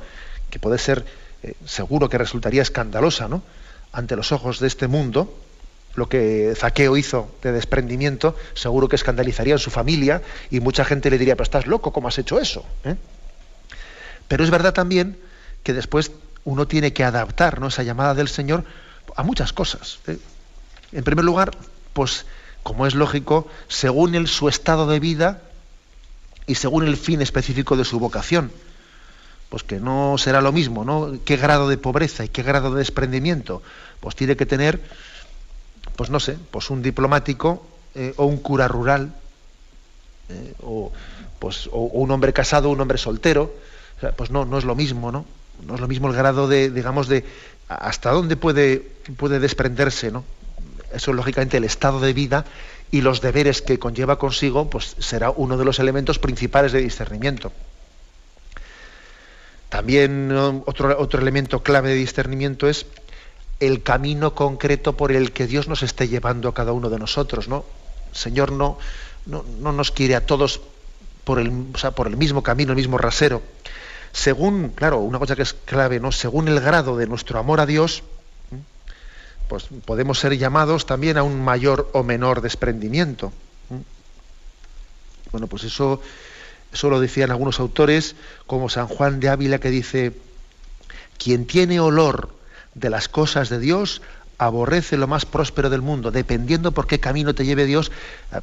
que 0.51 0.59
puede 0.59 0.79
ser, 0.79 1.05
eh, 1.43 1.55
seguro 1.67 2.09
que 2.09 2.19
resultaría 2.19 2.63
escandalosa, 2.63 3.29
¿no? 3.29 3.43
Ante 3.93 4.17
los 4.17 4.33
ojos 4.33 4.61
de 4.61 4.67
este 4.67 4.89
mundo, 4.89 5.39
lo 5.95 6.09
que 6.09 6.55
Zaqueo 6.57 6.97
hizo 6.97 7.31
de 7.43 7.53
desprendimiento, 7.53 8.37
seguro 8.55 8.89
que 8.89 8.97
escandalizaría 8.97 9.57
a 9.57 9.59
su 9.59 9.71
familia 9.71 10.23
y 10.51 10.61
mucha 10.61 10.85
gente 10.85 11.11
le 11.11 11.19
diría, 11.19 11.35
pero 11.35 11.45
estás 11.45 11.67
loco, 11.67 11.93
¿cómo 11.93 12.09
has 12.09 12.19
hecho 12.19 12.39
eso? 12.39 12.65
¿eh? 12.85 12.97
Pero 14.29 14.45
es 14.45 14.51
verdad 14.51 14.75
también 14.75 15.19
que 15.63 15.73
después 15.73 16.13
uno 16.45 16.69
tiene 16.69 16.93
que 16.93 17.05
adaptar 17.05 17.61
esa 17.67 17.83
llamada 17.83 18.15
del 18.15 18.29
Señor 18.29 18.65
a 19.17 19.23
muchas 19.23 19.53
cosas. 19.53 19.99
¿eh? 20.07 20.19
En 20.93 21.05
primer 21.05 21.25
lugar, 21.25 21.51
pues 21.93 22.27
como 22.63 22.87
es 22.87 22.95
lógico, 22.95 23.49
según 23.69 24.15
el, 24.15 24.29
su 24.29 24.49
estado 24.49 24.87
de 24.87 25.01
vida 25.01 25.43
y 26.47 26.55
según 26.57 26.87
el 26.87 26.97
fin 26.97 27.23
específico 27.23 27.77
de 27.77 27.85
su 27.85 27.99
vocación. 27.99 28.53
Pues 29.49 29.63
que 29.63 29.81
no 29.81 30.19
será 30.19 30.43
lo 30.43 30.53
mismo, 30.53 30.85
¿no? 30.85 31.19
¿Qué 31.25 31.39
grado 31.39 31.69
de 31.69 31.79
pobreza 31.79 32.25
y 32.25 32.29
qué 32.29 32.43
grado 32.43 32.73
de 32.73 32.81
desprendimiento? 32.81 33.63
Pues 34.01 34.15
tiene 34.15 34.37
que 34.37 34.45
tener 34.45 34.81
pues 35.99 36.11
no 36.11 36.21
sé, 36.21 36.39
pues 36.53 36.71
un 36.71 36.81
diplomático 36.81 37.67
eh, 37.97 38.15
o 38.19 38.27
un 38.27 38.37
cura 38.37 38.69
rural, 38.69 39.13
eh, 40.29 40.55
o, 40.63 40.93
pues, 41.41 41.69
un 41.73 42.09
hombre 42.13 42.33
casado, 42.33 42.71
un 42.71 42.81
hombre 42.81 42.99
soltero, 42.99 43.53
pues 44.15 44.31
no, 44.31 44.45
no 44.45 44.59
es 44.59 44.65
lo 44.65 44.77
mismo, 44.77 45.11
¿no? 45.11 45.27
No 45.67 45.75
es 45.75 45.81
lo 45.81 45.89
mismo 45.89 46.07
el 46.07 46.15
grado 46.15 46.47
de, 46.47 46.71
digamos, 46.71 47.09
de 47.09 47.25
hasta 47.67 48.13
dónde 48.13 48.37
puede, 48.37 48.79
puede 49.17 49.41
desprenderse, 49.41 50.13
¿no? 50.13 50.23
Eso, 50.95 51.13
lógicamente, 51.13 51.57
el 51.57 51.65
estado 51.65 51.99
de 51.99 52.13
vida 52.13 52.45
y 52.93 53.01
los 53.01 53.21
deberes 53.21 53.61
que 53.61 53.81
conlleva 53.81 54.21
consigo, 54.21 54.71
pues 54.71 54.95
será 55.01 55.31
uno 55.31 55.57
de 55.57 55.65
los 55.65 55.81
elementos 55.81 56.21
principales 56.21 56.71
de 56.71 56.81
discernimiento. 56.81 57.51
También 59.69 60.31
otro, 60.65 60.97
otro 60.97 61.21
elemento 61.21 61.65
clave 61.65 61.89
de 61.89 61.97
discernimiento 61.97 62.69
es 62.69 62.87
el 63.61 63.83
camino 63.83 64.35
concreto 64.35 64.97
por 64.97 65.13
el 65.13 65.33
que 65.33 65.47
Dios 65.47 65.69
nos 65.69 65.83
esté 65.83 66.09
llevando 66.09 66.49
a 66.49 66.55
cada 66.55 66.73
uno 66.73 66.91
de 66.91 66.99
nosotros, 66.99 67.49
¿no? 67.49 67.65
Señor 68.13 68.53
no, 68.53 68.79
no, 69.27 69.73
nos 69.73 69.91
quiere 69.91 70.15
a 70.15 70.25
todos 70.25 70.61
por 71.25 71.39
el, 71.39 71.51
por 71.95 72.07
el 72.07 72.17
mismo 72.17 72.43
camino, 72.43 72.73
el 72.73 72.77
mismo 72.77 72.99
rasero. 72.99 73.43
Según, 74.13 74.71
claro, 74.71 74.99
una 75.01 75.19
cosa 75.19 75.37
que 75.37 75.43
es 75.43 75.53
clave, 75.53 76.01
¿no? 76.01 76.13
Según 76.13 76.49
el 76.49 76.61
grado 76.61 76.97
de 76.97 77.07
nuestro 77.07 77.39
amor 77.39 77.61
a 77.61 77.67
Dios, 77.67 78.03
pues 79.49 79.67
podemos 79.85 80.19
ser 80.19 80.37
llamados 80.37 80.87
también 80.87 81.19
a 81.19 81.23
un 81.23 81.43
mayor 81.43 81.91
o 81.93 82.03
menor 82.03 82.41
desprendimiento. 82.41 83.33
Bueno, 85.31 85.47
pues 85.47 85.65
eso, 85.65 86.01
eso 86.73 86.89
lo 86.89 87.01
decían 87.01 87.31
algunos 87.31 87.61
autores, 87.61 88.15
como 88.47 88.69
San 88.69 88.87
Juan 88.87 89.21
de 89.21 89.29
Ávila, 89.29 89.59
que 89.59 89.71
dice, 89.71 90.13
quien 91.19 91.47
tiene 91.47 91.81
olor 91.81 92.38
de 92.79 92.91
las 92.91 93.09
cosas 93.09 93.49
de 93.49 93.59
Dios, 93.59 94.03
aborrece 94.39 94.97
lo 94.97 95.07
más 95.07 95.27
próspero 95.27 95.69
del 95.69 95.83
mundo, 95.83 96.11
dependiendo 96.11 96.73
por 96.73 96.87
qué 96.87 97.01
camino 97.01 97.35
te 97.35 97.45
lleve 97.45 97.67
Dios, 97.67 97.91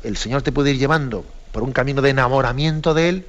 el 0.04 0.18
Señor 0.18 0.42
te 0.42 0.52
puede 0.52 0.72
ir 0.72 0.78
llevando 0.78 1.26
por 1.52 1.64
un 1.64 1.72
camino 1.72 2.02
de 2.02 2.10
enamoramiento 2.10 2.94
de 2.94 3.10
Él, 3.10 3.26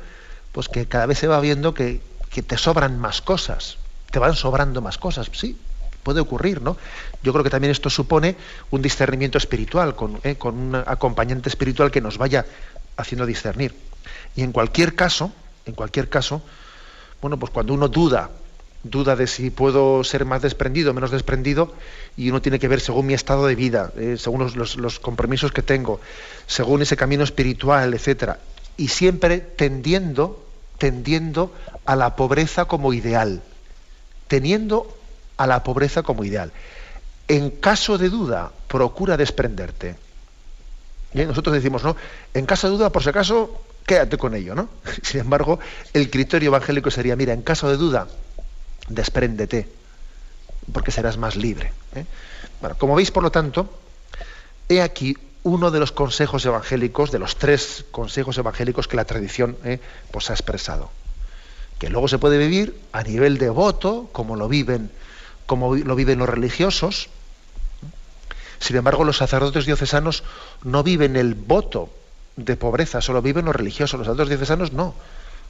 pues 0.53 0.69
que 0.69 0.87
cada 0.87 1.07
vez 1.07 1.19
se 1.19 1.29
va 1.29 1.41
viendo 1.41 1.75
que, 1.75 2.01
te 2.47 2.59
sobran 2.59 2.99
más 2.99 3.23
cosas, 3.23 3.79
te 4.11 4.19
van 4.19 4.35
sobrando 4.35 4.83
más 4.83 4.99
cosas, 4.99 5.31
sí, 5.33 5.57
puede 6.03 6.21
ocurrir, 6.21 6.61
¿no? 6.61 6.77
Yo 7.23 7.33
creo 7.33 7.43
que 7.43 7.49
también 7.49 7.71
esto 7.71 7.89
supone 7.89 8.37
un 8.71 8.83
discernimiento 8.83 9.39
espiritual, 9.39 9.97
con, 9.97 10.21
eh, 10.23 10.35
con 10.35 10.55
un 10.59 10.75
acompañante 10.75 11.49
espiritual 11.49 11.91
que 11.91 12.03
nos 12.03 12.19
vaya 12.19 12.45
haciendo 12.99 13.25
discernir. 13.25 13.75
Y 14.35 14.43
en 14.43 14.53
cualquier 14.53 14.95
caso, 14.95 15.33
en 15.65 15.75
cualquier 15.75 16.11
caso, 16.11 16.43
bueno, 17.23 17.39
pues 17.39 17.51
cuando 17.51 17.73
uno 17.73 17.89
duda 17.89 18.31
duda 18.91 19.17
de 19.17 19.27
si 19.27 19.51
puedo 19.51 20.05
ser 20.05 20.25
más 20.25 20.43
desprendido 20.43 20.95
menos 20.95 21.11
desprendido 21.11 21.73
y 22.17 22.31
uno 22.31 22.41
tiene 22.41 22.59
que 22.59 22.69
ver 22.69 22.81
según 22.81 23.07
mi 23.07 23.15
estado 23.15 23.47
de 23.47 23.55
vida, 23.55 23.93
eh, 23.97 24.17
según 24.19 24.51
los, 24.55 25.01
compromisos 25.01 25.53
que 25.53 25.63
tengo, 25.63 26.01
según 26.47 26.83
ese 26.83 26.97
camino 26.97 27.25
espiritual, 27.25 27.93
etcétera, 27.95 28.39
y 28.77 28.89
siempre 28.89 29.39
tendiendo, 29.41 30.45
tendiendo 30.79 31.53
a 31.85 31.97
la 31.97 32.17
pobreza 32.17 32.65
como 32.65 32.93
ideal, 32.93 33.43
teniendo 34.29 34.97
a 35.37 35.47
la 35.47 35.63
pobreza 35.63 36.03
como 36.03 36.25
ideal. 36.25 36.53
En 37.29 37.51
caso 37.51 37.99
de 37.99 38.09
duda, 38.09 38.53
procura 38.69 39.17
desprenderte. 39.17 39.97
Y 41.13 41.25
nosotros 41.25 41.55
decimos, 41.55 41.83
¿no? 41.83 41.97
En 42.35 42.47
caso 42.47 42.69
de 42.69 42.77
duda, 42.77 42.91
por 42.91 43.03
si 43.03 43.09
acaso, 43.09 43.63
quédate 43.85 44.19
con 44.19 44.35
ello, 44.35 44.55
¿no? 44.55 44.69
Sin 45.03 45.21
embargo, 45.21 45.59
el 45.93 46.11
criterio 46.11 46.49
evangélico 46.49 46.91
sería, 46.91 47.17
mira, 47.17 47.33
en 47.33 47.43
caso 47.43 47.69
de 47.69 47.77
duda, 47.77 48.07
despréndete, 48.89 49.69
porque 50.73 50.91
serás 50.91 51.17
más 51.17 51.37
libre. 51.37 51.73
¿eh? 51.95 52.05
Bueno, 52.61 52.77
como 52.79 52.95
veis, 52.95 53.11
por 53.11 53.23
lo 53.23 53.31
tanto, 53.31 53.69
he 54.69 54.83
aquí 54.83 55.17
uno 55.43 55.71
de 55.71 55.79
los 55.79 55.93
consejos 55.93 56.45
evangélicos, 56.45 57.13
de 57.13 57.19
los 57.19 57.37
tres 57.37 57.85
consejos 57.91 58.37
evangélicos 58.39 58.89
que 58.89 58.97
la 58.97 59.05
tradición 59.05 59.57
¿eh? 59.65 59.81
pues 60.11 60.31
ha 60.31 60.33
expresado. 60.33 60.91
Que 61.79 61.89
luego 61.89 62.09
se 62.09 62.19
puede 62.19 62.39
vivir 62.39 62.81
a 62.93 63.03
nivel 63.03 63.39
de 63.39 63.51
voto, 63.51 64.09
como 64.13 64.35
lo 64.35 64.49
viven, 64.49 64.91
como 65.47 65.77
lo 65.77 65.95
viven 65.95 66.19
los 66.19 66.29
religiosos. 66.29 67.09
Sin 68.59 68.77
embargo, 68.77 69.05
los 69.05 69.19
sacerdotes 69.19 69.67
diocesanos 69.67 70.25
no 70.65 70.83
viven 70.83 71.17
el 71.17 71.35
voto 71.35 71.91
de 72.37 72.57
pobreza, 72.57 73.01
solo 73.01 73.23
viven 73.23 73.45
los 73.45 73.55
religiosos. 73.55 73.99
Los 73.99 74.07
sacerdotes 74.07 74.31
diocesanos 74.31 74.73
no 74.73 74.95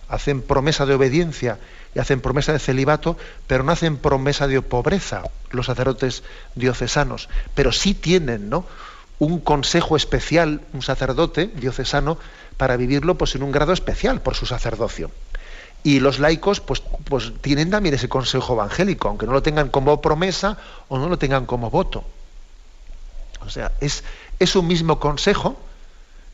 hacen 0.09 0.43
promesa 0.43 0.87
de 0.87 0.95
obediencia 0.95 1.59
y 1.95 1.99
hacen 1.99 2.21
promesa 2.21 2.53
de 2.53 2.59
celibato, 2.59 3.17
pero 3.47 3.65
no 3.65 3.73
hacen 3.73 3.97
promesa 3.97 4.47
de 4.47 4.61
pobreza 4.63 5.23
los 5.51 5.67
sacerdotes 5.67 6.23
diocesanos, 6.55 7.29
pero 7.55 7.73
sí 7.73 7.95
tienen 7.95 8.51
¿no? 8.51 8.67
un 9.19 9.41
consejo 9.41 9.97
especial, 9.97 10.61
un 10.73 10.83
sacerdote 10.83 11.47
diocesano, 11.47 12.19
para 12.57 12.77
vivirlo 12.77 13.17
pues, 13.17 13.35
en 13.35 13.43
un 13.43 13.53
grado 13.53 13.73
especial 13.73 14.21
por 14.21 14.35
su 14.35 14.47
sacerdocio. 14.47 15.11
Y 15.83 16.01
los 16.01 16.19
laicos 16.19 16.61
pues, 16.61 16.83
pues 17.05 17.33
tienen 17.41 17.71
también 17.71 17.95
ese 17.95 18.09
consejo 18.09 18.55
evangélico, 18.55 19.09
aunque 19.09 19.27
no 19.27 19.33
lo 19.33 19.43
tengan 19.43 19.69
como 19.69 20.01
promesa 20.01 20.59
o 20.89 20.99
no 20.99 21.09
lo 21.09 21.19
tengan 21.19 21.47
como 21.47 21.71
voto. 21.71 22.05
O 23.47 23.51
sea, 23.51 23.73
es, 23.81 24.03
es 24.39 24.57
un 24.57 24.67
mismo 24.67 24.99
consejo 24.99 25.57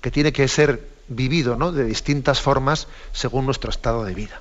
que 0.01 0.11
tiene 0.11 0.33
que 0.33 0.49
ser 0.49 0.89
vivido 1.09 1.57
¿no? 1.57 1.73
de 1.73 1.85
distintas 1.85 2.41
formas 2.41 2.89
según 3.13 3.47
nuestro 3.47 3.71
estado 3.71 4.05
de 4.05 4.15
vida. 4.15 4.41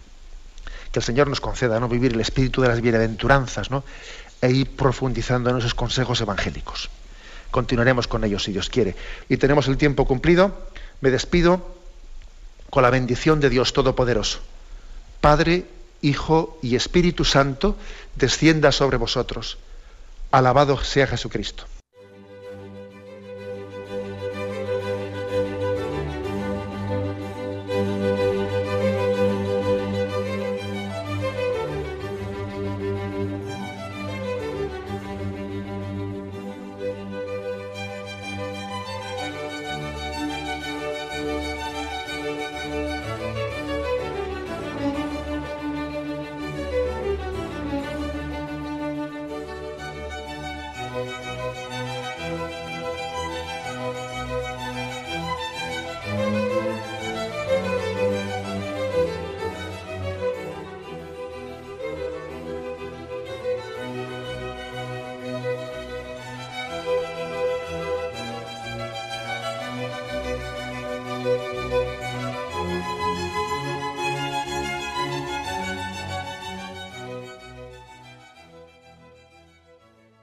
Que 0.92 1.00
el 1.00 1.06
Señor 1.06 1.28
nos 1.28 1.42
conceda 1.42 1.80
¿no? 1.80 1.88
vivir 1.88 2.14
el 2.14 2.22
espíritu 2.22 2.62
de 2.62 2.68
las 2.68 2.82
bienaventuranzas, 2.82 3.72
¿no? 3.72 3.84
e 4.42 4.52
ir 4.52 4.76
profundizando 4.76 5.50
en 5.50 5.58
esos 5.58 5.76
consejos 5.76 6.20
evangélicos. 6.22 6.90
Continuaremos 7.52 8.08
con 8.08 8.24
ellos 8.24 8.44
si 8.44 8.52
Dios 8.52 8.70
quiere. 8.70 8.96
Y 9.30 9.38
tenemos 9.38 9.68
el 9.68 9.78
tiempo 9.78 10.06
cumplido. 10.06 10.68
Me 11.02 11.12
despido 11.12 11.76
con 12.70 12.84
la 12.84 12.90
bendición 12.90 13.40
de 13.40 13.50
Dios 13.50 13.74
Todopoderoso. 13.74 14.40
Padre, 15.20 15.66
Hijo 16.02 16.58
y 16.64 16.76
Espíritu 16.76 17.26
Santo, 17.26 17.76
descienda 18.16 18.72
sobre 18.72 18.98
vosotros. 18.98 19.58
Alabado 20.32 20.82
sea 20.82 21.06
Jesucristo. 21.08 21.66